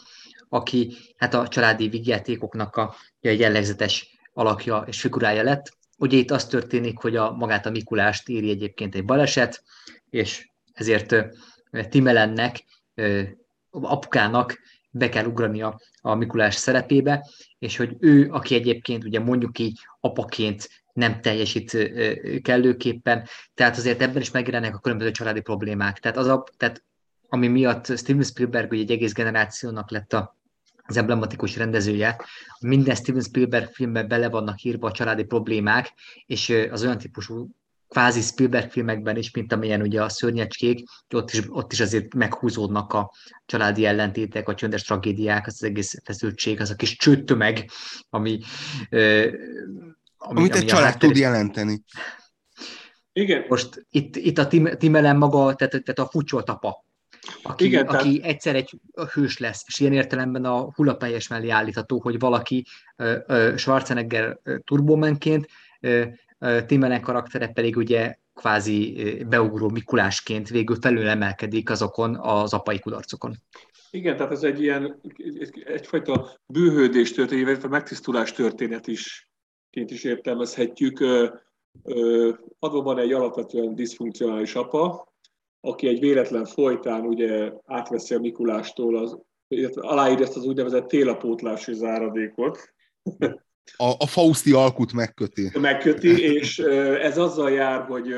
aki 0.49 0.95
hát 1.17 1.33
a 1.33 1.47
családi 1.47 1.87
vigyátékoknak 1.87 2.75
a, 2.75 2.95
a 3.21 3.27
jellegzetes 3.27 4.19
alakja 4.33 4.83
és 4.87 5.01
figurája 5.01 5.43
lett. 5.43 5.77
Ugye 5.97 6.17
itt 6.17 6.31
az 6.31 6.45
történik, 6.45 6.97
hogy 6.97 7.15
a 7.15 7.31
magát 7.31 7.65
a 7.65 7.69
Mikulást 7.69 8.29
éri 8.29 8.49
egyébként 8.49 8.95
egy 8.95 9.05
baleset, 9.05 9.63
és 10.09 10.49
ezért 10.73 11.15
Timelennek, 11.89 12.63
apukának 13.69 14.59
be 14.89 15.09
kell 15.09 15.25
ugrania 15.25 15.79
a 16.01 16.15
Mikulás 16.15 16.55
szerepébe, 16.55 17.27
és 17.59 17.77
hogy 17.77 17.95
ő, 17.99 18.29
aki 18.31 18.55
egyébként 18.55 19.03
ugye 19.03 19.19
mondjuk 19.19 19.59
így 19.59 19.79
apaként 19.99 20.69
nem 20.93 21.21
teljesít 21.21 21.91
kellőképpen, 22.41 23.27
tehát 23.53 23.77
azért 23.77 24.01
ebben 24.01 24.21
is 24.21 24.31
megjelennek 24.31 24.75
a 24.75 24.79
különböző 24.79 25.11
családi 25.11 25.41
problémák. 25.41 25.99
Tehát, 25.99 26.17
az 26.17 26.27
a, 26.27 26.43
tehát 26.57 26.83
ami 27.29 27.47
miatt 27.47 27.97
Steven 27.97 28.23
Spielberg 28.23 28.71
ugye 28.71 28.81
egy 28.81 28.91
egész 28.91 29.13
generációnak 29.13 29.91
lett 29.91 30.13
a, 30.13 30.37
az 30.85 30.97
emblematikus 30.97 31.57
rendezője. 31.57 32.21
Minden 32.59 32.95
Steven 32.95 33.21
Spielberg 33.21 33.69
filmben 33.73 34.07
bele 34.07 34.29
vannak 34.29 34.61
írva 34.61 34.87
a 34.87 34.91
családi 34.91 35.23
problémák, 35.23 35.93
és 36.25 36.49
az 36.71 36.83
olyan 36.83 36.97
típusú 36.97 37.49
kvázi 37.87 38.21
Spielberg 38.21 38.71
filmekben 38.71 39.17
is, 39.17 39.31
mint 39.31 39.53
amilyen 39.53 39.81
ugye 39.81 40.03
a 40.03 40.09
szörnyecskék, 40.09 40.87
ott 41.13 41.31
is, 41.31 41.41
ott 41.49 41.71
is 41.71 41.79
azért 41.79 42.13
meghúzódnak 42.13 42.93
a 42.93 43.11
családi 43.45 43.85
ellentétek, 43.85 44.49
a 44.49 44.55
csöndes 44.55 44.83
tragédiák, 44.83 45.47
az, 45.47 45.53
az 45.53 45.63
egész 45.63 46.01
feszültség, 46.03 46.61
az 46.61 46.69
a 46.69 46.75
kis 46.75 46.95
csőttömeg, 46.95 47.69
ami, 48.09 48.39
ami 48.89 50.39
Amit 50.39 50.51
ami 50.51 50.61
egy 50.61 50.65
család 50.65 50.83
háttér... 50.83 51.09
tud 51.09 51.17
jelenteni. 51.17 51.83
Igen. 53.13 53.45
Most 53.47 53.85
itt, 53.89 54.15
itt 54.15 54.37
a 54.37 54.47
Tim, 54.47 54.65
Timelen 54.65 55.17
maga, 55.17 55.55
tehát, 55.55 55.83
tehát 55.83 55.99
a 55.99 56.05
fucsolt 56.05 56.49
apa, 56.49 56.85
aki, 57.41 57.65
Igen, 57.65 57.87
aki 57.87 58.17
tehát... 58.17 58.31
egyszer 58.31 58.55
egy 58.55 58.79
hős 59.13 59.37
lesz, 59.37 59.63
és 59.67 59.79
ilyen 59.79 59.93
értelemben 59.93 60.45
a 60.45 60.71
hullapelyes 60.73 61.27
mellé 61.27 61.49
állítható, 61.49 61.99
hogy 61.99 62.19
valaki 62.19 62.65
uh, 62.97 63.15
uh, 63.27 63.55
Schwarzenegger 63.55 64.39
turbomenként 64.63 65.47
Timelen 66.65 67.01
karaktere 67.01 67.47
pedig 67.47 67.77
ugye 67.77 68.15
kvázi 68.33 68.97
beugró 69.29 69.69
Mikulásként 69.69 70.49
végül 70.49 70.75
felül 70.81 71.07
emelkedik 71.07 71.69
azokon 71.69 72.15
az 72.15 72.53
apai 72.53 72.79
kudarcokon. 72.79 73.35
Igen, 73.91 74.17
tehát 74.17 74.31
ez 74.31 74.43
egy 74.43 74.61
ilyen 74.61 75.01
egyfajta 75.65 76.39
bőhődés 76.45 77.11
történet, 77.11 77.47
illetve 77.47 77.67
megtisztulás 77.67 78.31
történet 78.31 78.87
is 78.87 79.29
ként 79.69 79.91
is 79.91 80.03
értelmezhetjük. 80.03 80.99
Adva 82.59 82.81
van 82.81 82.97
egy 82.97 83.11
alapvetően 83.11 83.75
diszfunkcionális 83.75 84.55
apa, 84.55 85.13
aki 85.59 85.87
egy 85.87 85.99
véletlen 85.99 86.45
folytán 86.45 87.05
ugye 87.05 87.51
átveszi 87.65 88.15
a 88.15 88.19
Mikulástól, 88.19 88.97
az, 88.97 89.17
aláír 89.75 90.21
ezt 90.21 90.35
az 90.35 90.45
úgynevezett 90.45 90.87
télapótlási 90.87 91.73
záradékot, 91.73 92.73
a, 93.77 93.85
a 93.97 94.07
Fausti 94.07 94.53
alkut 94.53 94.93
megköti. 94.93 95.51
Megköti, 95.59 96.21
és 96.21 96.59
ez 96.99 97.17
azzal 97.17 97.51
jár, 97.51 97.85
hogy 97.85 98.15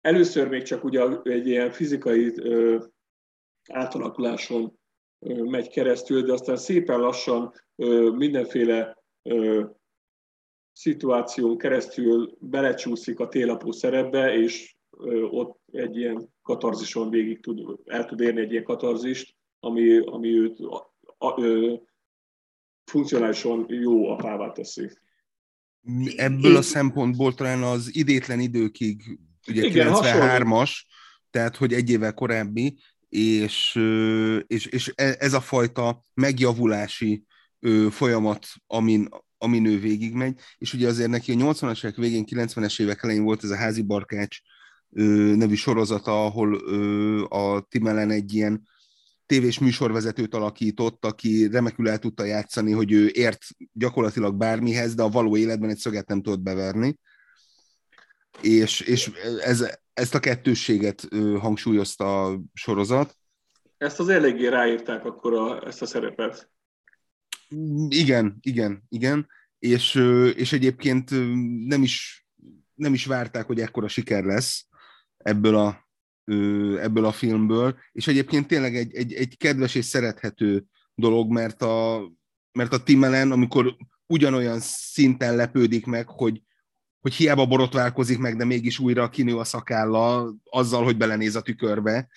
először 0.00 0.48
még 0.48 0.62
csak 0.62 0.84
ugye 0.84 1.02
egy 1.22 1.46
ilyen 1.46 1.70
fizikai 1.70 2.32
átalakuláson 3.72 4.78
megy 5.28 5.68
keresztül, 5.68 6.22
de 6.22 6.32
aztán 6.32 6.56
szépen 6.56 7.00
lassan 7.00 7.52
mindenféle 8.16 9.04
szituáción 10.72 11.58
keresztül 11.58 12.36
belecsúszik 12.40 13.20
a 13.20 13.28
télapó 13.28 13.72
szerepbe, 13.72 14.34
és 14.34 14.74
ott 15.30 15.58
egy 15.72 15.96
ilyen 15.96 16.28
katarzison 16.42 17.10
végig 17.10 17.40
tud, 17.40 17.78
el 17.84 18.04
tud 18.04 18.20
érni 18.20 18.40
egy 18.40 18.50
ilyen 18.50 18.64
katarzist, 18.64 19.34
ami, 19.60 19.98
ami 19.98 20.38
őt 20.38 20.58
a, 20.60 20.94
a, 21.18 21.40
funkcionálisan 22.84 23.66
jó 23.68 24.08
apává 24.10 24.52
teszi. 24.52 24.90
Ebből 26.16 26.56
a 26.56 26.62
szempontból 26.62 27.34
talán 27.34 27.62
az 27.62 27.96
idétlen 27.96 28.40
időkig, 28.40 29.18
ugye 29.48 29.64
Igen, 29.64 29.92
93-as, 29.92 30.70
tehát 31.30 31.56
hogy 31.56 31.72
egy 31.72 31.90
évvel 31.90 32.14
korábbi, 32.14 32.78
és, 33.08 33.80
és, 34.46 34.66
és 34.66 34.92
e, 34.94 35.16
ez 35.18 35.32
a 35.32 35.40
fajta 35.40 36.04
megjavulási 36.14 37.24
folyamat, 37.90 38.46
amin, 38.66 39.08
amin 39.38 39.66
ő 39.66 39.78
végigmegy, 39.78 40.40
és 40.58 40.74
ugye 40.74 40.88
azért 40.88 41.10
neki 41.10 41.32
a 41.32 41.34
80-as 41.34 41.84
évek 41.84 41.96
végén, 41.96 42.24
90-es 42.26 42.80
évek 42.80 43.02
elején 43.02 43.22
volt 43.22 43.44
ez 43.44 43.50
a 43.50 43.56
házi 43.56 43.82
barkács 43.82 44.38
nevű 45.34 45.54
sorozata, 45.54 46.24
ahol 46.24 46.54
a 47.24 47.60
Tim 47.60 47.86
Allen 47.86 48.10
egy 48.10 48.34
ilyen 48.34 48.68
tévés 49.26 49.58
műsorvezetőt 49.58 50.34
alakított, 50.34 51.04
aki 51.04 51.46
remekül 51.46 51.88
el 51.88 51.98
tudta 51.98 52.24
játszani, 52.24 52.72
hogy 52.72 52.92
ő 52.92 53.06
ért 53.06 53.42
gyakorlatilag 53.72 54.34
bármihez, 54.34 54.94
de 54.94 55.02
a 55.02 55.08
való 55.08 55.36
életben 55.36 55.70
egy 55.70 55.78
szöget 55.78 56.08
nem 56.08 56.22
tudott 56.22 56.40
beverni. 56.40 56.98
És, 58.40 58.80
és 58.80 59.10
ez, 59.40 59.78
ezt 59.92 60.14
a 60.14 60.18
kettősséget 60.18 61.08
hangsúlyozta 61.38 62.24
a 62.24 62.40
sorozat. 62.52 63.16
Ezt 63.78 64.00
az 64.00 64.08
eléggé 64.08 64.46
ráírták 64.46 65.04
akkor 65.04 65.34
a, 65.34 65.66
ezt 65.66 65.82
a 65.82 65.86
szerepet. 65.86 66.50
Igen, 67.88 68.38
igen, 68.40 68.82
igen. 68.88 69.28
És, 69.58 69.94
és 70.36 70.52
egyébként 70.52 71.10
nem 71.66 71.82
is, 71.82 72.26
nem 72.74 72.94
is 72.94 73.06
várták, 73.06 73.46
hogy 73.46 73.60
ekkora 73.60 73.88
siker 73.88 74.24
lesz 74.24 74.66
ebből 75.16 75.56
a, 75.56 75.83
ebből 76.80 77.04
a 77.04 77.12
filmből, 77.12 77.78
és 77.92 78.06
egyébként 78.06 78.46
tényleg 78.46 78.76
egy, 78.76 78.94
egy, 78.94 79.12
egy 79.12 79.36
kedves 79.36 79.74
és 79.74 79.84
szerethető 79.84 80.64
dolog, 80.94 81.32
mert 81.32 81.62
a, 81.62 82.10
mert 82.52 82.72
a 82.72 82.82
Tim 82.82 83.02
Allen, 83.02 83.32
amikor 83.32 83.76
ugyanolyan 84.06 84.58
szinten 84.60 85.36
lepődik 85.36 85.86
meg, 85.86 86.08
hogy, 86.08 86.42
hogy 87.00 87.14
hiába 87.14 87.46
borotválkozik 87.46 88.18
meg, 88.18 88.36
de 88.36 88.44
mégis 88.44 88.78
újra 88.78 89.08
kinő 89.08 89.36
a 89.36 89.44
szakálla 89.44 90.34
azzal, 90.44 90.84
hogy 90.84 90.96
belenéz 90.96 91.36
a 91.36 91.42
tükörbe. 91.42 92.08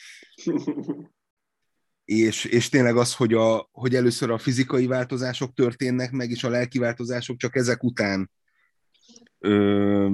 és, 2.06 2.46
és 2.46 2.70
tényleg 2.70 2.98
az, 2.98 3.16
hogy, 3.16 3.34
a, 3.34 3.70
hogy 3.72 3.96
először 3.96 4.32
a 4.32 4.38
fizikai 4.38 4.86
változások 4.86 5.54
történnek 5.54 6.12
meg, 6.12 6.30
és 6.30 6.44
a 6.44 6.50
lelki 6.50 6.80
változások 6.80 7.38
csak 7.38 7.56
ezek 7.56 7.84
után 7.84 8.32
ö, 9.40 10.10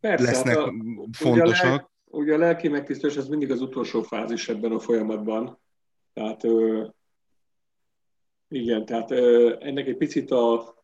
Persze, 0.00 0.24
lesznek 0.24 0.56
hát 0.56 0.66
a, 0.66 0.72
fontosak. 1.12 1.92
Ugye 2.14 2.34
a 2.34 2.38
lelki 2.38 2.68
megtisztulás 2.68 3.16
ez 3.16 3.28
mindig 3.28 3.50
az 3.50 3.60
utolsó 3.60 4.02
fázis 4.02 4.48
ebben 4.48 4.72
a 4.72 4.78
folyamatban. 4.78 5.58
Tehát 6.12 6.44
ö, 6.44 6.86
igen, 8.48 8.84
tehát 8.84 9.10
ö, 9.10 9.56
ennek 9.60 9.86
egy 9.86 9.96
picit 9.96 10.30
a 10.30 10.74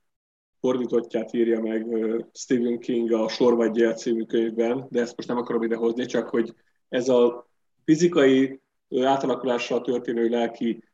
fordítottját 0.60 1.32
írja 1.32 1.60
meg 1.60 1.86
Stephen 2.32 2.78
King 2.78 3.12
a 3.12 3.28
Sor 3.28 3.56
vagy 3.56 3.70
Gyel 3.70 3.94
című 3.94 4.24
könyvben, 4.24 4.86
de 4.90 5.00
ezt 5.00 5.16
most 5.16 5.28
nem 5.28 5.36
akarom 5.36 5.62
idehozni, 5.62 6.06
csak 6.06 6.28
hogy 6.28 6.54
ez 6.88 7.08
a 7.08 7.48
fizikai 7.84 8.60
átalakulással 9.02 9.80
történő 9.80 10.28
lelki 10.28 10.84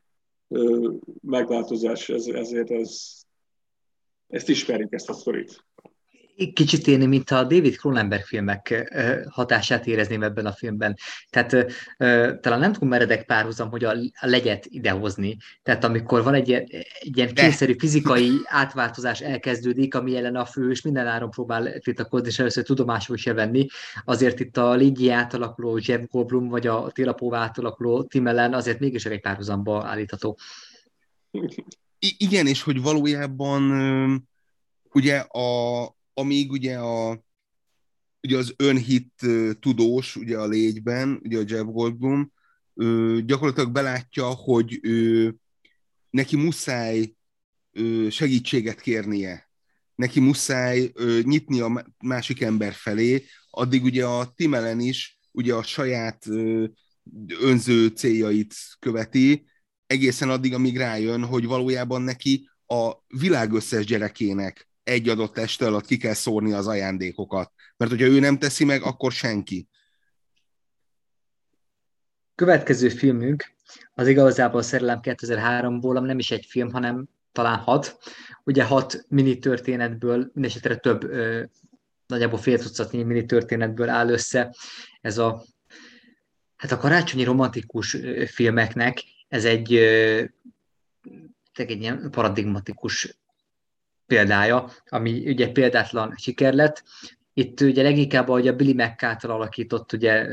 megváltozás, 1.21 2.09
ez, 2.09 2.27
ezért 2.27 2.71
ez, 2.71 3.13
ezt 4.29 4.49
ismerjük, 4.49 4.93
ezt 4.93 5.09
a 5.09 5.13
sztorit 5.13 5.65
kicsit 6.55 6.87
élni, 6.87 7.07
mint 7.07 7.31
a 7.31 7.43
David 7.43 7.77
Cronenberg 7.77 8.25
filmek 8.25 8.91
hatását 9.29 9.87
érezném 9.87 10.23
ebben 10.23 10.47
a 10.47 10.53
filmben. 10.53 10.97
Tehát 11.31 11.51
talán 12.41 12.61
nem 12.61 12.73
tudom 12.73 12.89
meredek 12.89 13.25
párhuzam, 13.25 13.71
hogy 13.71 13.85
a 13.85 13.97
legyet 14.21 14.67
idehozni. 14.69 15.37
Tehát 15.63 15.85
amikor 15.85 16.23
van 16.23 16.35
egy 16.35 16.49
ilyen, 16.49 16.67
egy 17.01 17.17
ilyen 17.17 17.35
kényszerű 17.35 17.75
fizikai 17.79 18.31
átváltozás 18.45 19.21
elkezdődik, 19.21 19.95
ami 19.95 20.17
ellen 20.17 20.37
a 20.37 20.45
fő, 20.45 20.71
és 20.71 20.83
minden 20.83 21.07
áron 21.07 21.31
próbál 21.31 21.79
tiltakozni, 21.79 22.29
és 22.29 22.39
először 22.39 22.65
tudomásul 22.65 23.17
se 23.17 23.33
venni, 23.33 23.67
azért 24.05 24.41
itt 24.41 24.57
a 24.57 24.75
légi 24.75 25.11
átalakuló 25.11 25.79
Jeff 25.83 26.01
Goldblum, 26.11 26.49
vagy 26.49 26.67
a 26.67 26.91
télapóvá 26.91 27.41
átalakuló 27.41 28.03
Tim 28.03 28.27
ellen 28.27 28.55
azért 28.55 28.81
mégis 28.81 29.07
egy 29.07 29.21
párhuzamba 29.21 29.85
állítható. 29.87 30.39
I- 31.99 32.17
igen, 32.19 32.47
és 32.47 32.63
hogy 32.63 32.83
valójában 32.83 33.63
ugye 34.93 35.17
a, 35.17 35.85
amíg 36.19 36.51
ugye 36.51 36.79
a 36.79 37.25
ugye 38.23 38.37
az 38.37 38.55
önhit 38.57 39.27
tudós 39.61 40.17
ugye 40.17 40.39
a 40.39 40.47
légyben, 40.47 41.21
ugye 41.23 41.39
a 41.39 41.45
Jeff 41.47 41.65
Goldblum, 41.65 42.33
gyakorlatilag 43.25 43.73
belátja, 43.73 44.27
hogy 44.27 44.79
ő, 44.83 45.35
neki 46.11 46.37
muszáj 46.37 47.15
segítséget 48.11 48.81
kérnie, 48.81 49.51
neki 49.95 50.21
muszáj 50.21 50.93
nyitni 51.23 51.61
a 51.61 51.95
másik 51.99 52.41
ember 52.41 52.73
felé, 52.73 53.25
addig 53.51 53.83
ugye 53.83 54.07
a 54.07 54.33
Timelen 54.35 54.81
is 54.81 55.19
ugye 55.33 55.55
a 55.55 55.63
saját 55.63 56.27
önző 57.41 57.87
céljait 57.87 58.55
követi, 58.79 59.47
egészen 59.87 60.31
addig, 60.31 60.55
amíg 60.55 60.77
rájön, 60.77 61.25
hogy 61.25 61.47
valójában 61.47 62.03
neki 62.03 62.49
a 62.67 62.93
világ 63.07 63.53
összes 63.53 63.85
gyerekének 63.85 64.69
egy 64.87 65.09
adott 65.09 65.33
teste 65.33 65.67
alatt 65.67 65.87
ki 65.87 65.97
kell 65.97 66.15
szórni 66.15 66.53
az 66.53 66.67
ajándékokat. 66.67 67.53
Mert 67.77 67.91
hogyha 67.91 68.07
ő 68.07 68.19
nem 68.19 68.39
teszi 68.39 68.65
meg, 68.65 68.83
akkor 68.83 69.13
senki. 69.13 69.69
Következő 72.35 72.89
filmünk 72.89 73.55
az 73.95 74.09
igazából 74.09 74.63
Szerelem 74.63 75.01
2003-ból, 75.03 75.97
ami 75.97 76.07
nem 76.07 76.19
is 76.19 76.31
egy 76.31 76.45
film, 76.45 76.71
hanem 76.71 77.09
talán 77.33 77.59
hat. 77.59 77.99
Ugye 78.45 78.65
hat 78.65 79.05
mini 79.09 79.39
történetből, 79.39 80.31
mindesetre 80.33 80.77
több, 80.77 81.05
ö, 81.05 81.45
nagyjából 82.07 82.39
fél 82.39 82.59
tucatnyi 82.59 83.03
mini 83.03 83.25
történetből 83.25 83.89
áll 83.89 84.09
össze 84.09 84.55
ez 85.01 85.19
a 85.19 85.45
hát 86.57 86.73
a 86.73 86.77
karácsonyi 86.77 87.25
romantikus 87.25 87.97
filmeknek 88.27 89.03
ez 89.29 89.45
egy, 89.45 89.75
egy 91.53 91.81
ilyen 91.81 92.11
paradigmatikus 92.11 93.19
példája, 94.07 94.71
ami 94.89 95.29
ugye 95.29 95.53
példátlan 95.53 96.15
siker 96.17 96.55
lett. 96.55 96.83
Itt 97.35 97.61
ugye 97.61 97.83
leginkább, 97.83 98.29
ahogy 98.29 98.49
a 98.49 98.57
Billy 98.57 98.73
McCarthy 98.73 99.27
alakított 99.27 99.93
ugye 99.93 100.27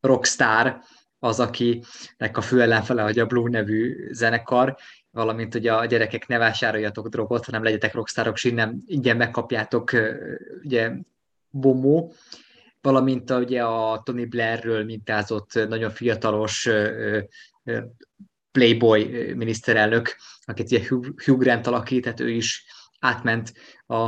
rockstar, 0.00 0.80
az, 1.18 1.40
akinek 1.40 2.36
a 2.36 2.40
fő 2.40 2.62
ellenfele, 2.62 3.02
hogy 3.02 3.18
a 3.18 3.26
Blue 3.26 3.50
nevű 3.50 4.08
zenekar, 4.12 4.76
valamint 5.10 5.54
ugye 5.54 5.72
a 5.72 5.84
gyerekek 5.84 6.26
ne 6.26 6.38
vásároljatok 6.38 7.08
drogot, 7.08 7.44
hanem 7.44 7.62
legyetek 7.62 7.94
rockstarok, 7.94 8.34
és 8.36 8.44
innen 8.44 8.82
ingyen 8.86 9.16
megkapjátok 9.16 9.90
ugye 10.62 10.92
bomó, 11.50 12.12
valamint 12.80 13.30
ugye 13.30 13.64
a 13.64 14.02
Tony 14.04 14.28
Blairről 14.28 14.84
mintázott 14.84 15.68
nagyon 15.68 15.90
fiatalos 15.90 16.68
playboy 18.52 19.32
miniszterelnök, 19.34 20.16
akit 20.44 20.70
ugye 20.70 20.86
Hugh 21.24 21.38
Grant 21.38 21.66
alakít, 21.66 22.02
tehát 22.02 22.20
ő 22.20 22.30
is 22.30 22.64
átment 22.98 23.52
a, 23.86 24.04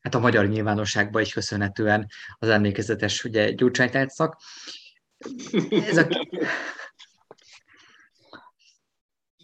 hát 0.00 0.14
a 0.14 0.18
magyar 0.18 0.48
nyilvánosságba 0.48 1.20
is 1.20 1.32
köszönhetően 1.32 2.06
az 2.38 2.48
emlékezetes 2.48 3.24
ugye, 3.24 3.50
gyurcsánytárcak. 3.50 4.36
Ez 5.70 5.96
a... 5.96 6.08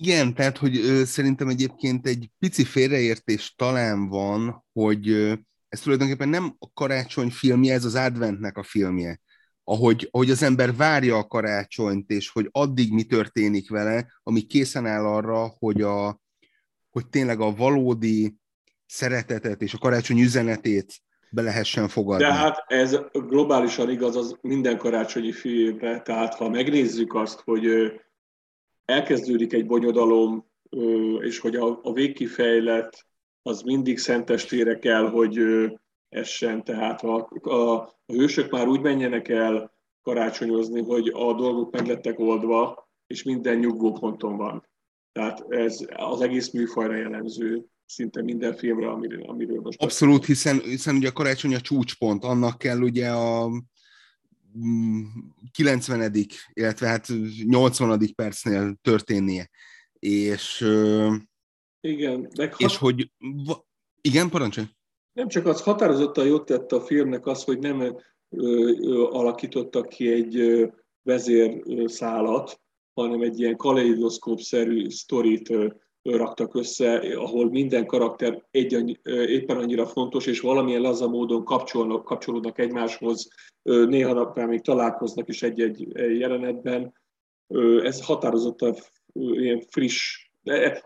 Igen, 0.03 0.35
tehát, 0.35 0.59
hogy 0.59 0.77
ö, 0.77 1.05
szerintem 1.05 1.49
egyébként 1.49 2.07
egy 2.07 2.31
pici 2.39 2.65
félreértés 2.65 3.55
talán 3.57 4.09
van, 4.09 4.65
hogy 4.73 5.09
ö, 5.09 5.35
ez 5.69 5.81
tulajdonképpen 5.81 6.29
nem 6.29 6.57
a 6.59 6.73
karácsony 6.73 7.31
filmje, 7.31 7.75
ez 7.75 7.85
az 7.85 7.95
adventnek 7.95 8.57
a 8.57 8.63
filmje. 8.63 9.21
Ahogy, 9.65 10.09
ahogy 10.11 10.31
az 10.31 10.43
ember 10.43 10.77
várja 10.77 11.17
a 11.17 11.27
karácsonyt, 11.27 12.11
és 12.11 12.29
hogy 12.29 12.49
addig 12.51 12.93
mi 12.93 13.05
történik 13.05 13.71
vele, 13.71 14.13
ami 14.23 14.41
készen 14.41 14.87
áll 14.87 15.05
arra, 15.05 15.55
hogy 15.59 15.83
a, 15.83 16.21
hogy 16.91 17.09
tényleg 17.09 17.41
a 17.41 17.55
valódi 17.55 18.34
szeretetet 18.86 19.62
és 19.62 19.74
a 19.74 19.78
karácsony 19.78 20.18
üzenetét 20.18 21.03
be 21.30 21.43
lehessen 21.43 21.88
fogadni. 21.88 22.24
De 22.24 22.32
hát 22.32 22.64
ez 22.66 22.99
globálisan 23.12 23.91
igaz 23.91 24.16
az 24.16 24.38
minden 24.41 24.78
karácsonyi 24.78 25.32
filmre, 25.32 26.01
tehát 26.01 26.34
ha 26.34 26.49
megnézzük 26.49 27.14
azt, 27.14 27.41
hogy 27.41 27.66
elkezdődik 28.84 29.53
egy 29.53 29.66
bonyodalom, 29.66 30.49
és 31.20 31.38
hogy 31.38 31.57
a, 31.57 31.80
a 31.82 31.93
végkifejlet 31.93 33.07
az 33.43 33.62
mindig 33.62 33.99
szentestére 33.99 34.78
kell, 34.78 35.09
hogy 35.09 35.41
essen, 36.09 36.64
tehát 36.64 37.01
ha 37.01 37.28
a, 37.43 37.53
a 37.53 37.93
hősök 38.07 38.51
már 38.51 38.68
úgy 38.68 38.80
menjenek 38.80 39.28
el 39.28 39.74
karácsonyozni, 40.03 40.82
hogy 40.82 41.09
a 41.09 41.32
dolgok 41.34 41.72
meg 41.72 41.86
lettek 41.86 42.18
oldva, 42.18 42.88
és 43.07 43.22
minden 43.22 43.59
nyugvó 43.59 43.93
ponton 43.93 44.36
van. 44.36 44.68
Tehát 45.13 45.45
ez 45.49 45.87
az 45.97 46.21
egész 46.21 46.51
műfajra 46.51 46.97
jellemző, 46.97 47.65
szinte 47.87 48.23
minden 48.23 48.55
filmre, 48.57 48.91
amiről, 48.91 49.23
amiről 49.23 49.61
most... 49.61 49.83
Abszolút, 49.83 50.25
hiszen, 50.25 50.61
hiszen 50.61 50.97
ugye 50.97 51.09
a 51.09 51.13
karácsony 51.13 51.55
a 51.55 51.61
csúcspont, 51.61 52.25
annak 52.25 52.59
kell 52.59 52.81
ugye 52.81 53.11
a 53.11 53.51
90. 55.53 56.11
Mm, 56.11 56.13
illetve 56.53 56.87
hát 56.87 57.07
80. 57.45 58.15
percnél 58.15 58.79
történnie. 58.83 59.51
És, 59.99 60.67
igen, 61.81 62.31
meg 62.37 62.55
és 62.57 62.77
hogy... 62.77 63.13
Igen, 64.01 64.29
parancsolj! 64.29 64.67
Nem 65.13 65.29
csak 65.29 65.47
az 65.47 65.63
határozottan 65.63 66.27
jót 66.27 66.45
tett 66.45 66.73
a 66.73 66.81
filmnek 66.81 67.27
az, 67.27 67.45
hogy 67.45 67.59
nem 67.59 67.81
ö, 67.81 67.91
ö, 68.29 69.03
alakítottak 69.03 69.89
ki 69.89 70.13
egy 70.13 70.37
ö, 70.37 70.67
vezérszálat, 71.03 72.60
hanem 73.01 73.23
egy 73.23 73.41
ilyen 73.41 73.57
kaleidoszkóp-szerű 73.57 74.89
sztorit 74.89 75.53
raktak 76.03 76.55
össze, 76.55 76.97
ahol 77.17 77.51
minden 77.51 77.87
karakter 77.87 78.47
egy, 78.51 79.01
éppen 79.05 79.57
annyira 79.57 79.87
fontos, 79.87 80.27
és 80.27 80.41
valamilyen 80.41 80.81
laza 80.81 81.09
módon 81.09 81.45
kapcsolnak, 81.45 82.05
kapcsolódnak 82.05 82.59
egymáshoz, 82.59 83.29
néha 83.63 84.13
napján 84.13 84.49
még 84.49 84.61
találkoznak 84.61 85.29
is 85.29 85.43
egy-egy 85.43 85.87
jelenetben. 86.19 86.95
Ez 87.83 88.05
határozottan 88.05 88.75
ilyen 89.13 89.61
friss. 89.61 90.29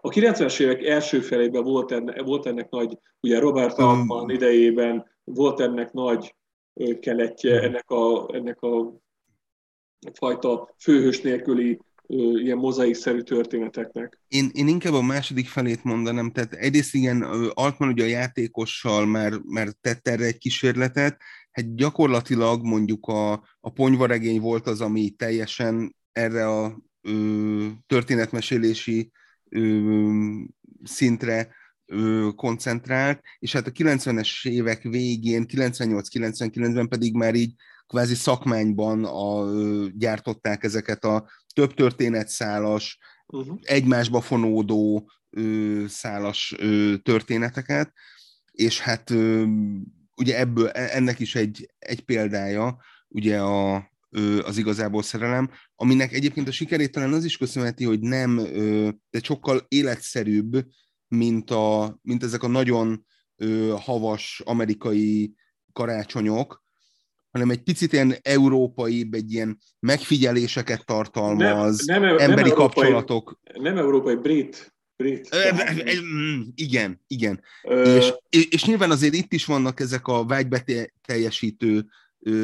A 0.00 0.08
90-es 0.08 0.60
évek 0.60 0.84
első 0.84 1.20
felében 1.20 1.62
volt 1.62 1.92
ennek, 1.92 2.22
volt 2.22 2.46
ennek 2.46 2.70
nagy, 2.70 2.98
ugye 3.20 3.38
Robert 3.38 3.78
Altman 3.78 4.30
idejében 4.30 5.06
volt 5.24 5.60
ennek 5.60 5.92
nagy 5.92 6.34
keletje, 7.00 7.60
ennek 7.60 7.90
a, 7.90 8.28
ennek 8.32 8.62
a 8.62 8.92
fajta 10.12 10.74
főhős 10.78 11.20
nélküli 11.20 11.80
ilyen 12.06 12.58
mozaikszerű 12.58 13.20
történeteknek. 13.20 14.18
Én, 14.28 14.50
én 14.52 14.68
inkább 14.68 14.92
a 14.92 15.02
második 15.02 15.48
felét 15.48 15.84
mondanám, 15.84 16.30
tehát 16.30 16.52
egyrészt 16.52 16.94
igen, 16.94 17.22
Altman 17.54 17.88
ugye 17.88 18.04
a 18.04 18.06
játékossal 18.06 19.06
már, 19.06 19.32
már 19.44 19.68
tett 19.80 20.08
erre 20.08 20.24
egy 20.24 20.38
kísérletet, 20.38 21.20
hát 21.50 21.74
gyakorlatilag 21.74 22.64
mondjuk 22.64 23.06
a, 23.06 23.32
a 23.60 23.72
ponyvaregény 23.72 24.40
volt 24.40 24.66
az, 24.66 24.80
ami 24.80 25.10
teljesen 25.10 25.96
erre 26.12 26.48
a 26.48 26.82
ö, 27.02 27.66
történetmesélési 27.86 29.10
ö, 29.48 30.08
szintre 30.82 31.54
ö, 31.86 32.28
koncentrált, 32.36 33.20
és 33.38 33.52
hát 33.52 33.66
a 33.66 33.70
90-es 33.70 34.48
évek 34.48 34.82
végén, 34.82 35.46
98-99-ben 35.48 36.88
pedig 36.88 37.14
már 37.14 37.34
így 37.34 37.54
kvázi 37.86 38.14
szakmányban 38.14 39.04
a, 39.04 39.46
gyártották 39.90 40.64
ezeket 40.64 41.04
a 41.04 41.28
több 41.54 41.74
történetszálas, 41.74 42.98
uh-huh. 43.26 43.58
egymásba 43.62 44.20
fonódó 44.20 45.10
ö, 45.30 45.84
szálas 45.88 46.54
ö, 46.58 46.94
történeteket, 47.02 47.92
és 48.52 48.80
hát 48.80 49.10
ö, 49.10 49.44
ugye 50.16 50.38
ebből, 50.38 50.68
e, 50.68 50.96
ennek 50.96 51.18
is 51.20 51.34
egy, 51.34 51.74
egy 51.78 52.00
példája, 52.00 52.76
ugye 53.08 53.40
a, 53.40 53.92
az 54.42 54.58
igazából 54.58 55.02
szerelem, 55.02 55.50
aminek 55.74 56.12
egyébként 56.12 56.48
a 56.48 56.52
sikerét 56.52 56.92
talán 56.92 57.12
az 57.12 57.24
is 57.24 57.36
köszönheti, 57.36 57.84
hogy 57.84 58.00
nem, 58.00 58.36
de 59.10 59.20
sokkal 59.22 59.66
életszerűbb, 59.68 60.66
mint, 61.08 61.50
a, 61.50 61.98
mint 62.02 62.22
ezek 62.22 62.42
a 62.42 62.48
nagyon 62.48 63.06
havas 63.76 64.42
amerikai 64.44 65.34
karácsonyok, 65.72 66.63
hanem 67.34 67.50
egy 67.50 67.62
picit 67.62 67.92
ilyen 67.92 68.14
európai, 68.22 69.08
egy 69.10 69.32
ilyen 69.32 69.58
megfigyeléseket 69.80 70.86
tartalmaz, 70.86 71.86
nem, 71.86 72.00
nem, 72.00 72.18
emberi 72.18 72.48
nem 72.48 72.58
kapcsolatok. 72.58 73.40
Nem 73.54 73.76
európai, 73.76 74.14
brit. 74.14 74.74
Brit. 74.96 75.36
Igen, 76.54 77.00
igen. 77.06 77.40
Ö... 77.62 77.96
És, 77.96 78.12
és 78.50 78.64
nyilván 78.64 78.90
azért 78.90 79.14
itt 79.14 79.32
is 79.32 79.44
vannak 79.44 79.80
ezek 79.80 80.06
a 80.06 80.24
vágybeteljesítő 80.24 81.86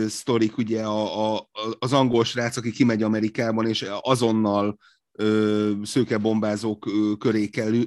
sztorik, 0.09 0.57
ugye 0.57 0.83
a, 0.83 1.35
a, 1.35 1.49
az 1.79 1.93
angol 1.93 2.25
srác, 2.25 2.57
aki 2.57 2.71
kimegy 2.71 3.03
Amerikában, 3.03 3.67
és 3.67 3.87
azonnal 4.01 4.79
ö, 5.13 5.71
szőkebombázók 5.83 6.87
ö, 6.87 7.13
köré 7.19 7.49
kerül, 7.49 7.85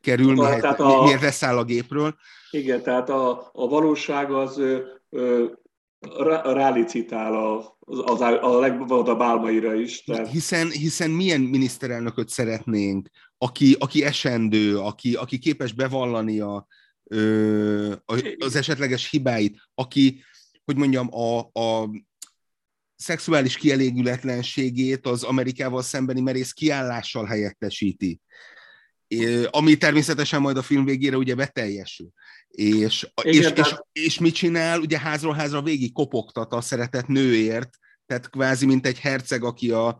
kerül 0.00 0.32
miért, 0.32 0.64
a, 0.64 1.02
miért 1.02 1.20
leszáll 1.20 1.58
a 1.58 1.64
gépről. 1.64 2.16
Igen, 2.50 2.82
tehát 2.82 3.08
a, 3.10 3.50
a 3.52 3.68
valóság 3.68 4.30
az 4.30 4.58
ö, 5.10 5.44
rálicitál 6.44 7.34
a, 7.34 7.76
az, 7.86 8.20
a 8.20 8.58
legvadabb 8.58 9.20
álmaira 9.20 9.74
is. 9.74 10.04
Tehát... 10.04 10.30
Hiszen, 10.30 10.70
hiszen 10.70 11.10
milyen 11.10 11.40
miniszterelnököt 11.40 12.28
szeretnénk, 12.28 13.08
aki, 13.38 13.76
aki 13.78 14.04
esendő, 14.04 14.78
aki, 14.78 15.14
aki 15.14 15.38
képes 15.38 15.72
bevallani 15.72 16.40
a, 16.40 16.66
ö, 17.04 17.92
az 18.38 18.56
esetleges 18.56 19.10
hibáit, 19.10 19.58
aki, 19.74 20.22
hogy 20.64 20.76
mondjam, 20.76 21.14
a, 21.14 21.38
a 21.38 21.90
szexuális 22.96 23.56
kielégületlenségét 23.56 25.06
az 25.06 25.22
Amerikával 25.22 25.82
szembeni 25.82 26.20
merész 26.20 26.52
kiállással 26.52 27.24
helyettesíti. 27.24 28.20
Ami 29.50 29.76
természetesen 29.76 30.40
majd 30.40 30.56
a 30.56 30.62
film 30.62 30.84
végére 30.84 31.16
ugye 31.16 31.34
beteljesül. 31.34 32.08
És, 32.48 33.08
Igen, 33.22 33.42
és, 33.42 33.52
tehát... 33.52 33.86
és, 33.92 34.04
és 34.04 34.18
mit 34.18 34.34
csinál? 34.34 34.80
Ugye 34.80 34.98
házról 34.98 35.34
házra 35.34 35.62
végig 35.62 35.92
kopogtat 35.92 36.52
a 36.52 36.60
szeretett 36.60 37.06
nőért, 37.06 37.70
tehát 38.06 38.30
kvázi 38.30 38.66
mint 38.66 38.86
egy 38.86 38.98
herceg, 38.98 39.44
aki 39.44 39.70
a 39.70 39.98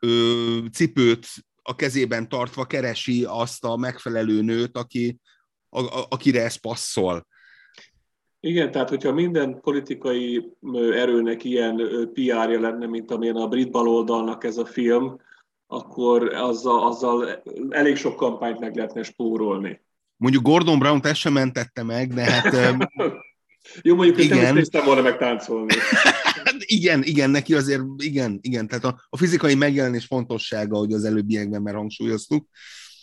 ö, 0.00 0.58
cipőt 0.72 1.26
a 1.62 1.74
kezében 1.74 2.28
tartva 2.28 2.64
keresi 2.64 3.24
azt 3.28 3.64
a 3.64 3.76
megfelelő 3.76 4.42
nőt, 4.42 4.76
aki, 4.76 5.18
a, 5.68 5.80
a, 5.80 6.06
akire 6.08 6.42
ez 6.42 6.56
passzol. 6.56 7.26
Igen, 8.40 8.70
tehát 8.70 8.88
hogyha 8.88 9.12
minden 9.12 9.60
politikai 9.60 10.52
erőnek 10.92 11.44
ilyen 11.44 11.76
PR-ja 12.12 12.60
lenne, 12.60 12.86
mint 12.86 13.10
amilyen 13.10 13.36
a 13.36 13.48
brit 13.48 13.70
baloldalnak 13.70 14.44
ez 14.44 14.56
a 14.56 14.64
film, 14.64 15.16
akkor 15.74 16.34
azzal, 16.34 16.86
azzal 16.86 17.42
elég 17.70 17.96
sok 17.96 18.16
kampányt 18.16 18.58
meg 18.58 18.76
lehetne 18.76 19.02
spórolni. 19.02 19.80
Mondjuk 20.16 20.42
Gordon 20.42 20.78
Brown-t 20.78 21.06
ezt 21.06 21.20
sem 21.20 21.32
mentette 21.32 21.82
meg, 21.82 22.14
de 22.14 22.22
hát... 22.22 22.54
Jó, 23.82 23.94
mondjuk 23.94 24.18
igen. 24.18 24.38
nem 24.38 24.56
is 24.56 24.66
volna 24.84 25.02
meg 25.02 25.18
táncolni. 25.18 25.74
igen, 26.58 27.02
igen, 27.02 27.30
neki 27.30 27.54
azért, 27.54 27.82
igen, 27.96 28.38
igen, 28.42 28.68
tehát 28.68 28.84
a, 28.84 29.00
a 29.08 29.16
fizikai 29.16 29.54
megjelenés 29.54 30.06
fontossága, 30.06 30.78
hogy 30.78 30.92
az 30.92 31.04
előbbiekben 31.04 31.62
már 31.62 31.74
hangsúlyoztuk. 31.74 32.48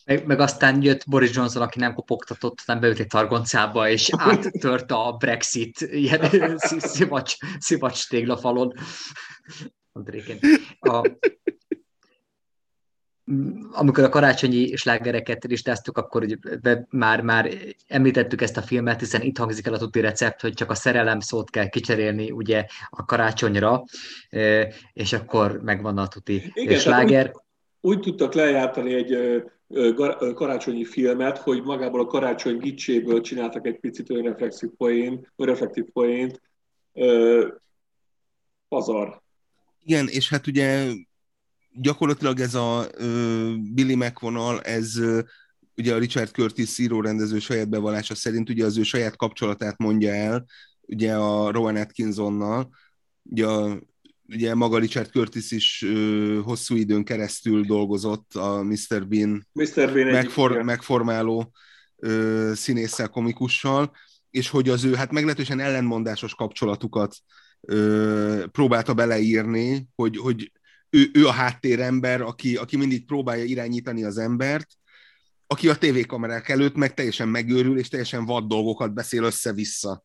Meg, 0.05 0.25
meg 0.25 0.39
aztán 0.39 0.81
jött 0.81 1.03
Boris 1.07 1.35
Johnson, 1.35 1.61
aki 1.61 1.79
nem 1.79 1.93
kopogtatott, 1.93 2.59
aztán 2.59 2.79
beült 2.79 2.99
egy 2.99 3.07
targoncába, 3.07 3.89
és 3.89 4.09
áttört 4.17 4.91
a 4.91 5.15
Brexit 5.19 5.81
ilyen 5.81 6.57
szivacs, 6.77 7.35
szivacs 7.59 8.07
téglafalon. 8.07 8.73
A, 10.79 11.09
amikor 13.71 14.03
a 14.03 14.09
karácsonyi 14.09 14.75
slágereket 14.75 15.43
listáztuk, 15.43 15.97
akkor 15.97 16.23
ugye 16.23 16.35
már, 16.89 17.21
már 17.21 17.51
említettük 17.87 18.41
ezt 18.41 18.57
a 18.57 18.61
filmet, 18.61 18.99
hiszen 18.99 19.21
itt 19.21 19.37
hangzik 19.37 19.67
el 19.67 19.73
a 19.73 19.77
tuti 19.77 19.99
recept, 19.99 20.41
hogy 20.41 20.53
csak 20.53 20.69
a 20.69 20.75
szerelem 20.75 21.19
szót 21.19 21.49
kell 21.49 21.67
kicserélni 21.67 22.31
ugye 22.31 22.65
a 22.89 23.05
karácsonyra, 23.05 23.83
és 24.93 25.13
akkor 25.13 25.61
megvan 25.63 25.97
a 25.97 26.07
tuti 26.07 26.51
Igen, 26.53 26.79
sláger. 26.79 27.31
Úgy, 27.81 27.95
úgy 27.95 27.99
tudtak 27.99 28.33
lejártani 28.33 28.93
egy 28.93 29.43
karácsonyi 30.33 30.85
filmet, 30.85 31.37
hogy 31.37 31.63
magából 31.63 31.99
a 31.99 32.05
karácsony 32.05 32.57
gicséből 32.57 33.21
csináltak 33.21 33.65
egy 33.65 33.79
picit 33.79 34.09
önreflexív 34.09 34.69
poént, 34.77 35.31
önreflektív 35.35 35.85
poént, 35.93 36.41
pazar. 38.67 39.21
Igen, 39.83 40.07
és 40.07 40.29
hát 40.29 40.47
ugye 40.47 40.91
gyakorlatilag 41.73 42.39
ez 42.39 42.55
a 42.55 42.87
Billy 43.73 43.95
McVonal, 43.95 44.61
ez 44.61 44.99
ugye 45.77 45.93
a 45.93 45.97
Richard 45.97 46.29
Curtis 46.29 46.77
rendező 46.87 47.39
saját 47.39 47.69
bevallása 47.69 48.15
szerint 48.15 48.49
ugye 48.49 48.65
az 48.65 48.77
ő 48.77 48.83
saját 48.83 49.15
kapcsolatát 49.15 49.77
mondja 49.77 50.13
el, 50.13 50.45
ugye 50.81 51.15
a 51.15 51.51
Rowan 51.51 51.75
Atkinsonnal, 51.75 52.69
ugye, 53.23 53.45
a, 53.47 53.79
ugye 54.27 54.55
maga 54.55 54.77
Richard 54.77 55.09
Curtis 55.09 55.51
is 55.51 55.81
uh, 55.81 56.43
hosszú 56.43 56.75
időn 56.75 57.03
keresztül 57.03 57.63
dolgozott 57.63 58.33
a 58.33 58.63
Mr. 58.63 59.07
Bean, 59.07 59.47
Mr. 59.51 59.93
Bean 59.93 60.11
megfor, 60.11 60.61
megformáló 60.61 61.51
uh, 61.95 62.51
színésszel, 62.53 63.09
komikussal, 63.09 63.91
és 64.29 64.49
hogy 64.49 64.69
az 64.69 64.83
ő 64.83 64.93
hát 64.93 65.11
meglehetősen 65.11 65.59
ellenmondásos 65.59 66.35
kapcsolatukat 66.35 67.15
uh, 67.61 68.43
próbálta 68.45 68.93
beleírni, 68.93 69.87
hogy, 69.95 70.17
hogy 70.17 70.51
ő, 70.91 71.09
ő 71.13 71.27
a 71.27 71.31
háttérember, 71.31 72.21
aki, 72.21 72.55
aki 72.55 72.77
mindig 72.77 73.05
próbálja 73.05 73.43
irányítani 73.43 74.03
az 74.03 74.17
embert, 74.17 74.67
aki 75.47 75.69
a 75.69 75.77
tévékamerák 75.77 76.49
előtt 76.49 76.75
meg 76.75 76.93
teljesen 76.93 77.27
megőrül, 77.27 77.77
és 77.77 77.87
teljesen 77.87 78.25
vad 78.25 78.47
dolgokat 78.47 78.93
beszél 78.93 79.23
össze-vissza. 79.23 80.03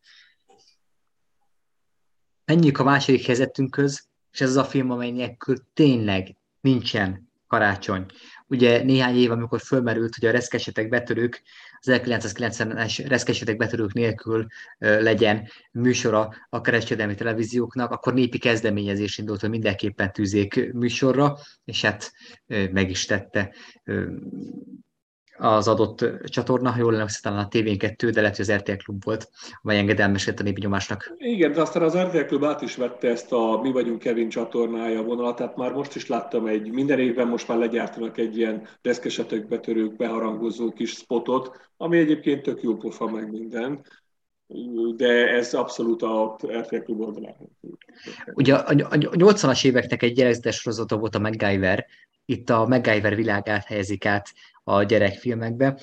Menjünk 2.44 2.78
a 2.78 2.84
második 2.84 3.26
helyzetünkhöz, 3.26 4.08
és 4.32 4.40
ez 4.40 4.48
az 4.48 4.56
a 4.56 4.64
film, 4.64 4.90
amely 4.90 5.10
nélkül 5.10 5.56
tényleg 5.74 6.36
nincsen 6.60 7.30
karácsony. 7.46 8.06
Ugye 8.48 8.82
néhány 8.82 9.16
év, 9.16 9.30
amikor 9.30 9.60
fölmerült, 9.60 10.14
hogy 10.14 10.28
a 10.28 10.30
reszkesetek 10.30 10.88
betörők, 10.88 11.42
az 11.80 12.00
1990-es 12.02 13.04
reszkesetek 13.08 13.56
betörők 13.56 13.92
nélkül 13.92 14.46
legyen 14.78 15.48
műsora 15.72 16.34
a 16.48 16.60
kereskedelmi 16.60 17.14
televízióknak, 17.14 17.90
akkor 17.90 18.14
népi 18.14 18.38
kezdeményezés 18.38 19.18
indult, 19.18 19.40
hogy 19.40 19.50
mindenképpen 19.50 20.12
tűzék 20.12 20.72
műsorra, 20.72 21.36
és 21.64 21.82
hát 21.82 22.12
meg 22.46 22.90
is 22.90 23.04
tette 23.04 23.54
az 25.38 25.68
adott 25.68 26.04
csatorna, 26.24 26.70
ha 26.70 26.78
jól 26.78 26.94
emlékszem, 26.94 27.32
talán 27.32 27.44
a 27.44 27.48
TV2, 27.48 28.10
de 28.12 28.20
lehet, 28.20 28.36
hogy 28.36 28.50
az 28.50 28.60
RTL 28.60 28.84
Klub 28.84 29.04
volt, 29.04 29.30
amely 29.62 29.78
engedelmesített 29.78 30.40
a 30.40 30.42
népi 30.42 30.60
nyomásnak. 30.60 31.14
Igen, 31.18 31.52
de 31.52 31.60
aztán 31.60 31.82
az 31.82 31.96
RTL 31.96 32.24
Klub 32.24 32.44
át 32.44 32.62
is 32.62 32.76
vette 32.76 33.08
ezt 33.08 33.32
a 33.32 33.60
Mi 33.62 33.72
vagyunk 33.72 33.98
Kevin 33.98 34.28
csatornája 34.28 35.02
vonalat, 35.02 35.36
tehát 35.36 35.56
már 35.56 35.72
most 35.72 35.94
is 35.94 36.06
láttam 36.06 36.46
egy, 36.46 36.70
minden 36.70 36.98
évben 36.98 37.28
most 37.28 37.48
már 37.48 37.58
legyártanak 37.58 38.18
egy 38.18 38.36
ilyen 38.36 38.68
deszkesetek 38.82 39.48
betörők, 39.48 39.96
beharangozó 39.96 40.72
kis 40.72 40.90
spotot, 40.90 41.70
ami 41.76 41.98
egyébként 41.98 42.42
tök 42.42 42.62
jó 42.62 42.76
pofa 42.76 43.06
meg 43.06 43.30
minden 43.30 43.84
de 44.96 45.28
ez 45.28 45.54
abszolút 45.54 46.02
a 46.02 46.36
RTL 46.46 46.76
Klub 46.76 47.00
oldalán. 47.00 47.34
Ugye 48.34 48.54
a, 48.54 48.68
a, 48.68 48.86
a 48.90 48.96
80-as 48.96 49.64
éveknek 49.64 50.02
egy 50.02 50.12
gyerekzetes 50.12 50.56
sorozata 50.56 50.96
volt 50.96 51.14
a 51.14 51.18
MacGyver, 51.18 51.86
itt 52.24 52.50
a 52.50 52.66
MacGyver 52.66 53.14
világát 53.14 53.64
helyezik 53.64 54.06
át 54.06 54.32
a 54.68 54.82
gyerekfilmekbe. 54.82 55.80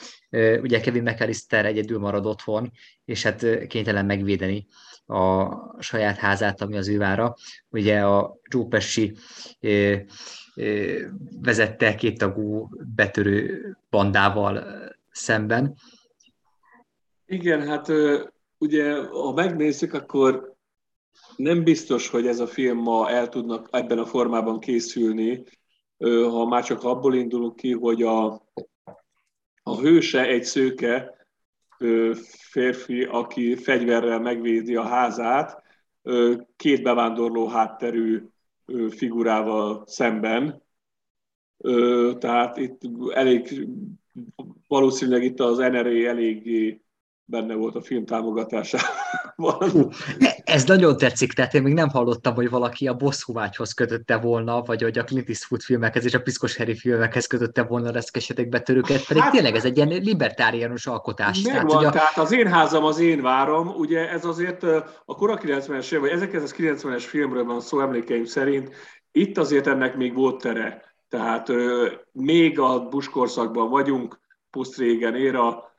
Ugye 0.62 0.80
Kevin 0.80 1.04
McAllister 1.04 1.66
egyedül 1.66 2.00
marad 2.00 2.26
otthon, 2.26 2.72
és 3.06 3.24
hát 3.24 3.68
kénytelen 3.68 4.06
megvédeni 4.06 4.68
a 5.06 5.48
saját 5.82 6.18
házát, 6.18 6.62
ami 6.62 6.78
az 6.78 6.88
ő 6.88 6.98
vára. 6.98 7.36
Ugye 7.70 8.00
a 8.00 8.38
Joe 8.44 8.66
Pesci 8.70 9.16
vezette 11.42 11.96
két 11.96 12.18
tagú 12.18 12.70
betörő 12.96 13.78
bandával 13.90 14.64
szemben. 15.12 15.76
Igen, 17.26 17.68
hát 17.68 17.88
ugye, 18.58 19.06
ha 19.06 19.34
megnézzük, 19.34 19.94
akkor 19.94 20.56
nem 21.36 21.64
biztos, 21.64 22.10
hogy 22.10 22.28
ez 22.28 22.40
a 22.40 22.48
film 22.48 22.78
ma 22.78 23.10
el 23.10 23.30
tudnak 23.30 23.68
ebben 23.72 23.98
a 23.98 24.06
formában 24.06 24.60
készülni, 24.60 25.44
ha 26.30 26.46
már 26.46 26.64
csak 26.64 26.84
abból 26.84 27.16
indulunk 27.16 27.56
ki, 27.56 27.72
hogy 27.72 28.04
a, 28.04 28.42
a 29.64 29.80
hőse 29.80 30.28
egy 30.28 30.44
szőke 30.44 31.28
férfi, 32.50 33.04
aki 33.04 33.56
fegyverrel 33.56 34.20
megvédi 34.20 34.76
a 34.76 34.84
házát, 34.84 35.64
két 36.56 36.84
bevándorló 36.84 37.48
hátterű 37.48 38.24
figurával 38.90 39.84
szemben. 39.88 40.64
Tehát 42.18 42.58
itt 42.58 42.82
elég, 43.14 43.68
valószínűleg 44.68 45.24
itt 45.24 45.40
az 45.40 45.58
NRA 45.58 46.08
eléggé 46.08 46.83
benne 47.26 47.54
volt 47.54 47.76
a 47.76 47.82
film 47.82 48.06
támogatásában. 48.06 48.92
ez 50.44 50.64
nagyon 50.64 50.98
tetszik, 50.98 51.34
tehát 51.34 51.54
én 51.54 51.62
még 51.62 51.74
nem 51.74 51.90
hallottam, 51.90 52.36
hogy 52.36 52.50
valaki 52.50 52.88
a 52.88 52.94
bosszúvágyhoz 52.94 53.74
kötötte 53.74 54.18
volna, 54.18 54.62
vagy 54.62 54.82
hogy 54.82 54.98
a 54.98 55.04
Clint 55.04 55.30
Eastwood 55.30 55.62
filmekhez 55.62 56.06
és 56.06 56.14
a 56.14 56.22
Piszkos 56.22 56.58
Harry 56.58 56.76
filmekhez 56.76 57.26
kötötte 57.26 57.64
volna 57.64 57.88
a 57.88 57.92
reszkesetek 57.92 58.50
betörőket, 58.50 59.06
pedig 59.08 59.24
hát, 59.24 59.32
tényleg 59.32 59.56
ez 59.56 59.66
egy 59.66 59.78
ilyen 59.78 59.88
libertáriánus 59.88 60.88
alkotás. 60.88 61.42
Tehát, 61.42 61.72
van, 61.72 61.86
a... 61.86 61.90
tehát 61.90 62.18
az 62.18 62.32
én 62.32 62.48
házam, 62.48 62.84
az 62.84 63.00
én 63.00 63.22
várom, 63.22 63.68
ugye 63.68 64.10
ez 64.10 64.26
azért 64.26 64.64
a 65.06 65.16
kora 65.16 65.38
90-es, 65.42 65.98
vagy 66.00 66.12
1990-es 66.16 67.04
filmről 67.08 67.44
van 67.44 67.62
szó 67.62 67.80
emlékeim 67.80 68.26
szerint, 68.26 68.76
itt 69.12 69.38
azért 69.38 69.68
ennek 69.68 69.96
még 69.96 70.14
volt 70.14 70.42
tere. 70.42 70.96
Tehát 71.10 71.52
még 72.12 72.60
a 72.60 72.88
buskorszakban 72.88 73.70
vagyunk, 73.70 74.20
puszt 74.50 74.78
régen 74.78 75.16
éra, 75.16 75.73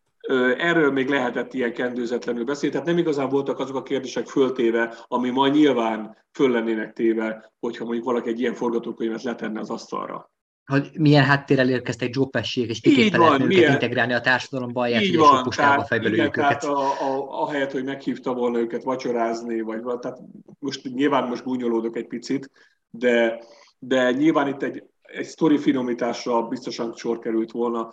Erről 0.58 0.92
még 0.92 1.08
lehetett 1.08 1.54
ilyen 1.54 1.72
kendőzetlenül 1.72 2.44
beszélni, 2.44 2.74
tehát 2.74 2.88
nem 2.88 2.98
igazán 2.98 3.28
voltak 3.28 3.58
azok 3.58 3.76
a 3.76 3.82
kérdések 3.82 4.26
föltéve, 4.26 5.04
ami 5.08 5.30
ma 5.30 5.48
nyilván 5.48 6.16
föl 6.32 6.50
lennének 6.50 6.92
téve, 6.92 7.52
hogyha 7.60 7.84
mondjuk 7.84 8.04
valaki 8.04 8.28
egy 8.28 8.40
ilyen 8.40 8.54
forgatókönyvet 8.54 9.22
letenne 9.22 9.60
az 9.60 9.70
asztalra. 9.70 10.32
Hogy 10.64 10.90
milyen 10.98 11.24
háttérrel 11.24 11.68
érkeztek 11.68 12.14
Joe 12.14 12.26
Pesci, 12.30 12.66
és 12.68 12.82
miképpen 12.82 13.20
lehet 13.20 13.34
őket 13.34 13.46
milyen... 13.46 13.72
integrálni 13.72 14.12
a 14.12 14.20
társadalomba, 14.20 14.80
ahelyett, 14.80 15.00
hogy 15.00 15.16
van, 15.16 15.42
puskába 15.42 15.84
tehát, 15.84 16.04
igen, 16.04 16.26
őket. 16.26 16.32
Tehát 16.32 16.64
a, 16.64 16.78
a, 16.78 17.42
ahelyett, 17.42 17.72
hogy 17.72 17.84
meghívta 17.84 18.34
volna 18.34 18.58
őket 18.58 18.82
vacsorázni, 18.82 19.60
vagy 19.60 19.82
tehát 20.00 20.18
most 20.58 20.94
nyilván 20.94 21.28
most 21.28 21.44
gúnyolódok 21.44 21.96
egy 21.96 22.06
picit, 22.06 22.50
de, 22.90 23.44
de 23.78 24.10
nyilván 24.10 24.48
itt 24.48 24.62
egy, 24.62 24.84
egy 25.02 25.26
sztori 25.26 25.58
finomításra 25.58 26.42
biztosan 26.42 26.94
sor 26.96 27.18
került 27.18 27.50
volna, 27.50 27.92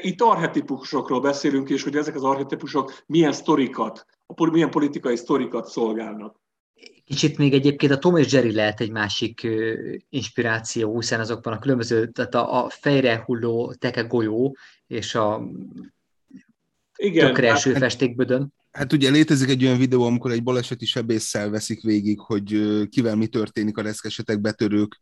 itt 0.00 0.20
arhetipusokról 0.20 1.20
beszélünk, 1.20 1.70
és 1.70 1.82
hogy 1.82 1.96
ezek 1.96 2.14
az 2.14 2.22
arhetipusok 2.22 3.02
milyen 3.06 3.32
sztorikat, 3.32 4.06
milyen 4.36 4.70
politikai 4.70 5.16
sztorikat 5.16 5.68
szolgálnak. 5.68 6.42
Kicsit 7.04 7.38
még 7.38 7.52
egyébként 7.52 7.92
a 7.92 7.98
Tom 7.98 8.16
és 8.16 8.32
Jerry 8.32 8.52
lehet 8.52 8.80
egy 8.80 8.90
másik 8.90 9.46
inspiráció, 10.08 11.00
hiszen 11.00 11.20
azokban 11.20 11.52
a 11.52 11.58
különböző, 11.58 12.06
tehát 12.06 12.34
a, 12.34 12.64
a 12.64 12.70
fejre 12.70 13.22
hulló 13.26 13.74
teke 13.78 14.02
golyó 14.02 14.56
és 14.86 15.14
a 15.14 15.42
igen, 16.96 17.26
tökre 17.26 17.50
eső 17.50 17.70
hát, 17.72 17.80
festékbödön. 17.80 18.52
Hát 18.70 18.92
ugye 18.92 19.10
létezik 19.10 19.48
egy 19.48 19.64
olyan 19.64 19.78
videó, 19.78 20.02
amikor 20.02 20.30
egy 20.30 20.42
baleseti 20.42 20.86
sebésszel 20.86 21.50
veszik 21.50 21.82
végig, 21.82 22.20
hogy 22.20 22.60
kivel 22.88 23.16
mi 23.16 23.26
történik 23.26 23.76
a 23.76 23.82
reszkesetek 23.82 24.40
betörők 24.40 25.00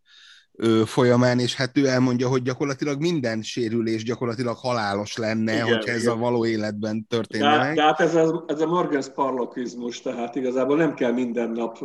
folyamán, 0.84 1.38
és 1.38 1.54
hát 1.54 1.78
ő 1.78 1.86
elmondja, 1.86 2.28
hogy 2.28 2.42
gyakorlatilag 2.42 3.00
minden 3.00 3.42
sérülés 3.42 4.04
gyakorlatilag 4.04 4.56
halálos 4.56 5.16
lenne, 5.16 5.52
igen, 5.52 5.66
hogyha 5.66 5.90
ez 5.90 6.02
igen. 6.02 6.12
a 6.12 6.16
való 6.16 6.46
életben 6.46 7.06
történne 7.08 7.58
de, 7.58 7.74
De 7.74 7.82
hát 7.82 8.00
ez 8.00 8.14
a, 8.14 8.44
ez 8.46 8.60
a 8.60 8.66
Morgan 8.66 9.02
Sparlokizmus, 9.02 10.00
tehát 10.00 10.36
igazából 10.36 10.76
nem 10.76 10.94
kell 10.94 11.12
minden 11.12 11.50
nap 11.50 11.78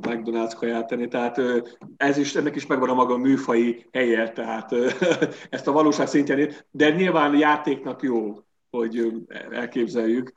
McDonald's 0.00 0.52
kaját 0.56 0.86
tenni, 0.86 1.08
tehát 1.08 1.40
ez 1.96 2.16
is, 2.16 2.34
ennek 2.34 2.56
is 2.56 2.66
megvan 2.66 2.88
a 2.88 2.94
maga 2.94 3.16
műfai 3.16 3.86
helye, 3.92 4.32
tehát 4.32 4.72
ezt 5.50 5.66
a 5.66 5.72
valóság 5.72 6.06
szintjén, 6.06 6.52
de 6.70 6.90
nyilván 6.90 7.38
játéknak 7.38 8.02
jó 8.02 8.45
hogy 8.70 9.12
elképzeljük. 9.50 10.32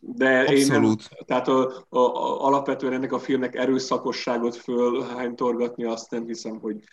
De 0.00 0.38
Abszolút. 0.40 0.58
én 0.58 0.66
nem, 0.66 0.96
tehát 1.26 1.48
a, 1.48 1.86
a, 1.88 1.98
a, 1.98 2.44
alapvetően 2.44 2.92
ennek 2.92 3.12
a 3.12 3.18
filmnek 3.18 3.54
erőszakosságot 3.54 4.56
fölhánytorgatni, 4.56 5.84
azt 5.84 6.10
nem 6.10 6.26
hiszem, 6.26 6.58
hogy, 6.58 6.84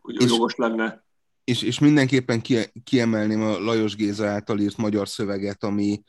hogy 0.00 0.30
jogos 0.30 0.54
lenne. 0.54 1.04
És, 1.44 1.62
és 1.62 1.78
mindenképpen 1.78 2.42
kiemelném 2.84 3.42
a 3.42 3.58
Lajos 3.58 3.96
Géza 3.96 4.26
által 4.26 4.58
írt 4.58 4.76
magyar 4.76 5.08
szöveget, 5.08 5.64
ami 5.64 6.02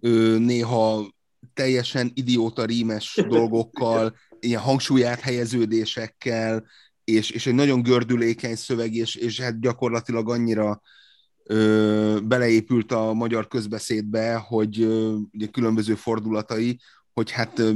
ő, 0.00 0.38
néha 0.38 1.06
teljesen 1.54 2.10
idióta 2.14 2.64
rímes 2.64 3.20
dolgokkal, 3.28 4.16
ilyen 4.40 4.60
hangsúlyát 4.60 5.20
helyeződésekkel, 5.20 6.64
és, 7.04 7.30
és 7.30 7.46
egy 7.46 7.54
nagyon 7.54 7.82
gördülékeny 7.82 8.54
szöveg, 8.54 8.94
és, 8.94 9.14
és 9.14 9.40
hát 9.40 9.60
gyakorlatilag 9.60 10.30
annyira 10.30 10.80
ö, 11.44 12.18
beleépült 12.24 12.92
a 12.92 13.12
magyar 13.12 13.48
közbeszédbe, 13.48 14.34
hogy 14.34 14.80
ö, 14.80 15.16
ugye 15.32 15.46
különböző 15.46 15.94
fordulatai, 15.94 16.80
hogy 17.12 17.30
hát 17.30 17.58
ö, 17.58 17.72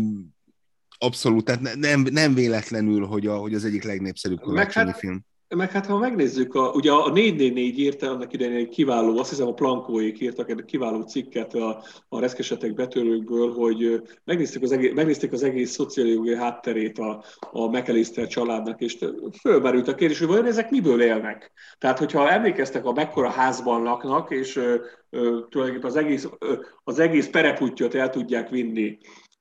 abszolút, 0.99 1.45
tehát 1.45 1.75
nem, 1.75 2.01
nem 2.01 2.35
véletlenül, 2.35 3.07
hogy, 3.07 3.27
a, 3.27 3.37
hogy 3.37 3.55
az 3.55 3.65
egyik 3.65 3.83
legnépszerűbb 3.83 4.41
karácsonyi 4.41 4.91
hát, 4.91 4.99
film. 4.99 5.25
Meg 5.57 5.71
hát 5.71 5.87
ha 5.87 5.99
megnézzük, 5.99 6.55
a, 6.55 6.71
ugye 6.71 6.93
a 6.93 7.11
444 7.11 7.79
írta 7.79 8.11
annak 8.11 8.33
idején 8.33 8.57
egy 8.57 8.69
kiváló, 8.69 9.19
azt 9.19 9.29
hiszem 9.31 9.47
a 9.47 9.55
Plankóék 9.55 10.21
írtak 10.21 10.51
egy 10.51 10.65
kiváló 10.65 11.01
cikket 11.01 11.55
a, 11.55 11.83
a 12.09 12.21
reszkesetek 12.21 12.75
betörőkből, 12.75 13.53
hogy 13.53 14.03
megnézték 14.25 14.63
az 14.63 14.73
egész, 14.73 14.93
megnézték 14.95 15.33
az 15.33 15.43
egész 15.43 15.71
szociológiai 15.71 16.37
hátterét 16.37 16.99
a, 16.99 17.25
a 17.51 17.67
McAllister 17.67 18.27
családnak, 18.27 18.81
és 18.81 18.99
fölmerült 19.41 19.89
a 19.89 19.95
kérdés, 19.95 20.19
hogy 20.19 20.29
vajon 20.29 20.47
ezek 20.47 20.71
miből 20.71 21.03
élnek. 21.03 21.53
Tehát, 21.79 21.99
hogyha 21.99 22.31
emlékeztek, 22.31 22.85
a 22.85 22.93
mekkora 22.93 23.31
házban 23.31 23.83
laknak, 23.83 24.31
és 24.31 24.57
ö, 24.57 24.75
ö, 25.11 25.39
tulajdonképpen 25.49 25.91
az 25.91 25.97
egész, 25.97 26.29
ö, 26.39 26.55
az 26.85 26.99
egész 26.99 27.29
pereputtyot 27.29 27.95
el 27.95 28.11
tudják 28.11 28.49
vinni 28.49 28.99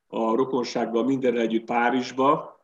a 0.08 0.36
rokonságban 0.36 1.06
mindenre 1.06 1.42
együtt 1.42 1.66
Párizsba, 1.66 2.57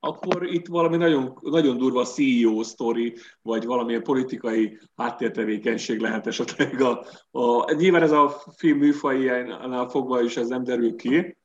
akkor 0.00 0.42
itt 0.42 0.66
valami 0.66 0.96
nagyon, 0.96 1.38
nagyon 1.40 1.78
durva 1.78 2.04
CEO 2.04 2.62
sztori, 2.62 3.14
vagy 3.42 3.64
valamilyen 3.64 4.02
politikai 4.02 4.78
háttértevékenység 4.96 6.00
lehet 6.00 6.26
esetleg. 6.26 6.80
A, 6.80 7.04
a, 7.30 7.72
nyilván 7.72 8.02
ez 8.02 8.12
a 8.12 8.42
film 8.56 8.78
műfajánál 8.78 9.88
fogva 9.88 10.22
is 10.22 10.36
ez 10.36 10.48
nem 10.48 10.64
derül 10.64 10.96
ki, 10.96 11.36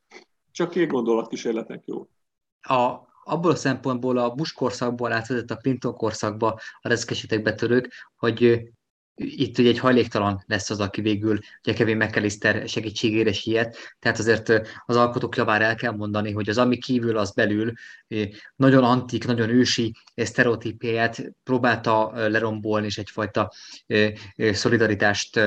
csak 0.51 0.69
két 0.69 0.89
gondolatkísérletnek 0.89 1.83
jó. 1.85 2.07
A, 2.61 3.07
abból 3.23 3.51
a 3.51 3.55
szempontból 3.55 4.17
a 4.17 4.29
Bush 4.29 4.55
korszakból 4.55 5.11
átvezett 5.11 5.51
a 5.51 5.57
Clinton 5.57 5.93
korszakba 5.93 6.59
a 6.81 6.87
reszkesetek 6.87 7.41
betörők, 7.41 7.93
hogy 8.15 8.69
itt 9.17 9.57
ugye 9.57 9.69
egy 9.69 9.79
hajléktalan 9.79 10.43
lesz 10.47 10.69
az, 10.69 10.79
aki 10.79 11.01
végül 11.01 11.39
ugye 11.63 11.73
Kevin 11.73 11.97
McAllister 11.97 12.69
segítségére 12.69 13.33
siet, 13.33 13.77
tehát 13.99 14.19
azért 14.19 14.49
az 14.85 14.95
alkotók 14.95 15.35
javára 15.35 15.63
el 15.63 15.75
kell 15.75 15.91
mondani, 15.91 16.31
hogy 16.31 16.49
az 16.49 16.57
ami 16.57 16.77
kívül, 16.77 17.17
az 17.17 17.31
belül 17.31 17.73
nagyon 18.55 18.83
antik, 18.83 19.25
nagyon 19.25 19.49
ősi 19.49 19.95
sztereotípiáját 20.15 21.33
próbálta 21.43 22.11
lerombolni, 22.29 22.85
és 22.85 22.97
egyfajta 22.97 23.51
szolidaritást 24.37 25.39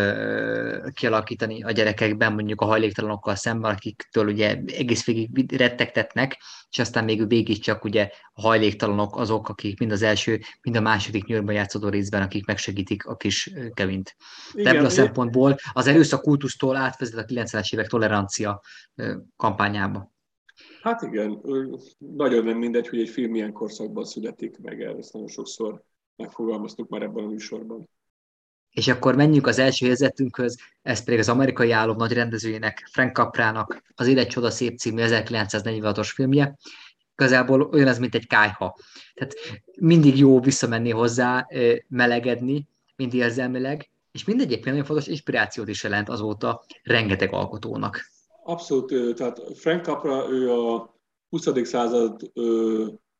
kialakítani 0.92 1.62
a 1.62 1.70
gyerekekben, 1.70 2.32
mondjuk 2.32 2.60
a 2.60 2.64
hajléktalanokkal 2.64 3.34
szemben, 3.34 3.74
akiktől 3.74 4.26
ugye 4.26 4.58
egész 4.66 5.04
végig 5.04 5.56
rettegtetnek, 5.56 6.38
és 6.70 6.78
aztán 6.78 7.04
még 7.04 7.28
végig 7.28 7.62
csak 7.62 7.84
ugye 7.84 8.10
a 8.32 8.40
hajléktalanok 8.40 9.16
azok, 9.16 9.48
akik 9.48 9.78
mind 9.78 9.92
az 9.92 10.02
első, 10.02 10.40
mind 10.62 10.76
a 10.76 10.80
második 10.80 11.24
nyőrben 11.24 11.54
játszódó 11.54 11.88
részben, 11.88 12.22
akik 12.22 12.46
megsegítik 12.46 13.06
a 13.06 13.16
kis 13.16 13.50
Kevint. 13.74 14.16
De 14.54 14.70
ebből 14.70 14.84
a 14.84 14.90
szempontból 14.90 15.56
az 15.72 15.86
erőszak 15.86 16.22
kultusztól 16.22 16.76
átvezet 16.76 17.18
a 17.18 17.24
90-es 17.34 17.72
évek 17.72 17.86
tolerancia 17.86 18.60
kampányába. 19.36 20.12
Hát 20.82 21.02
igen, 21.02 21.40
nagyon 21.98 22.44
nem 22.44 22.58
mindegy, 22.58 22.88
hogy 22.88 23.00
egy 23.00 23.08
film 23.08 23.30
milyen 23.30 23.52
korszakban 23.52 24.04
születik 24.04 24.58
meg, 24.58 24.80
ezt 24.82 25.12
nagyon 25.12 25.28
sokszor 25.28 25.82
megfogalmaztuk 26.16 26.88
már 26.88 27.02
ebben 27.02 27.24
a 27.24 27.28
műsorban. 27.28 27.88
És 28.70 28.88
akkor 28.88 29.14
menjünk 29.16 29.46
az 29.46 29.58
első 29.58 29.86
helyzetünkhöz, 29.86 30.58
ez 30.82 31.04
pedig 31.04 31.18
az 31.18 31.28
amerikai 31.28 31.70
álom 31.70 31.96
nagy 31.96 32.12
rendezőjének, 32.12 32.88
Frank 32.92 33.16
Caprának 33.16 33.82
az 33.94 34.06
Élet 34.06 34.28
csoda 34.28 34.50
szép 34.50 34.78
című 34.78 35.02
1946-os 35.06 36.10
filmje. 36.14 36.56
Igazából 37.12 37.62
olyan 37.62 37.88
ez, 37.88 37.98
mint 37.98 38.14
egy 38.14 38.26
kájha. 38.26 38.78
Tehát 39.14 39.34
mindig 39.80 40.18
jó 40.18 40.40
visszamenni 40.40 40.90
hozzá, 40.90 41.46
melegedni, 41.88 42.68
mind 43.00 43.14
érzelmileg, 43.14 43.90
és 44.12 44.24
mindegyébként 44.24 44.66
nagyon 44.66 44.84
fontos 44.84 45.06
inspirációt 45.06 45.68
is 45.68 45.82
jelent 45.82 46.08
azóta 46.08 46.64
rengeteg 46.82 47.32
alkotónak. 47.32 48.00
Abszolút, 48.44 49.14
tehát 49.16 49.40
Frank 49.58 49.84
Capra, 49.84 50.30
ő 50.30 50.52
a 50.52 50.94
20. 51.28 51.48
század 51.62 52.20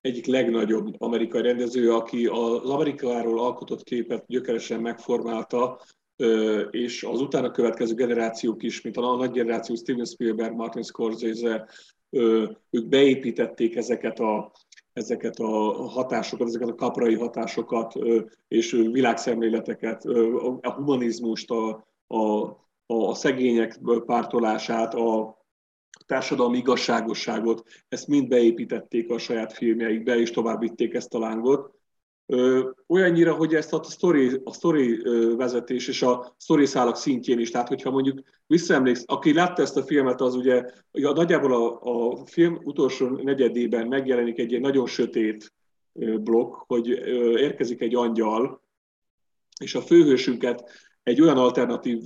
egyik 0.01 0.27
legnagyobb 0.27 0.95
amerikai 0.99 1.43
rendező, 1.43 1.93
aki 1.93 2.27
az 2.27 2.71
Amerikáról 2.71 3.41
alkotott 3.41 3.83
képet 3.83 4.25
gyökeresen 4.27 4.81
megformálta, 4.81 5.81
és 6.71 7.03
az 7.03 7.21
utána 7.21 7.51
következő 7.51 7.95
generációk 7.95 8.63
is, 8.63 8.81
mint 8.81 8.97
a 8.97 9.17
nagy 9.17 9.31
generáció 9.31 9.75
Steven 9.75 10.05
Spielberg, 10.05 10.55
Martin 10.55 10.83
Scorsese, 10.83 11.69
ők 12.71 12.89
beépítették 12.89 13.77
ezeket 13.77 14.19
a, 14.19 14.53
ezeket 14.93 15.39
a 15.39 15.73
hatásokat, 15.89 16.47
ezeket 16.47 16.69
a 16.69 16.75
kaprai 16.75 17.15
hatásokat 17.15 17.93
és 18.49 18.71
világszemléleteket, 18.71 20.05
a 20.61 20.73
humanizmust, 20.73 21.51
a, 21.51 21.87
a, 22.07 22.49
a 22.87 23.15
szegények 23.15 23.79
pártolását, 24.07 24.95
a 24.95 25.39
társadalmi 26.07 26.59
igazságosságot, 26.59 27.65
ezt 27.89 28.07
mind 28.07 28.29
beépítették 28.29 29.11
a 29.11 29.19
saját 29.19 29.53
filmjeikbe, 29.53 30.19
és 30.19 30.31
tovább 30.31 30.61
vitték 30.61 30.95
ezt 30.95 31.15
a 31.15 31.19
lángot. 31.19 31.80
Olyannyira, 32.87 33.35
hogy 33.35 33.55
ezt 33.55 33.73
a 33.73 33.83
story, 33.83 34.41
a 34.45 34.53
story 34.53 35.03
vezetés 35.37 35.89
és 35.89 36.03
a 36.03 36.35
story 36.39 36.67
szálak 36.67 36.97
szintjén 36.97 37.39
is, 37.39 37.51
tehát 37.51 37.69
hogyha 37.69 37.91
mondjuk 37.91 38.21
visszaemléksz, 38.47 39.05
aki 39.07 39.33
látta 39.33 39.63
ezt 39.63 39.77
a 39.77 39.83
filmet, 39.83 40.21
az 40.21 40.35
ugye, 40.35 40.65
ugye 40.93 41.13
nagyjából 41.13 41.53
a, 41.53 41.81
a 41.83 42.27
film 42.27 42.61
utolsó 42.63 43.07
negyedében 43.09 43.87
megjelenik 43.87 44.39
egy 44.39 44.51
ilyen 44.51 44.61
nagyon 44.63 44.87
sötét 44.87 45.53
blokk, 46.21 46.55
hogy 46.67 46.89
érkezik 47.37 47.81
egy 47.81 47.95
angyal, 47.95 48.63
és 49.61 49.75
a 49.75 49.81
főhősünket 49.81 50.71
egy 51.03 51.21
olyan 51.21 51.39
alternatív 51.39 52.03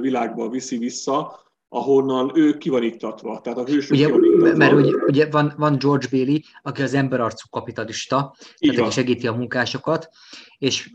világba 0.00 0.48
viszi 0.48 0.78
vissza, 0.78 1.41
ahonnan 1.74 2.30
ő 2.34 2.58
ki 2.58 2.68
van 2.68 2.82
iktatva. 2.82 3.40
Tehát 3.40 3.58
a 3.58 3.64
hősök 3.64 3.90
ugye, 3.90 4.08
Mert 4.54 4.72
ugye, 4.72 4.90
ugye 5.06 5.30
van, 5.30 5.52
van 5.56 5.78
George 5.78 6.06
Bailey, 6.10 6.38
aki 6.62 6.82
az 6.82 6.94
emberarcú 6.94 7.48
kapitalista, 7.50 8.34
Így 8.58 8.70
tehát 8.70 8.86
aki 8.86 8.94
segíti 8.94 9.26
a 9.26 9.32
munkásokat, 9.32 10.08
és 10.58 10.92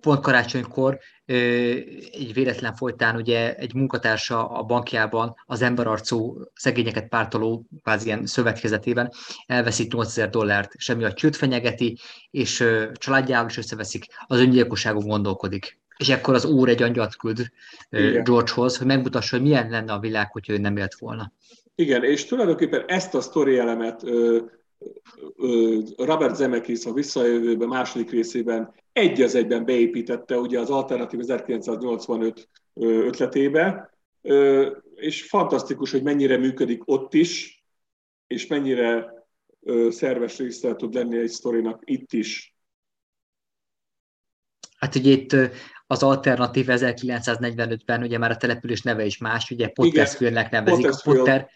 pont 0.00 0.20
karácsonykor 0.20 0.98
egy 1.24 2.30
véletlen 2.32 2.74
folytán 2.74 3.16
ugye 3.16 3.54
egy 3.54 3.74
munkatársa 3.74 4.48
a 4.48 4.62
bankjában 4.62 5.34
az 5.46 5.62
emberarcú 5.62 6.40
szegényeket 6.54 7.08
pártoló 7.08 7.66
kvázi 7.82 8.06
ilyen 8.06 8.26
szövetkezetében 8.26 9.12
elveszik 9.46 9.92
8000 9.92 10.30
dollárt, 10.30 10.72
semmi 10.76 11.04
a 11.04 11.12
csőt 11.12 11.36
fenyegeti, 11.36 11.98
és 12.30 12.64
családjával 12.92 13.48
is 13.48 13.56
összeveszik, 13.56 14.06
az 14.26 14.38
öngyilkosságon 14.38 15.06
gondolkodik. 15.06 15.78
És 15.96 16.08
akkor 16.08 16.34
az 16.34 16.44
úr 16.44 16.68
egy 16.68 16.82
angyalt 16.82 17.16
küld 17.16 17.50
Igen. 17.90 18.24
Georgehoz, 18.24 18.76
hogy 18.76 18.86
megmutassa, 18.86 19.36
hogy 19.36 19.44
milyen 19.46 19.70
lenne 19.70 19.92
a 19.92 19.98
világ, 19.98 20.32
hogyha 20.32 20.52
ő 20.52 20.58
nem 20.58 20.76
élt 20.76 20.94
volna. 20.94 21.32
Igen, 21.74 22.04
és 22.04 22.24
tulajdonképpen 22.24 22.84
ezt 22.86 23.14
a 23.14 23.20
sztori 23.20 23.58
elemet 23.58 24.02
Robert 25.96 26.36
Zemeckis 26.36 26.84
a 26.84 26.92
Visszajövőben 26.92 27.68
második 27.68 28.10
részében 28.10 28.74
egy 28.92 29.22
az 29.22 29.34
egyben 29.34 29.64
beépítette 29.64 30.38
ugye 30.38 30.58
az 30.58 30.70
Alternatív 30.70 31.20
1985 31.20 32.48
ötletébe, 32.74 33.94
és 34.94 35.22
fantasztikus, 35.22 35.90
hogy 35.90 36.02
mennyire 36.02 36.36
működik 36.36 36.82
ott 36.84 37.14
is, 37.14 37.64
és 38.26 38.46
mennyire 38.46 39.12
szerves 39.88 40.38
része 40.38 40.74
tud 40.74 40.94
lenni 40.94 41.18
egy 41.18 41.28
sztorinak 41.28 41.82
itt 41.84 42.12
is. 42.12 42.54
Hát 44.76 44.94
ugye 44.94 45.10
itt 45.10 45.36
az 45.86 46.02
alternatív 46.02 46.66
1945-ben 46.68 48.02
ugye 48.02 48.18
már 48.18 48.30
a 48.30 48.36
település 48.36 48.82
neve 48.82 49.04
is 49.04 49.18
más, 49.18 49.50
ugye 49.50 49.68
Pottersville-nek 49.68 50.50
nevezik. 50.50 50.90
A 50.90 51.00
Potter, 51.02 51.48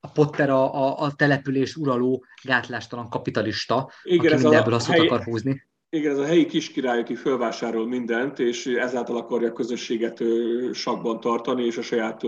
a 0.00 0.10
Potter 0.10 0.50
a, 0.50 0.74
a, 0.74 1.00
a 1.00 1.14
település 1.14 1.76
uraló 1.76 2.24
gátlástalan 2.42 3.08
kapitalista, 3.08 3.90
Igen, 4.02 4.32
aki 4.32 4.42
mindenből 4.42 4.74
azt 4.74 4.86
helyi, 4.90 5.06
akar 5.06 5.24
húzni. 5.24 5.66
Igen, 5.90 6.12
ez 6.12 6.18
a 6.18 6.24
helyi 6.24 6.46
kiskirály, 6.46 6.98
aki 6.98 7.14
fölvásárol 7.14 7.86
mindent, 7.86 8.38
és 8.38 8.66
ezáltal 8.66 9.16
akarja 9.16 9.48
a 9.48 9.52
közösséget 9.52 10.22
sakban 10.72 11.20
tartani, 11.20 11.64
és 11.64 11.76
a 11.76 11.82
saját 11.82 12.22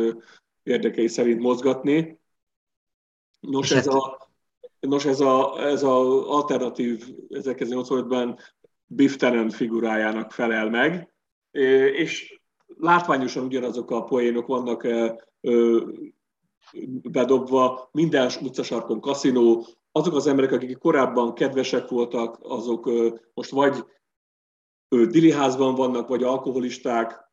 érdekei 0.62 1.09
szerint 1.09 1.41
mozgatni. 1.41 2.18
Nos, 3.41 3.70
ez, 3.70 3.86
hát... 3.86 3.95
a, 3.95 4.30
nos 4.80 5.05
ez, 5.05 5.20
a, 5.20 5.59
ez 5.61 5.82
a 5.82 6.30
alternatív 6.30 7.05
1985-ben 7.28 8.38
Biff 8.86 9.16
Tannen 9.16 9.51
figurájának 9.51 10.32
felel 10.32 10.70
meg, 10.70 11.11
és 11.53 12.41
látványosan 12.79 13.45
ugyanazok 13.45 13.91
a 13.91 14.05
poénok 14.05 14.47
vannak 14.47 14.87
bedobva, 17.03 17.89
minden 17.93 18.31
utcasarkon 18.43 19.01
kaszinó, 19.01 19.67
azok 19.93 20.15
az 20.15 20.27
emberek, 20.27 20.53
akik 20.53 20.79
korábban 20.79 21.35
kedvesek 21.35 21.89
voltak, 21.89 22.39
azok 22.43 22.91
most 23.35 23.51
vagy 23.51 23.85
diliházban 24.89 25.75
vannak, 25.75 26.09
vagy 26.09 26.23
alkoholisták, 26.23 27.30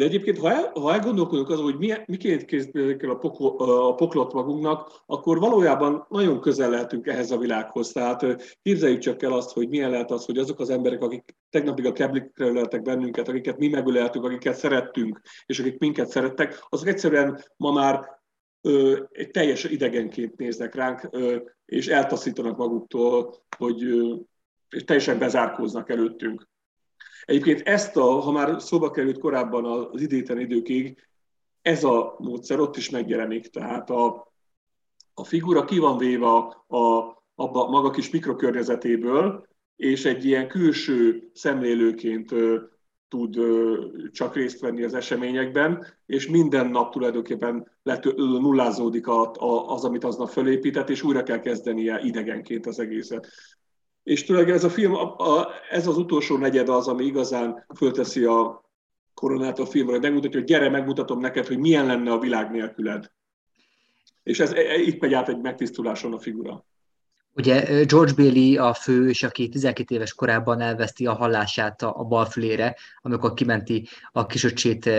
de 0.00 0.06
egyébként, 0.06 0.38
ha, 0.38 0.50
el, 0.50 0.70
ha 0.74 0.92
elgondolkodunk 0.92 1.50
azon, 1.50 1.64
hogy 1.64 1.78
mi, 1.78 1.92
miként 2.06 2.44
készítenek 2.44 3.02
el 3.02 3.10
a, 3.10 3.14
pokol, 3.14 3.70
a 3.88 3.94
poklot 3.94 4.32
magunknak, 4.32 5.02
akkor 5.06 5.38
valójában 5.38 6.06
nagyon 6.08 6.40
közel 6.40 6.70
lehetünk 6.70 7.06
ehhez 7.06 7.30
a 7.30 7.38
világhoz. 7.38 7.92
Tehát 7.92 8.26
képzeljük 8.62 8.98
csak 8.98 9.22
el 9.22 9.32
azt, 9.32 9.52
hogy 9.52 9.68
milyen 9.68 9.90
lehet 9.90 10.10
az, 10.10 10.24
hogy 10.24 10.38
azok 10.38 10.60
az 10.60 10.70
emberek, 10.70 11.02
akik 11.02 11.36
tegnapig 11.50 11.86
a 11.86 11.92
keblikre 11.92 12.46
öleltek 12.46 12.82
bennünket, 12.82 13.28
akiket 13.28 13.58
mi 13.58 13.68
megöleltünk, 13.68 14.24
akiket 14.24 14.54
szerettünk, 14.54 15.20
és 15.46 15.58
akik 15.58 15.78
minket 15.78 16.08
szerettek, 16.08 16.66
azok 16.68 16.88
egyszerűen 16.88 17.44
ma 17.56 17.72
már 17.72 18.20
ö, 18.60 19.02
egy 19.10 19.30
teljes 19.30 19.64
idegenként 19.64 20.36
néznek 20.36 20.74
ránk, 20.74 21.08
ö, 21.10 21.36
és 21.64 21.88
eltaszítanak 21.88 22.56
maguktól, 22.56 23.34
hogy 23.56 23.82
ö, 23.84 24.14
és 24.68 24.84
teljesen 24.84 25.18
bezárkóznak 25.18 25.90
előttünk. 25.90 26.48
Egyébként 27.30 27.60
ezt, 27.60 27.96
a, 27.96 28.02
ha 28.02 28.30
már 28.30 28.62
szóba 28.62 28.90
került 28.90 29.18
korábban 29.18 29.64
az 29.64 30.00
idéten 30.00 30.38
időkig, 30.38 31.08
ez 31.62 31.84
a 31.84 32.16
módszer 32.18 32.60
ott 32.60 32.76
is 32.76 32.90
megjelenik. 32.90 33.50
Tehát 33.50 33.90
a, 33.90 34.32
a 35.14 35.24
figura 35.24 35.64
ki 35.64 35.78
van 35.78 35.98
véve 35.98 36.26
a, 36.26 36.66
a, 37.34 37.68
maga 37.70 37.90
kis 37.90 38.10
mikrokörnyezetéből, 38.10 39.46
és 39.76 40.04
egy 40.04 40.24
ilyen 40.24 40.48
külső 40.48 41.30
szemlélőként 41.34 42.34
tud 43.08 43.38
csak 44.12 44.34
részt 44.34 44.60
venni 44.60 44.82
az 44.82 44.94
eseményekben, 44.94 45.86
és 46.06 46.28
minden 46.28 46.66
nap 46.66 46.92
tulajdonképpen 46.92 47.70
let, 47.82 48.04
nullázódik 48.16 49.06
a, 49.06 49.30
a, 49.32 49.72
az, 49.74 49.84
amit 49.84 50.04
aznap 50.04 50.28
fölépített, 50.28 50.90
és 50.90 51.02
újra 51.02 51.22
kell 51.22 51.40
kezdenie 51.40 52.00
idegenként 52.00 52.66
az 52.66 52.78
egészet. 52.78 53.28
És 54.02 54.24
tulajdonképpen 54.24 54.66
ez 54.66 54.72
a 54.72 54.74
film, 54.74 54.94
a, 54.94 55.16
a, 55.16 55.50
ez 55.70 55.86
az 55.86 55.96
utolsó 55.96 56.36
negyed 56.36 56.68
az, 56.68 56.88
ami 56.88 57.04
igazán 57.04 57.66
fölteszi 57.76 58.24
a 58.24 58.70
koronát 59.14 59.58
a 59.58 59.66
filmre, 59.66 59.92
hogy 59.92 60.02
megmutatja, 60.02 60.38
hogy 60.38 60.48
gyere, 60.48 60.68
megmutatom 60.68 61.20
neked, 61.20 61.46
hogy 61.46 61.58
milyen 61.58 61.86
lenne 61.86 62.12
a 62.12 62.18
világ 62.18 62.50
nélküled. 62.50 63.10
És 64.22 64.40
ez, 64.40 64.52
e, 64.52 64.74
itt 64.74 65.00
megy 65.00 65.14
át 65.14 65.28
egy 65.28 65.40
megtisztuláson 65.40 66.12
a 66.12 66.18
figura. 66.18 66.64
Ugye 67.32 67.84
George 67.84 68.12
Bailey 68.12 68.64
a 68.64 68.74
fő, 68.74 69.08
és 69.08 69.22
aki 69.22 69.48
12 69.48 69.94
éves 69.94 70.14
korában 70.14 70.60
elveszti 70.60 71.06
a 71.06 71.14
hallását 71.14 71.82
a, 71.82 71.94
a 71.96 72.04
balfülére, 72.04 72.76
amikor 73.00 73.34
kimenti 73.34 73.88
a 74.12 74.26
kisöccsét, 74.26 74.90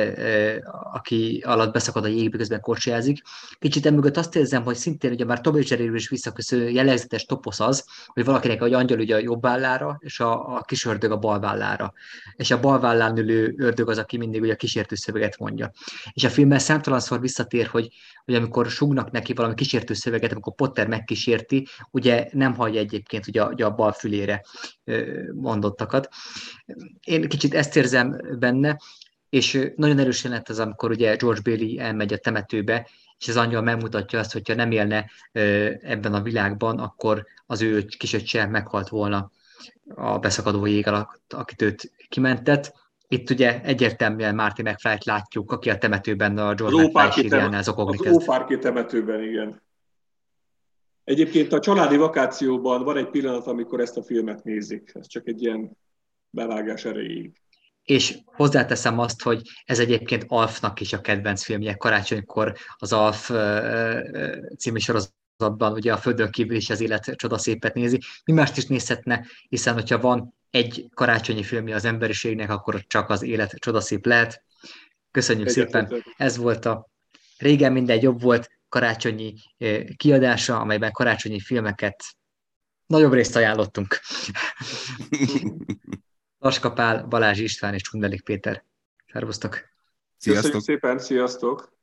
aki 0.94 1.44
alatt 1.46 1.74
beszakad 1.74 2.04
a 2.04 2.08
jégbe, 2.08 2.38
közben 2.38 2.60
korcsolyázik. 2.60 3.22
Kicsit 3.60 3.86
emögött 3.86 4.18
azt 4.18 4.36
érzem, 4.36 4.64
hogy 4.64 4.76
szintén 4.76 5.12
ugye 5.12 5.26
már 5.26 5.42
Tom 5.42 5.56
és 5.56 5.72
is 5.72 6.10
visszaköszönő 6.10 6.70
jellegzetes 6.70 7.26
toposz 7.26 7.60
az, 7.60 7.86
hogy 8.08 8.26
valakinek 8.26 8.62
egy 8.62 8.74
angyal 8.74 9.00
ugye 9.00 9.16
a 9.16 9.20
jobb 9.20 9.42
vállára, 9.42 9.98
és 10.00 10.20
a, 10.20 10.56
a 10.56 10.62
kis 10.62 10.86
ördög 10.86 11.12
a 11.12 11.18
bal 11.18 11.40
vállára. 11.40 11.94
És 12.36 12.52
a 12.52 12.60
bal 12.60 12.80
vállán 12.80 13.18
ülő 13.18 13.54
ördög 13.58 13.90
az, 13.90 13.98
aki 13.98 14.18
mindig 14.18 14.42
ugye 14.42 14.54
a 14.54 14.56
kísértő 14.56 14.96
szöveget 14.96 15.38
mondja. 15.38 15.72
És 16.14 16.24
a 16.24 16.30
filmben 16.30 16.60
számtalanszor 16.60 17.20
visszatér, 17.20 17.68
hogy, 17.68 17.90
hogy 18.26 18.36
amikor 18.36 18.70
sugnak 18.70 19.12
neki 19.12 19.34
valami 19.34 19.54
kísértő 19.54 19.94
szöveget, 19.94 20.32
amikor 20.32 20.56
Potter 20.56 20.88
megkísérti, 20.88 21.68
ugye 21.92 22.28
nem 22.32 22.56
hagyja 22.56 22.80
egyébként 22.80 23.28
ugye, 23.28 23.46
ugye 23.46 23.66
a 23.66 23.76
bal 23.76 23.92
fülére 23.92 24.46
mondottakat. 25.34 26.10
Én 27.04 27.28
kicsit 27.28 27.54
ezt 27.54 27.76
érzem 27.76 28.22
benne, 28.40 28.78
és 29.30 29.72
nagyon 29.76 30.00
erősen 30.00 30.32
lett 30.32 30.50
az, 30.50 30.60
amikor 30.60 30.92
ugye 30.92 31.16
George 31.16 31.42
Bailey 31.44 31.80
elmegy 31.80 32.14
a 32.14 32.18
temetőbe, 32.18 32.88
és 33.18 33.28
az 33.28 33.38
angyal 33.38 33.62
megmutatja 33.62 34.20
azt, 34.20 34.34
hogyha 34.34 34.54
nem 34.54 34.72
élne 34.72 35.12
ebben 35.82 36.14
a 36.14 36.22
világban, 36.22 36.80
akkor 36.80 37.26
az 37.46 37.62
ő 37.62 37.86
kisöccse 37.86 38.46
meghalt 38.46 38.90
volna 38.90 39.32
a 39.96 40.20
beszakadó 40.20 40.66
jég 40.66 40.88
alatt, 40.88 41.34
akit 41.34 41.62
őt 41.62 41.92
kimentett. 42.10 42.74
Itt 43.12 43.30
ugye 43.30 43.62
egyértelműen 43.62 44.36
Marty 44.36 44.62
mcfly 44.62 44.98
látjuk, 45.04 45.52
aki 45.52 45.70
a 45.70 45.78
temetőben 45.78 46.38
a 46.38 46.54
George 46.54 46.84
McFly 46.84 47.22
sírjánál 47.22 47.64
zokogni 47.64 48.08
Az 48.08 48.14
Ópárki 48.14 48.58
temetőben, 48.58 49.24
igen. 49.24 49.62
Egyébként 51.04 51.54
a 51.54 51.60
családi 51.60 51.98
vakációban 51.98 52.84
van 52.84 52.98
egy 52.98 53.10
pillanat, 53.10 53.48
amikor 53.48 53.80
ezt 53.80 53.98
a 53.98 54.04
filmet 54.04 54.44
nézik. 54.44 54.92
Ez 54.94 55.08
csak 55.08 55.28
egy 55.28 55.42
ilyen 55.42 55.78
bevágás 56.30 56.86
erejéig. 56.86 57.32
És 57.84 58.18
hozzáteszem 58.26 59.00
azt, 59.00 59.22
hogy 59.22 59.42
ez 59.66 59.80
egyébként 59.80 60.26
Alfnak 60.28 60.80
is 60.80 60.94
a 60.94 61.02
kedvenc 61.02 61.44
filmje. 61.44 61.74
Karácsonykor 61.74 62.54
az 62.78 62.94
Alf 62.94 63.32
című 64.58 64.80
sorozatban 64.80 65.72
ugye 65.74 65.94
a 65.94 65.98
Földön 65.98 66.32
kívül 66.32 66.56
is 66.56 66.70
az 66.70 66.82
élet 66.82 67.14
csodaszépet 67.16 67.74
nézi. 67.74 68.00
Mi 68.26 68.34
mást 68.34 68.58
is 68.58 68.66
nézhetne, 68.66 69.26
hiszen 69.50 69.74
hogyha 69.74 70.00
van 70.00 70.40
egy 70.52 70.90
karácsonyi 70.94 71.44
filmje 71.44 71.76
az 71.76 71.86
emberiségnek, 71.86 72.50
akkor 72.50 72.84
csak 72.88 73.10
az 73.10 73.22
élet 73.22 73.56
csodaszép 73.60 74.06
lehet. 74.06 74.44
Köszönjük 75.12 75.48
Egyetlen. 75.48 75.88
szépen! 75.88 76.04
Ez 76.18 76.38
volt 76.38 76.66
a 76.66 76.90
régen 77.38 77.72
minden 77.72 78.02
jobb 78.02 78.22
volt 78.22 78.50
karácsonyi 78.70 79.34
kiadása, 79.98 80.60
amelyben 80.60 80.92
karácsonyi 80.92 81.40
filmeket 81.40 82.04
nagyobb 82.86 83.14
részt 83.14 83.36
ajánlottunk. 83.36 84.00
Laskapál, 86.40 87.06
Balázs 87.06 87.40
István 87.40 87.74
és 87.74 87.82
Csundelik 87.82 88.24
Péter. 88.24 88.66
Szervusztok! 89.12 89.70
Sziasztok! 90.18 90.52
Köszönjük 90.52 90.64
szépen, 90.64 91.00
sziasztok! 91.00 91.80